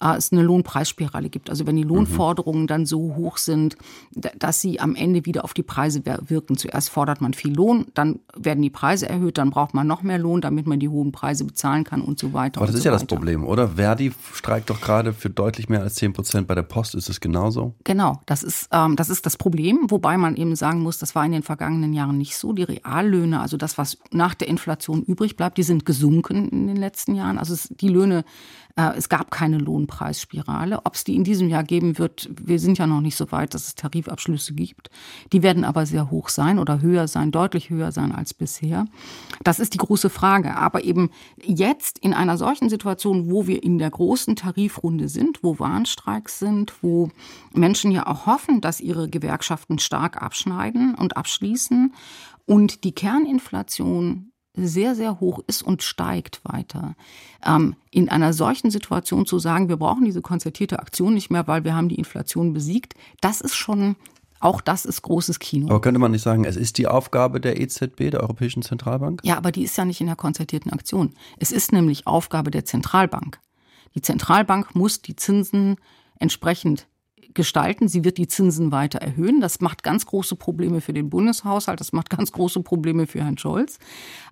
äh, 0.00 0.16
es 0.16 0.32
eine 0.32 0.42
Lohnpreisspirale 0.42 1.28
gibt. 1.28 1.50
Also 1.50 1.66
wenn 1.66 1.76
die 1.76 1.82
Lohnforderungen 1.82 2.66
dann 2.66 2.86
so 2.86 3.14
hoch 3.16 3.36
sind, 3.38 3.76
dass 4.12 4.60
sie 4.60 4.80
am 4.80 4.94
Ende 4.94 5.26
wieder 5.26 5.44
auf 5.44 5.54
die 5.54 5.62
Preise 5.62 6.02
wirken. 6.04 6.56
Zuerst 6.56 6.90
fordert 6.90 7.20
man 7.20 7.34
viel 7.34 7.54
Lohn, 7.54 7.86
dann 7.94 8.20
werden 8.36 8.62
die 8.62 8.70
Preise 8.70 9.08
erhöht, 9.08 9.38
dann 9.38 9.50
braucht 9.50 9.74
man 9.74 9.86
noch 9.86 10.02
mehr 10.02 10.18
Lohn, 10.18 10.40
damit 10.40 10.66
man 10.66 10.78
die 10.78 10.88
hohen 10.88 11.12
Preise 11.12 11.44
bezahlen 11.44 11.84
kann 11.84 12.00
und 12.00 12.18
so 12.18 12.32
weiter. 12.32 12.60
Aber 12.60 12.66
das 12.66 12.76
ist 12.76 12.82
so 12.82 12.88
ja 12.88 12.94
weiter. 12.94 13.04
das 13.04 13.08
Problem, 13.08 13.44
oder? 13.44 13.70
Verdi 13.76 14.12
streikt 14.32 14.70
doch 14.70 14.80
gerade 14.80 15.12
für 15.12 15.30
deutlich 15.30 15.68
mehr 15.68 15.82
als 15.82 15.96
10 15.96 16.12
Prozent. 16.12 16.46
Bei 16.46 16.54
der 16.54 16.62
Post 16.62 16.94
ist 16.94 17.08
es 17.08 17.20
genauso. 17.20 17.74
Genau, 17.84 18.20
das 18.26 18.42
ist, 18.42 18.68
ähm, 18.72 18.96
das 18.96 19.10
ist 19.10 19.26
das 19.26 19.36
Problem, 19.36 19.86
wobei 19.88 20.16
man 20.16 20.36
eben 20.36 20.54
sagen 20.56 20.80
muss, 20.80 20.98
das 20.98 21.14
war 21.14 21.24
in 21.24 21.32
den 21.32 21.42
vergangenen 21.48 21.94
Jahren 21.94 22.18
nicht 22.18 22.36
so. 22.36 22.52
Die 22.52 22.62
Reallöhne, 22.62 23.40
also 23.40 23.56
das, 23.56 23.78
was 23.78 23.98
nach 24.12 24.34
der 24.34 24.48
Inflation 24.48 25.02
übrig 25.02 25.36
bleibt, 25.36 25.56
die 25.56 25.62
sind 25.62 25.86
gesunken 25.86 26.50
in 26.50 26.66
den 26.66 26.76
letzten 26.76 27.14
Jahren. 27.14 27.38
Also 27.38 27.54
es, 27.54 27.68
die 27.68 27.88
Löhne 27.88 28.24
es 28.78 29.08
gab 29.08 29.32
keine 29.32 29.58
Lohnpreisspirale. 29.58 30.80
Ob 30.84 30.94
es 30.94 31.02
die 31.02 31.16
in 31.16 31.24
diesem 31.24 31.48
Jahr 31.48 31.64
geben 31.64 31.98
wird, 31.98 32.30
wir 32.40 32.60
sind 32.60 32.78
ja 32.78 32.86
noch 32.86 33.00
nicht 33.00 33.16
so 33.16 33.32
weit, 33.32 33.54
dass 33.54 33.66
es 33.66 33.74
Tarifabschlüsse 33.74 34.54
gibt. 34.54 34.88
Die 35.32 35.42
werden 35.42 35.64
aber 35.64 35.84
sehr 35.84 36.12
hoch 36.12 36.28
sein 36.28 36.60
oder 36.60 36.80
höher 36.80 37.08
sein, 37.08 37.32
deutlich 37.32 37.70
höher 37.70 37.90
sein 37.90 38.12
als 38.12 38.34
bisher. 38.34 38.84
Das 39.42 39.58
ist 39.58 39.74
die 39.74 39.78
große 39.78 40.10
Frage. 40.10 40.56
Aber 40.56 40.84
eben 40.84 41.10
jetzt 41.42 41.98
in 41.98 42.14
einer 42.14 42.38
solchen 42.38 42.70
Situation, 42.70 43.28
wo 43.28 43.48
wir 43.48 43.64
in 43.64 43.78
der 43.78 43.90
großen 43.90 44.36
Tarifrunde 44.36 45.08
sind, 45.08 45.42
wo 45.42 45.58
Warnstreiks 45.58 46.38
sind, 46.38 46.74
wo 46.80 47.10
Menschen 47.52 47.90
ja 47.90 48.06
auch 48.06 48.26
hoffen, 48.26 48.60
dass 48.60 48.80
ihre 48.80 49.08
Gewerkschaften 49.08 49.80
stark 49.80 50.22
abschneiden 50.22 50.94
und 50.94 51.16
abschließen 51.16 51.92
und 52.46 52.84
die 52.84 52.92
Kerninflation 52.92 54.30
sehr, 54.66 54.94
sehr 54.94 55.20
hoch 55.20 55.40
ist 55.46 55.62
und 55.62 55.82
steigt 55.82 56.40
weiter. 56.44 56.94
Ähm, 57.44 57.76
in 57.90 58.08
einer 58.08 58.32
solchen 58.32 58.70
Situation 58.70 59.26
zu 59.26 59.38
sagen, 59.38 59.68
wir 59.68 59.76
brauchen 59.76 60.04
diese 60.04 60.22
konzertierte 60.22 60.78
Aktion 60.78 61.14
nicht 61.14 61.30
mehr, 61.30 61.46
weil 61.46 61.64
wir 61.64 61.74
haben 61.74 61.88
die 61.88 61.96
Inflation 61.96 62.52
besiegt, 62.52 62.94
das 63.20 63.40
ist 63.40 63.54
schon 63.54 63.96
auch 64.40 64.60
das 64.60 64.84
ist 64.84 65.02
großes 65.02 65.40
Kino. 65.40 65.68
Aber 65.68 65.80
könnte 65.80 65.98
man 65.98 66.12
nicht 66.12 66.22
sagen, 66.22 66.44
es 66.44 66.56
ist 66.56 66.78
die 66.78 66.86
Aufgabe 66.86 67.40
der 67.40 67.60
EZB, 67.60 68.10
der 68.10 68.20
Europäischen 68.20 68.62
Zentralbank? 68.62 69.20
Ja, 69.24 69.36
aber 69.36 69.50
die 69.50 69.64
ist 69.64 69.76
ja 69.76 69.84
nicht 69.84 70.00
in 70.00 70.06
der 70.06 70.16
konzertierten 70.16 70.72
Aktion. 70.72 71.14
Es 71.38 71.50
ist 71.50 71.72
nämlich 71.72 72.06
Aufgabe 72.06 72.50
der 72.50 72.64
Zentralbank. 72.64 73.40
Die 73.94 74.02
Zentralbank 74.02 74.74
muss 74.76 75.02
die 75.02 75.16
Zinsen 75.16 75.76
entsprechend 76.20 76.86
gestalten. 77.34 77.88
Sie 77.88 78.04
wird 78.04 78.18
die 78.18 78.28
Zinsen 78.28 78.72
weiter 78.72 78.98
erhöhen. 78.98 79.40
Das 79.40 79.60
macht 79.60 79.82
ganz 79.82 80.06
große 80.06 80.36
Probleme 80.36 80.80
für 80.80 80.92
den 80.92 81.10
Bundeshaushalt. 81.10 81.80
Das 81.80 81.92
macht 81.92 82.10
ganz 82.16 82.32
große 82.32 82.62
Probleme 82.62 83.06
für 83.06 83.22
Herrn 83.22 83.38
Scholz. 83.38 83.78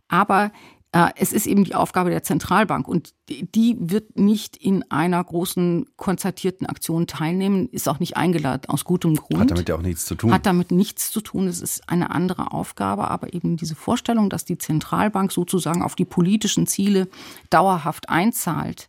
Aber 0.08 0.50
äh, 0.92 1.10
es 1.16 1.32
ist 1.32 1.46
eben 1.46 1.64
die 1.64 1.74
Aufgabe 1.74 2.10
der 2.10 2.22
Zentralbank 2.22 2.88
und 2.88 3.12
die 3.28 3.76
wird 3.78 4.18
nicht 4.18 4.56
in 4.56 4.90
einer 4.90 5.22
großen 5.22 5.86
konzertierten 5.96 6.66
Aktion 6.66 7.06
teilnehmen, 7.06 7.68
ist 7.68 7.88
auch 7.88 7.98
nicht 7.98 8.16
eingeladen 8.16 8.68
aus 8.68 8.84
gutem 8.84 9.14
Grund. 9.14 9.40
Hat 9.42 9.50
damit 9.50 9.68
ja 9.68 9.74
auch 9.74 9.82
nichts 9.82 10.06
zu 10.06 10.14
tun. 10.14 10.32
Hat 10.32 10.46
damit 10.46 10.70
nichts 10.70 11.10
zu 11.10 11.20
tun. 11.20 11.48
Es 11.48 11.60
ist 11.60 11.88
eine 11.88 12.12
andere 12.12 12.52
Aufgabe, 12.52 13.10
aber 13.10 13.34
eben 13.34 13.56
diese 13.56 13.74
Vorstellung, 13.74 14.30
dass 14.30 14.44
die 14.44 14.56
Zentralbank 14.56 15.32
sozusagen 15.32 15.82
auf 15.82 15.96
die 15.96 16.04
politischen 16.04 16.66
Ziele 16.66 17.08
dauerhaft 17.50 18.08
einzahlt, 18.08 18.88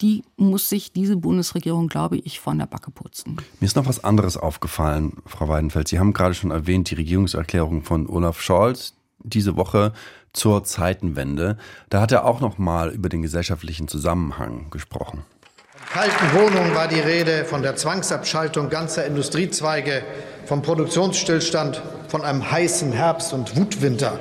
die 0.00 0.24
muss 0.36 0.68
sich 0.68 0.92
diese 0.92 1.16
Bundesregierung, 1.16 1.88
glaube 1.88 2.18
ich, 2.18 2.40
von 2.40 2.58
der 2.58 2.66
Backe 2.66 2.90
putzen. 2.90 3.36
Mir 3.60 3.66
ist 3.66 3.76
noch 3.76 3.86
was 3.86 4.02
anderes 4.02 4.36
aufgefallen, 4.36 5.14
Frau 5.24 5.48
Weidenfeld. 5.48 5.88
Sie 5.88 5.98
haben 5.98 6.12
gerade 6.12 6.34
schon 6.34 6.50
erwähnt, 6.50 6.90
die 6.90 6.96
Regierungserklärung 6.96 7.82
von 7.82 8.06
Olaf 8.08 8.40
Scholz 8.42 8.94
diese 9.24 9.56
Woche 9.56 9.92
zur 10.32 10.64
Zeitenwende. 10.64 11.56
Da 11.90 12.00
hat 12.00 12.12
er 12.12 12.24
auch 12.24 12.40
noch 12.40 12.58
mal 12.58 12.90
über 12.90 13.08
den 13.08 13.22
gesellschaftlichen 13.22 13.88
Zusammenhang 13.88 14.70
gesprochen. 14.70 15.24
Von 15.72 16.02
kalten 16.02 16.32
Wohnungen 16.32 16.74
war 16.74 16.88
die 16.88 17.00
Rede, 17.00 17.44
von 17.44 17.62
der 17.62 17.76
Zwangsabschaltung 17.76 18.68
ganzer 18.68 19.04
Industriezweige, 19.06 20.02
vom 20.46 20.62
Produktionsstillstand, 20.62 21.82
von 22.08 22.22
einem 22.22 22.50
heißen 22.50 22.92
Herbst 22.92 23.32
und 23.32 23.56
Wutwinter. 23.56 24.18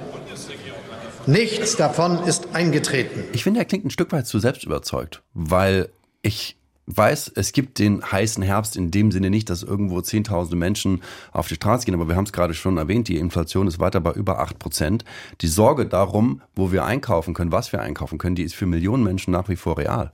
Nichts 1.25 1.77
davon 1.77 2.23
ist 2.25 2.53
eingetreten. 2.53 3.23
Ich 3.31 3.43
finde, 3.43 3.61
er 3.61 3.65
klingt 3.65 3.85
ein 3.85 3.91
Stück 3.91 4.11
weit 4.11 4.27
zu 4.27 4.39
selbstüberzeugt, 4.39 5.21
weil 5.33 5.89
ich 6.21 6.57
weiß, 6.87 7.31
es 7.35 7.51
gibt 7.51 7.79
den 7.79 8.03
heißen 8.03 8.43
Herbst 8.43 8.75
in 8.75 8.91
dem 8.91 9.11
Sinne 9.11 9.29
nicht, 9.29 9.49
dass 9.49 9.63
irgendwo 9.63 10.01
zehntausende 10.01 10.57
Menschen 10.57 11.01
auf 11.31 11.47
die 11.47 11.55
Straße 11.55 11.85
gehen, 11.85 11.95
aber 11.95 12.07
wir 12.07 12.15
haben 12.15 12.25
es 12.25 12.33
gerade 12.33 12.53
schon 12.53 12.77
erwähnt, 12.77 13.07
die 13.07 13.17
Inflation 13.17 13.67
ist 13.67 13.79
weiter 13.79 14.01
bei 14.01 14.11
über 14.11 14.39
acht 14.39 14.59
Prozent. 14.59 15.05
Die 15.41 15.47
Sorge 15.47 15.85
darum, 15.85 16.41
wo 16.55 16.71
wir 16.71 16.85
einkaufen 16.85 17.33
können, 17.33 17.51
was 17.51 17.71
wir 17.71 17.81
einkaufen 17.81 18.17
können, 18.17 18.35
die 18.35 18.43
ist 18.43 18.55
für 18.55 18.65
Millionen 18.65 19.03
Menschen 19.03 19.31
nach 19.31 19.49
wie 19.49 19.55
vor 19.55 19.77
real. 19.77 20.11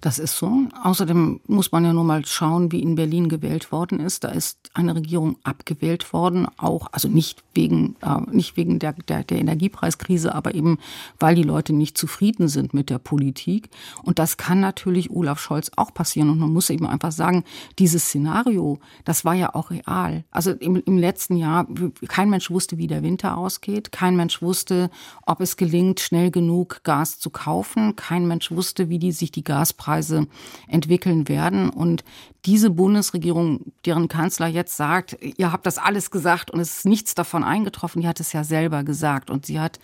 Das 0.00 0.18
ist 0.18 0.36
so. 0.36 0.52
Außerdem 0.82 1.40
muss 1.46 1.72
man 1.72 1.84
ja 1.84 1.92
nur 1.92 2.04
mal 2.04 2.24
schauen, 2.24 2.72
wie 2.72 2.80
in 2.80 2.94
Berlin 2.94 3.28
gewählt 3.28 3.72
worden 3.72 4.00
ist. 4.00 4.24
Da 4.24 4.28
ist 4.28 4.70
eine 4.74 4.94
Regierung 4.94 5.36
abgewählt 5.42 6.12
worden, 6.12 6.46
auch, 6.56 6.88
also 6.92 7.08
nicht 7.08 7.42
wegen, 7.54 7.96
äh, 8.02 8.20
nicht 8.30 8.56
wegen 8.56 8.78
der, 8.78 8.92
der, 8.92 9.24
der 9.24 9.38
Energiepreiskrise, 9.38 10.34
aber 10.34 10.54
eben, 10.54 10.78
weil 11.18 11.34
die 11.34 11.42
Leute 11.42 11.72
nicht 11.72 11.96
zufrieden 11.96 12.48
sind 12.48 12.74
mit 12.74 12.90
der 12.90 12.98
Politik. 12.98 13.70
Und 14.02 14.18
das 14.18 14.36
kann 14.36 14.60
natürlich 14.60 15.10
Olaf 15.10 15.40
Scholz 15.40 15.70
auch 15.76 15.92
passieren. 15.94 16.30
Und 16.30 16.38
man 16.38 16.52
muss 16.52 16.70
eben 16.70 16.86
einfach 16.86 17.12
sagen, 17.12 17.44
dieses 17.78 18.04
Szenario, 18.04 18.78
das 19.04 19.24
war 19.24 19.34
ja 19.34 19.54
auch 19.54 19.70
real. 19.70 20.24
Also 20.30 20.52
im, 20.52 20.76
im 20.76 20.98
letzten 20.98 21.36
Jahr, 21.36 21.66
kein 22.08 22.30
Mensch 22.30 22.50
wusste, 22.50 22.78
wie 22.78 22.86
der 22.86 23.02
Winter 23.02 23.36
ausgeht. 23.36 23.92
Kein 23.92 24.16
Mensch 24.16 24.42
wusste, 24.42 24.90
ob 25.26 25.40
es 25.40 25.56
gelingt, 25.56 26.00
schnell 26.00 26.30
genug 26.30 26.82
Gas 26.84 27.18
zu 27.18 27.30
kaufen. 27.30 27.96
Kein 27.96 28.26
Mensch 28.26 28.50
wusste, 28.50 28.88
wie 28.88 28.98
die 28.98 29.12
sich 29.12 29.30
die 29.30 29.44
Gas 29.44 29.59
Gaspreise 29.60 30.26
entwickeln 30.68 31.28
werden. 31.28 31.68
Und 31.68 32.02
diese 32.46 32.70
Bundesregierung, 32.70 33.72
deren 33.84 34.08
Kanzler 34.08 34.46
jetzt 34.46 34.74
sagt, 34.74 35.18
ihr 35.20 35.52
habt 35.52 35.66
das 35.66 35.76
alles 35.76 36.10
gesagt 36.10 36.50
und 36.50 36.60
es 36.60 36.78
ist 36.78 36.86
nichts 36.86 37.14
davon 37.14 37.44
eingetroffen, 37.44 38.00
die 38.00 38.08
hat 38.08 38.20
es 38.20 38.32
ja 38.32 38.42
selber 38.42 38.84
gesagt. 38.84 39.28
Und 39.28 39.44
sie 39.44 39.60
hat 39.60 39.78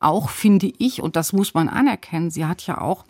auch, 0.00 0.28
finde 0.28 0.70
ich, 0.76 1.00
und 1.00 1.16
das 1.16 1.32
muss 1.32 1.54
man 1.54 1.70
anerkennen, 1.70 2.30
sie 2.30 2.44
hat 2.44 2.66
ja 2.66 2.78
auch 2.78 3.04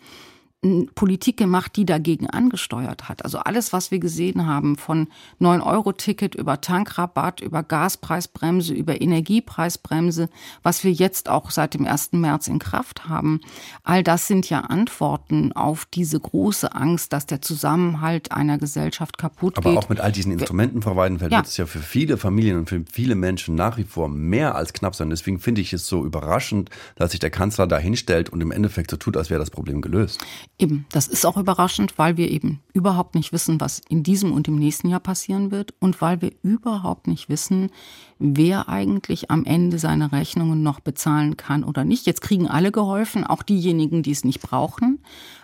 Politik 0.95 1.37
gemacht, 1.37 1.75
die 1.75 1.85
dagegen 1.85 2.29
angesteuert 2.29 3.09
hat. 3.09 3.25
Also 3.25 3.39
alles, 3.39 3.73
was 3.73 3.91
wir 3.91 3.99
gesehen 3.99 4.47
haben, 4.47 4.77
von 4.77 5.07
9-Euro-Ticket 5.41 6.35
über 6.35 6.61
Tankrabatt, 6.61 7.41
über 7.41 7.63
Gaspreisbremse, 7.63 8.73
über 8.73 9.01
Energiepreisbremse, 9.01 10.29
was 10.63 10.83
wir 10.83 10.91
jetzt 10.91 11.29
auch 11.29 11.51
seit 11.51 11.73
dem 11.73 11.85
1. 11.85 12.13
März 12.13 12.47
in 12.47 12.59
Kraft 12.59 13.07
haben, 13.09 13.41
all 13.83 14.03
das 14.03 14.27
sind 14.27 14.49
ja 14.49 14.61
Antworten 14.61 15.51
auf 15.51 15.85
diese 15.85 16.19
große 16.19 16.73
Angst, 16.73 17.13
dass 17.13 17.25
der 17.25 17.41
Zusammenhalt 17.41 18.31
einer 18.31 18.57
Gesellschaft 18.57 19.17
kaputt 19.17 19.57
Aber 19.57 19.71
geht. 19.71 19.79
auch 19.79 19.89
mit 19.89 19.99
all 19.99 20.11
diesen 20.11 20.31
Instrumenten, 20.31 20.81
Frau 20.81 20.95
Weidenfeld, 20.95 21.31
Ja. 21.31 21.39
wird 21.39 21.47
es 21.47 21.57
ja 21.57 21.65
für 21.65 21.79
viele 21.79 22.17
Familien 22.17 22.57
und 22.57 22.69
für 22.69 22.83
viele 22.91 23.15
Menschen 23.15 23.55
nach 23.55 23.77
wie 23.77 23.83
vor 23.83 24.07
mehr 24.07 24.55
als 24.55 24.73
knapp 24.73 24.95
sein. 24.95 25.09
Deswegen 25.09 25.39
finde 25.39 25.61
ich 25.61 25.73
es 25.73 25.87
so 25.87 26.05
überraschend, 26.05 26.69
dass 26.95 27.11
sich 27.11 27.19
der 27.19 27.29
Kanzler 27.31 27.67
da 27.67 27.77
hinstellt 27.77 28.29
und 28.29 28.41
im 28.41 28.51
Endeffekt 28.51 28.91
so 28.91 28.97
tut, 28.97 29.17
als 29.17 29.29
wäre 29.29 29.39
das 29.39 29.49
Problem 29.51 29.81
gelöst. 29.81 30.23
Eben, 30.59 30.85
das 30.91 31.07
ist 31.07 31.25
auch 31.25 31.35
überraschend, 31.35 31.97
weil 31.97 32.15
wir 32.15 32.29
eben 32.29 32.59
überhaupt 32.73 33.15
nicht 33.15 33.33
wissen, 33.33 33.59
was 33.59 33.81
in 33.89 34.03
diesem 34.03 34.31
und 34.31 34.47
im 34.47 34.55
nächsten 34.55 34.87
Jahr 34.87 34.99
passieren 34.99 35.49
wird 35.49 35.73
und 35.79 35.99
weil 35.99 36.21
wir 36.21 36.31
überhaupt 36.43 37.07
nicht 37.07 37.27
wissen, 37.27 37.71
wer 38.19 38.69
eigentlich 38.69 39.31
am 39.31 39.45
Ende 39.45 39.79
seine 39.79 40.11
Rechnungen 40.11 40.61
noch 40.61 40.79
bezahlen 40.79 41.37
kann 41.37 41.63
oder 41.63 41.83
nicht. 41.83 42.05
Jetzt 42.05 42.21
kriegen 42.21 42.47
alle 42.47 42.71
geholfen, 42.71 43.23
auch 43.23 43.41
diejenigen, 43.41 44.03
die 44.03 44.11
es 44.11 44.23
nicht 44.23 44.41
brauchen. 44.41 44.99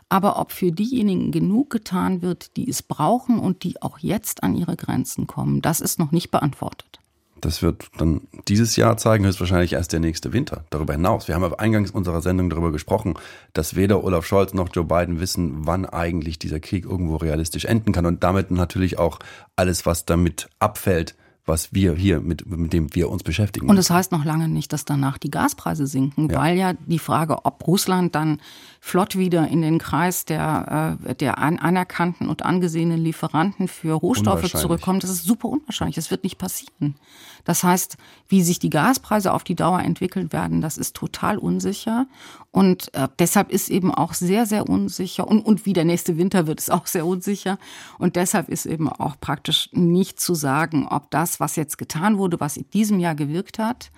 Aber 0.09 0.39
ob 0.39 0.51
für 0.51 0.71
diejenigen 0.71 1.31
genug 1.31 1.71
getan 1.71 2.21
wird, 2.21 2.55
die 2.55 2.69
es 2.69 2.83
brauchen 2.83 3.39
und 3.39 3.63
die 3.63 3.81
auch 3.81 3.99
jetzt 3.99 4.43
an 4.43 4.55
ihre 4.55 4.75
Grenzen 4.75 5.27
kommen, 5.27 5.61
das 5.61 5.81
ist 5.81 5.99
noch 5.99 6.11
nicht 6.11 6.31
beantwortet. 6.31 6.98
Das 7.41 7.61
wird 7.61 7.87
dann 7.97 8.21
dieses 8.47 8.75
Jahr 8.75 8.97
zeigen, 8.97 9.25
höchstwahrscheinlich 9.25 9.73
erst 9.73 9.93
der 9.93 9.99
nächste 9.99 10.33
Winter. 10.33 10.63
Darüber 10.69 10.93
hinaus. 10.93 11.27
Wir 11.27 11.35
haben 11.35 11.43
aber 11.43 11.59
eingangs 11.59 11.91
unserer 11.91 12.21
Sendung 12.21 12.49
darüber 12.49 12.71
gesprochen, 12.71 13.15
dass 13.53 13.75
weder 13.75 14.03
Olaf 14.03 14.25
Scholz 14.25 14.53
noch 14.53 14.69
Joe 14.73 14.85
Biden 14.85 15.19
wissen, 15.19 15.65
wann 15.67 15.85
eigentlich 15.85 16.39
dieser 16.39 16.59
Krieg 16.59 16.85
irgendwo 16.85 17.15
realistisch 17.17 17.65
enden 17.65 17.91
kann 17.93 18.05
und 18.05 18.23
damit 18.23 18.51
natürlich 18.51 18.99
auch 18.99 19.19
alles, 19.55 19.85
was 19.85 20.05
damit 20.05 20.49
abfällt, 20.59 21.15
was 21.45 21.73
wir 21.73 21.95
hier, 21.95 22.19
mit, 22.21 22.45
mit 22.47 22.73
dem 22.73 22.93
wir 22.93 23.09
uns 23.09 23.23
beschäftigen. 23.23 23.69
Und 23.69 23.75
das 23.75 23.89
heißt 23.89 24.11
noch 24.11 24.23
lange 24.23 24.47
nicht, 24.47 24.71
dass 24.71 24.85
danach 24.85 25.17
die 25.17 25.31
Gaspreise 25.31 25.87
sinken, 25.87 26.29
Ja. 26.29 26.37
weil 26.39 26.57
ja 26.57 26.73
die 26.73 26.99
Frage, 26.99 27.43
ob 27.43 27.65
Russland 27.65 28.13
dann 28.13 28.39
flott 28.79 29.17
wieder 29.17 29.47
in 29.47 29.61
den 29.61 29.77
Kreis 29.77 30.25
der, 30.25 30.97
äh, 31.05 31.15
der 31.15 31.37
an, 31.37 31.59
anerkannten 31.59 32.29
und 32.29 32.43
angesehenen 32.43 32.97
Lieferanten 32.99 33.67
für 33.67 33.93
Rohstoffe 33.93 34.51
zurückkommt, 34.51 35.03
das 35.03 35.09
ist 35.09 35.25
super 35.25 35.49
unwahrscheinlich. 35.49 35.95
Das 35.95 36.11
wird 36.11 36.23
nicht 36.23 36.37
passieren. 36.37 36.95
Das 37.43 37.63
heißt, 37.63 37.97
wie 38.27 38.41
sich 38.41 38.59
die 38.59 38.69
Gaspreise 38.69 39.33
auf 39.33 39.43
die 39.43 39.55
Dauer 39.55 39.81
entwickeln 39.81 40.31
werden, 40.31 40.61
das 40.61 40.77
ist 40.77 40.95
total 40.95 41.37
unsicher. 41.37 42.07
Und 42.51 42.93
äh, 42.93 43.09
deshalb 43.19 43.51
ist 43.51 43.69
eben 43.69 43.93
auch 43.93 44.13
sehr, 44.13 44.45
sehr 44.45 44.69
unsicher. 44.69 45.27
Und, 45.27 45.45
und 45.45 45.65
wie 45.65 45.73
der 45.73 45.85
nächste 45.85 46.17
Winter 46.17 46.47
wird, 46.47 46.59
ist 46.59 46.71
auch 46.71 46.87
sehr 46.87 47.05
unsicher. 47.05 47.57
Und 47.97 48.15
deshalb 48.15 48.49
ist 48.49 48.65
eben 48.65 48.87
auch 48.87 49.19
praktisch 49.19 49.69
nicht 49.73 50.19
zu 50.19 50.35
sagen, 50.35 50.87
ob 50.87 51.11
das, 51.11 51.39
was 51.39 51.55
jetzt 51.57 51.77
getan 51.77 52.17
wurde, 52.17 52.39
was 52.39 52.57
in 52.57 52.69
diesem 52.69 52.99
Jahr 52.99 53.15
gewirkt 53.15 53.59
hat, 53.59 53.91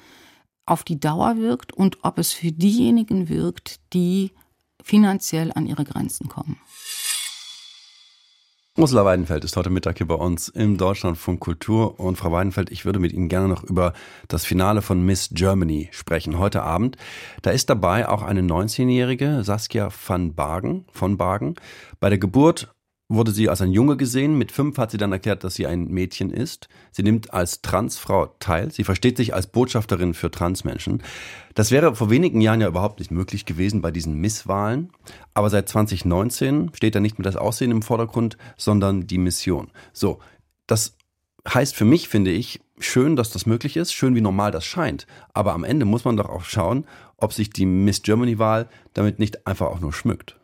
auf 0.66 0.84
die 0.84 1.00
Dauer 1.00 1.38
wirkt 1.38 1.74
und 1.74 2.04
ob 2.04 2.18
es 2.18 2.34
für 2.34 2.52
diejenigen 2.52 3.30
wirkt, 3.30 3.80
die 3.94 4.32
finanziell 4.84 5.52
an 5.54 5.66
ihre 5.66 5.84
Grenzen 5.84 6.30
kommen. 6.30 6.58
Ursula 8.78 9.04
Weidenfeld 9.04 9.44
ist 9.44 9.58
heute 9.58 9.70
Mittag 9.70 9.98
hier 9.98 10.08
bei 10.08 10.16
uns 10.16 10.48
im 10.48 10.78
Deutschlandfunk 10.78 11.42
Kultur. 11.42 12.00
Und 12.00 12.16
Frau 12.16 12.32
Weidenfeld, 12.32 12.72
ich 12.72 12.86
würde 12.86 13.00
mit 13.00 13.12
Ihnen 13.12 13.28
gerne 13.28 13.50
noch 13.50 13.66
über 13.66 13.92
das 14.30 14.46
Finale 14.46 14.82
von 14.82 15.06
Miss 15.06 15.30
Germany 15.34 15.90
sprechen, 15.92 16.40
heute 16.40 16.64
Abend. 16.64 16.96
Da 17.42 17.52
ist 17.52 17.70
dabei 17.70 18.08
auch 18.08 18.22
eine 18.22 18.40
19-jährige 18.42 19.44
Saskia 19.44 19.90
van 20.08 20.36
Bargen, 20.36 20.86
von 20.94 21.18
Bargen. 21.18 21.56
Bei 22.00 22.08
der 22.08 22.18
Geburt 22.18 22.74
wurde 23.14 23.32
sie 23.32 23.50
als 23.50 23.62
ein 23.62 23.72
Junge 23.72 23.98
gesehen. 23.98 24.38
Mit 24.38 24.52
fünf 24.52 24.78
hat 24.78 24.92
sie 24.92 24.98
dann 24.98 25.12
erklärt, 25.12 25.44
dass 25.44 25.56
sie 25.56 25.68
ein 25.68 25.88
Mädchen 25.88 26.32
ist. 26.32 26.70
Sie 26.92 27.04
nimmt 27.04 27.34
als 27.34 27.62
Transfrau 27.62 28.28
teil. 28.40 28.72
Sie 28.72 28.84
versteht 28.84 29.18
sich 29.18 29.34
als 29.34 29.48
Botschafterin 29.48 30.14
für 30.14 30.32
Transmenschen. 30.32 31.04
Das 31.54 31.72
wäre 31.72 31.96
vor 31.96 32.10
wenigen 32.10 32.42
Jahren 32.42 32.62
ja 32.62 32.68
überhaupt 32.68 33.00
nicht 33.00 33.12
möglich 33.12 33.46
gewesen 33.46 33.82
bei 33.82 33.92
diesen 33.92 34.16
Misswahlen. 34.16 34.92
Aber 35.34 35.50
seit 35.50 35.68
2019 35.68 36.72
steht 36.74 36.96
da 36.96 37.00
nicht 37.00 37.20
mehr 37.20 37.24
das 37.24 37.36
Aussehen 37.36 37.72
im 37.72 37.82
Vordergrund, 37.82 38.38
sondern 38.58 39.08
die 39.08 39.18
Mission. 39.18 39.72
So, 39.92 40.20
das 40.66 40.96
heißt 41.48 41.76
für 41.76 41.86
mich, 41.86 42.08
finde 42.08 42.32
ich, 42.32 42.62
schön, 42.80 43.16
dass 43.16 43.32
das 43.32 43.46
möglich 43.46 43.78
ist, 43.78 43.94
schön 43.94 44.16
wie 44.16 44.22
normal 44.22 44.52
das 44.52 44.66
scheint. 44.66 45.06
Aber 45.34 45.54
am 45.54 45.64
Ende 45.64 45.86
muss 45.86 46.06
man 46.06 46.18
doch 46.18 46.30
auch 46.30 46.44
schauen, 46.44 46.86
ob 47.18 47.34
sich 47.34 47.50
die 47.50 47.66
Miss 47.66 48.02
Germany-Wahl 48.02 48.70
damit 48.94 49.20
nicht 49.20 49.46
einfach 49.46 49.68
auch 49.68 49.82
nur 49.82 49.94
schmückt. 49.94 50.38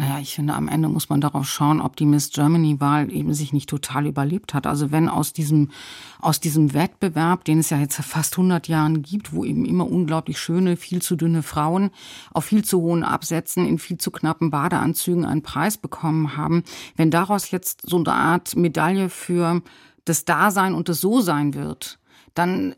Naja, 0.00 0.20
ich 0.20 0.36
finde, 0.36 0.54
am 0.54 0.68
Ende 0.68 0.88
muss 0.88 1.08
man 1.08 1.20
darauf 1.20 1.48
schauen, 1.48 1.80
ob 1.80 1.96
die 1.96 2.06
Miss 2.06 2.30
Germany-Wahl 2.30 3.12
eben 3.12 3.34
sich 3.34 3.52
nicht 3.52 3.68
total 3.68 4.06
überlebt 4.06 4.54
hat. 4.54 4.68
Also 4.68 4.92
wenn 4.92 5.08
aus 5.08 5.32
diesem, 5.32 5.72
aus 6.20 6.38
diesem 6.38 6.72
Wettbewerb, 6.72 7.44
den 7.44 7.58
es 7.58 7.70
ja 7.70 7.78
jetzt 7.78 7.96
fast 7.96 8.34
100 8.34 8.68
Jahren 8.68 9.02
gibt, 9.02 9.32
wo 9.32 9.44
eben 9.44 9.64
immer 9.64 9.90
unglaublich 9.90 10.38
schöne, 10.38 10.76
viel 10.76 11.02
zu 11.02 11.16
dünne 11.16 11.42
Frauen 11.42 11.90
auf 12.32 12.44
viel 12.44 12.64
zu 12.64 12.80
hohen 12.80 13.02
Absätzen 13.02 13.66
in 13.66 13.80
viel 13.80 13.98
zu 13.98 14.12
knappen 14.12 14.50
Badeanzügen 14.50 15.24
einen 15.24 15.42
Preis 15.42 15.76
bekommen 15.76 16.36
haben, 16.36 16.62
wenn 16.94 17.10
daraus 17.10 17.50
jetzt 17.50 17.82
so 17.82 17.96
eine 17.96 18.12
Art 18.12 18.54
Medaille 18.54 19.10
für 19.10 19.62
das 20.04 20.24
Dasein 20.24 20.74
und 20.74 20.88
das 20.88 21.00
So-Sein 21.00 21.54
wird, 21.54 21.98
dann 22.34 22.76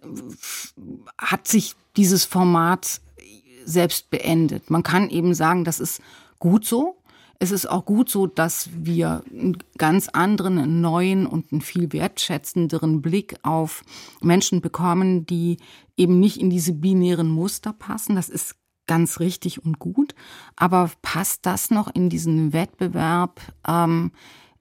hat 1.19 1.47
sich 1.47 1.75
dieses 1.99 2.25
Format 2.25 3.03
selbst 3.67 4.09
beendet. 4.09 4.71
Man 4.71 4.83
kann 4.83 5.11
eben 5.11 5.35
sagen, 5.35 5.67
das 5.67 5.81
ist 5.81 6.01
gut 6.39 6.65
so. 6.65 6.97
Es 7.42 7.53
ist 7.53 7.64
auch 7.70 7.87
gut 7.87 8.11
so, 8.11 8.26
dass 8.26 8.68
wir 8.72 9.24
einen 9.31 9.57
ganz 9.79 10.09
anderen, 10.09 10.59
einen 10.59 10.83
neuen 10.83 11.26
und 11.26 11.50
einen 11.50 11.62
viel 11.62 11.90
wertschätzenderen 11.90 13.00
Blick 13.00 13.37
auf 13.42 13.83
Menschen 14.20 14.61
bekommen, 14.61 15.24
die 15.24 15.57
eben 15.96 16.20
nicht 16.20 16.38
in 16.38 16.50
diese 16.50 16.74
binären 16.74 17.31
Muster 17.31 17.72
passen. 17.72 18.14
Das 18.14 18.29
ist 18.29 18.57
ganz 18.87 19.20
richtig 19.20 19.64
und 19.64 19.79
gut. 19.79 20.14
Aber 20.55 20.90
passt 21.00 21.46
das 21.46 21.70
noch 21.70 21.88
in 21.94 22.11
diesen 22.11 22.53
Wettbewerb? 22.53 23.40
Ähm, 23.66 24.12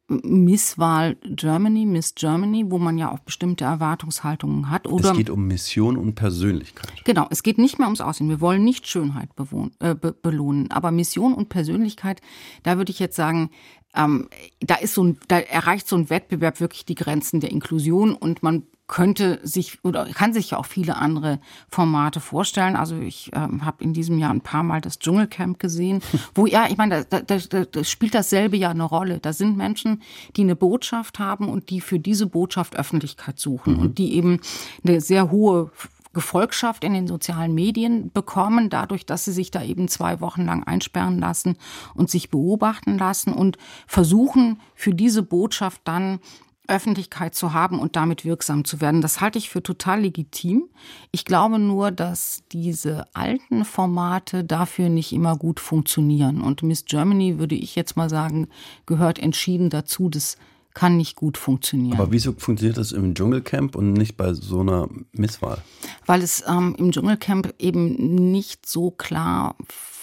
Misswahl 0.09 1.15
Germany, 1.23 1.85
Miss 1.85 2.15
Germany, 2.15 2.65
wo 2.67 2.79
man 2.79 2.97
ja 2.97 3.11
auch 3.11 3.19
bestimmte 3.19 3.65
Erwartungshaltungen 3.65 4.69
hat. 4.69 4.87
Oder 4.87 5.11
es 5.11 5.17
geht 5.17 5.29
um 5.29 5.47
Mission 5.47 5.97
und 5.97 6.15
Persönlichkeit. 6.15 7.05
Genau, 7.05 7.27
es 7.29 7.43
geht 7.43 7.57
nicht 7.57 7.77
mehr 7.77 7.87
ums 7.87 8.01
Aussehen. 8.01 8.29
Wir 8.29 8.41
wollen 8.41 8.63
nicht 8.63 8.87
Schönheit 8.87 9.35
bewohnen, 9.35 9.71
äh, 9.79 9.95
be 9.95 10.13
belohnen, 10.13 10.71
aber 10.71 10.91
Mission 10.91 11.33
und 11.33 11.49
Persönlichkeit, 11.49 12.21
da 12.63 12.77
würde 12.77 12.91
ich 12.91 12.99
jetzt 12.99 13.15
sagen, 13.15 13.51
ähm, 13.95 14.29
da 14.59 14.75
ist 14.75 14.93
so 14.93 15.03
ein, 15.03 15.17
da 15.27 15.39
erreicht 15.39 15.87
so 15.87 15.95
ein 15.95 16.09
Wettbewerb 16.09 16.59
wirklich 16.59 16.85
die 16.85 16.95
Grenzen 16.95 17.39
der 17.39 17.51
Inklusion 17.51 18.13
und 18.13 18.43
man 18.43 18.63
könnte 18.89 19.39
sich 19.43 19.79
oder 19.85 20.05
kann 20.07 20.33
sich 20.33 20.51
ja 20.51 20.57
auch 20.57 20.65
viele 20.65 20.97
andere 20.97 21.39
Formate 21.69 22.19
vorstellen. 22.19 22.75
Also 22.75 22.97
ich 22.97 23.31
ähm, 23.33 23.63
habe 23.63 23.81
in 23.83 23.93
diesem 23.93 24.17
Jahr 24.17 24.31
ein 24.31 24.41
paar 24.41 24.63
Mal 24.63 24.81
das 24.81 24.99
Dschungelcamp 24.99 25.59
gesehen, 25.59 26.01
wo 26.35 26.45
ja, 26.45 26.67
ich 26.67 26.75
meine, 26.75 27.05
da, 27.05 27.21
da, 27.21 27.37
da, 27.37 27.63
da 27.63 27.83
spielt 27.85 28.13
dasselbe 28.13 28.57
ja 28.57 28.71
eine 28.71 28.83
Rolle. 28.83 29.19
Da 29.19 29.31
sind 29.31 29.55
Menschen, 29.55 30.01
die 30.35 30.41
eine 30.41 30.57
Botschaft 30.57 31.19
haben 31.19 31.47
und 31.47 31.69
die 31.69 31.79
für 31.79 31.99
diese 31.99 32.27
Botschaft 32.27 32.75
Öffentlichkeit 32.75 33.39
suchen 33.39 33.69
Mhm. 33.69 33.79
und 33.79 33.97
die 33.99 34.15
eben 34.15 34.39
eine 34.83 34.99
sehr 34.99 35.31
hohe 35.31 35.71
Gefolgschaft 36.13 36.83
in 36.83 36.93
den 36.93 37.07
sozialen 37.07 37.53
Medien 37.53 38.11
bekommen, 38.11 38.71
dadurch, 38.71 39.05
dass 39.05 39.25
sie 39.25 39.31
sich 39.31 39.51
da 39.51 39.63
eben 39.63 39.87
zwei 39.87 40.21
Wochen 40.21 40.43
lang 40.43 40.63
einsperren 40.63 41.19
lassen 41.19 41.55
und 41.93 42.09
sich 42.09 42.31
beobachten 42.31 42.97
lassen 42.97 43.31
und 43.31 43.59
versuchen, 43.85 44.59
für 44.73 44.93
diese 44.95 45.21
Botschaft 45.21 45.81
dann 45.83 46.19
Öffentlichkeit 46.69 47.35
zu 47.35 47.53
haben 47.53 47.79
und 47.79 47.95
damit 47.95 48.23
wirksam 48.25 48.63
zu 48.63 48.79
werden. 48.79 49.01
Das 49.01 49.19
halte 49.21 49.37
ich 49.37 49.49
für 49.49 49.63
total 49.63 50.01
legitim. 50.01 50.69
Ich 51.11 51.25
glaube 51.25 51.59
nur, 51.59 51.91
dass 51.91 52.43
diese 52.51 53.05
alten 53.13 53.65
Formate 53.65 54.43
dafür 54.43 54.89
nicht 54.89 55.11
immer 55.11 55.35
gut 55.35 55.59
funktionieren. 55.59 56.41
Und 56.41 56.63
Miss 56.63 56.85
Germany, 56.85 57.39
würde 57.39 57.55
ich 57.55 57.75
jetzt 57.75 57.97
mal 57.97 58.09
sagen, 58.09 58.47
gehört 58.85 59.19
entschieden 59.19 59.69
dazu. 59.69 60.09
Das 60.09 60.37
kann 60.73 60.97
nicht 60.97 61.15
gut 61.15 61.37
funktionieren. 61.37 61.99
Aber 61.99 62.11
wieso 62.11 62.33
funktioniert 62.33 62.77
das 62.77 62.91
im 62.91 63.15
Dschungelcamp 63.15 63.75
und 63.75 63.93
nicht 63.93 64.15
bei 64.15 64.33
so 64.33 64.61
einer 64.61 64.87
Misswahl? 65.11 65.61
Weil 66.05 66.21
es 66.21 66.43
ähm, 66.47 66.75
im 66.77 66.91
Dschungelcamp 66.91 67.53
eben 67.59 68.31
nicht 68.31 68.65
so 68.65 68.91
klar 68.91 69.55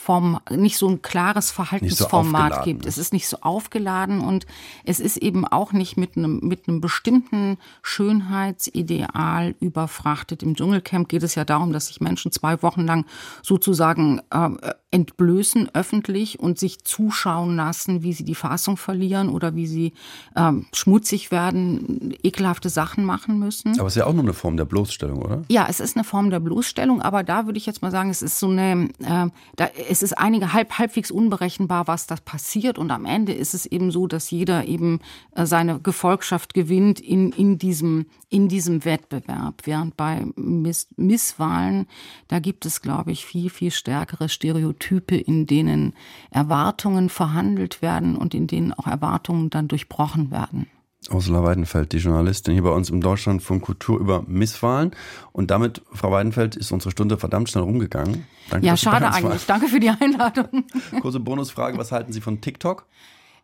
Form, 0.06 0.38
nicht 0.50 0.78
so 0.78 0.88
ein 0.88 1.02
klares 1.02 1.50
Verhaltensformat 1.50 2.52
aufgeladen 2.52 2.64
gibt. 2.64 2.86
Es 2.86 2.96
ist 2.96 3.12
nicht 3.12 3.26
so 3.26 3.38
aufgeladen 3.40 4.20
und 4.20 4.46
es 4.84 5.00
ist 5.00 5.16
eben 5.16 5.44
auch 5.44 5.72
nicht 5.72 5.96
mit 5.96 6.16
einem, 6.16 6.38
mit 6.44 6.68
einem 6.68 6.80
bestimmten 6.80 7.58
Schönheitsideal 7.82 9.56
überfrachtet. 9.58 10.44
Im 10.44 10.54
Dschungelcamp 10.54 11.08
geht 11.08 11.24
es 11.24 11.34
ja 11.34 11.44
darum, 11.44 11.72
dass 11.72 11.88
sich 11.88 12.00
Menschen 12.00 12.30
zwei 12.30 12.62
Wochen 12.62 12.82
lang 12.82 13.04
sozusagen 13.42 14.20
äh, 14.30 14.50
entblößen 14.92 15.70
öffentlich 15.74 16.38
und 16.38 16.58
sich 16.58 16.84
zuschauen 16.84 17.56
lassen, 17.56 18.02
wie 18.02 18.12
sie 18.12 18.24
die 18.24 18.34
Fassung 18.34 18.76
verlieren 18.76 19.28
oder 19.28 19.54
wie 19.56 19.66
sie 19.66 19.92
ähm, 20.36 20.66
schmutzig 20.72 21.30
werden, 21.30 22.14
ekelhafte 22.22 22.70
Sachen 22.70 23.04
machen 23.04 23.38
müssen. 23.38 23.78
Aber 23.78 23.88
es 23.88 23.96
ist 23.96 24.00
ja 24.00 24.06
auch 24.06 24.14
nur 24.14 24.22
eine 24.22 24.32
Form 24.32 24.56
der 24.56 24.64
Bloßstellung, 24.64 25.20
oder? 25.20 25.42
Ja, 25.48 25.66
es 25.68 25.80
ist 25.80 25.96
eine 25.96 26.04
Form 26.04 26.30
der 26.30 26.40
Bloßstellung, 26.40 27.02
aber 27.02 27.24
da 27.24 27.46
würde 27.46 27.58
ich 27.58 27.66
jetzt 27.66 27.82
mal 27.82 27.90
sagen, 27.90 28.08
es 28.08 28.22
ist 28.22 28.38
so 28.38 28.48
eine, 28.48 28.88
äh, 29.00 29.28
da, 29.56 29.66
es 29.96 30.02
ist 30.02 30.18
einige 30.18 30.52
halb, 30.52 30.78
halbwegs 30.78 31.10
unberechenbar, 31.10 31.86
was 31.86 32.06
da 32.06 32.16
passiert. 32.22 32.76
Und 32.76 32.90
am 32.90 33.06
Ende 33.06 33.32
ist 33.32 33.54
es 33.54 33.64
eben 33.64 33.90
so, 33.90 34.06
dass 34.06 34.30
jeder 34.30 34.66
eben 34.66 35.00
äh, 35.34 35.46
seine 35.46 35.80
Gefolgschaft 35.80 36.52
gewinnt 36.52 37.00
in, 37.00 37.32
in, 37.32 37.56
diesem, 37.56 38.04
in 38.28 38.48
diesem 38.48 38.84
Wettbewerb. 38.84 39.62
Während 39.64 39.96
bei 39.96 40.26
Miss, 40.36 40.88
Misswahlen, 40.96 41.86
da 42.28 42.40
gibt 42.40 42.66
es, 42.66 42.82
glaube 42.82 43.10
ich, 43.10 43.24
viel, 43.24 43.48
viel 43.48 43.70
stärkere 43.70 44.28
Stereotype, 44.28 45.16
in 45.16 45.46
denen 45.46 45.94
Erwartungen 46.30 47.08
verhandelt 47.08 47.80
werden 47.80 48.16
und 48.16 48.34
in 48.34 48.46
denen 48.46 48.74
auch 48.74 48.86
Erwartungen 48.86 49.48
dann 49.48 49.66
durchbrochen 49.66 50.30
werden. 50.30 50.66
Ursula 51.10 51.42
Weidenfeld, 51.42 51.92
die 51.92 51.98
Journalistin 51.98 52.54
hier 52.54 52.62
bei 52.62 52.70
uns 52.70 52.90
im 52.90 53.00
Deutschland 53.00 53.42
von 53.42 53.60
Kultur 53.60 53.98
über 53.98 54.24
Misswahlen. 54.26 54.92
Und 55.32 55.50
damit, 55.50 55.82
Frau 55.92 56.10
Weidenfeld, 56.10 56.56
ist 56.56 56.72
unsere 56.72 56.90
Stunde 56.90 57.18
verdammt 57.18 57.48
schnell 57.50 57.64
rumgegangen. 57.64 58.26
Danke, 58.50 58.66
ja, 58.66 58.76
schade 58.76 59.10
eigentlich. 59.10 59.46
Danke 59.46 59.68
für 59.68 59.80
die 59.80 59.90
Einladung. 59.90 60.64
Kurze 61.00 61.20
Bonusfrage, 61.20 61.78
was 61.78 61.92
halten 61.92 62.12
Sie 62.12 62.20
von 62.20 62.40
TikTok? 62.40 62.86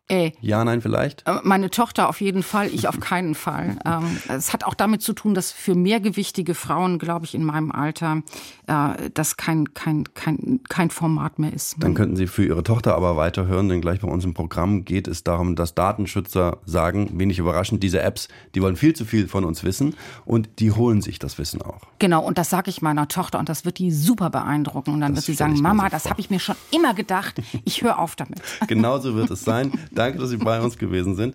Äh, 0.09 0.33
ja, 0.41 0.63
nein, 0.65 0.83
vielleicht? 0.83 1.27
Äh, 1.27 1.39
meine 1.43 1.71
Tochter 1.71 2.09
auf 2.09 2.21
jeden 2.21 2.43
Fall, 2.43 2.69
ich 2.69 2.89
auf 2.89 3.01
keinen 3.01 3.35
Fall. 3.35 3.63
Ähm, 3.85 4.19
es 4.29 4.53
hat 4.53 4.65
auch 4.65 4.75
damit 4.75 5.03
zu 5.03 5.13
tun, 5.13 5.35
dass 5.35 5.51
für 5.51 5.75
mehrgewichtige 5.75 6.55
Frauen, 6.55 6.99
glaube 6.99 7.25
ich, 7.25 7.35
in 7.35 7.45
meinem 7.45 7.73
Alter, 7.73 8.23
äh, 8.67 9.11
das 9.13 9.37
kein, 9.37 9.75
kein, 9.75 10.05
kein, 10.15 10.61
kein 10.69 10.91
Format 10.91 11.39
mehr 11.39 11.53
ist. 11.53 11.77
Dann 11.79 11.95
könnten 11.95 12.17
Sie 12.17 12.27
für 12.27 12.45
Ihre 12.45 12.63
Tochter 12.63 12.95
aber 12.95 13.17
weiterhören, 13.17 13.69
denn 13.69 13.81
gleich 13.81 14.01
bei 14.01 14.09
uns 14.09 14.25
im 14.25 14.35
Programm 14.35 14.85
geht 14.85 15.09
es 15.09 15.25
darum, 15.25 15.57
dass 15.57 15.75
Datenschützer 15.75 16.59
sagen, 16.65 17.19
wenig 17.19 17.39
überraschend, 17.39 17.83
diese 17.83 18.01
Apps, 18.01 18.29
die 18.55 18.63
wollen 18.63 18.77
viel 18.77 18.95
zu 18.95 19.05
viel 19.05 19.27
von 19.27 19.45
uns 19.45 19.65
wissen 19.65 19.95
und 20.25 20.49
die 20.61 20.71
holen 20.73 21.03
sich 21.03 21.19
das 21.19 21.39
Wissen 21.39 21.61
auch. 21.61 21.81
Genau, 21.99 22.25
und 22.25 22.39
das 22.39 22.51
sage 22.51 22.71
ich 22.71 22.83
meiner 22.83 23.09
Tochter 23.09 23.39
und 23.39 23.49
das 23.49 23.65
wird 23.65 23.79
die 23.79 23.91
super 23.91 24.31
beeindrucken. 24.31 24.95
Und 24.95 25.01
dann 25.01 25.15
das 25.15 25.29
wird 25.29 25.37
sie 25.37 25.39
sagen, 25.39 25.61
Mama, 25.61 25.89
das 25.89 26.09
habe 26.09 26.21
ich 26.21 26.31
mir 26.31 26.41
schon 26.41 26.57
immer 26.71 26.95
gedacht, 26.95 27.41
ich 27.65 27.83
höre 27.83 27.99
auf 27.99 28.17
damit. 28.17 28.41
Genauso 28.69 29.15
wird 29.15 29.31
es 29.31 29.45
sein. 29.45 29.73
Danke, 30.03 30.19
dass 30.19 30.31
Sie 30.31 30.37
bei 30.37 30.61
uns 30.61 30.77
gewesen 30.77 31.15
sind. 31.15 31.33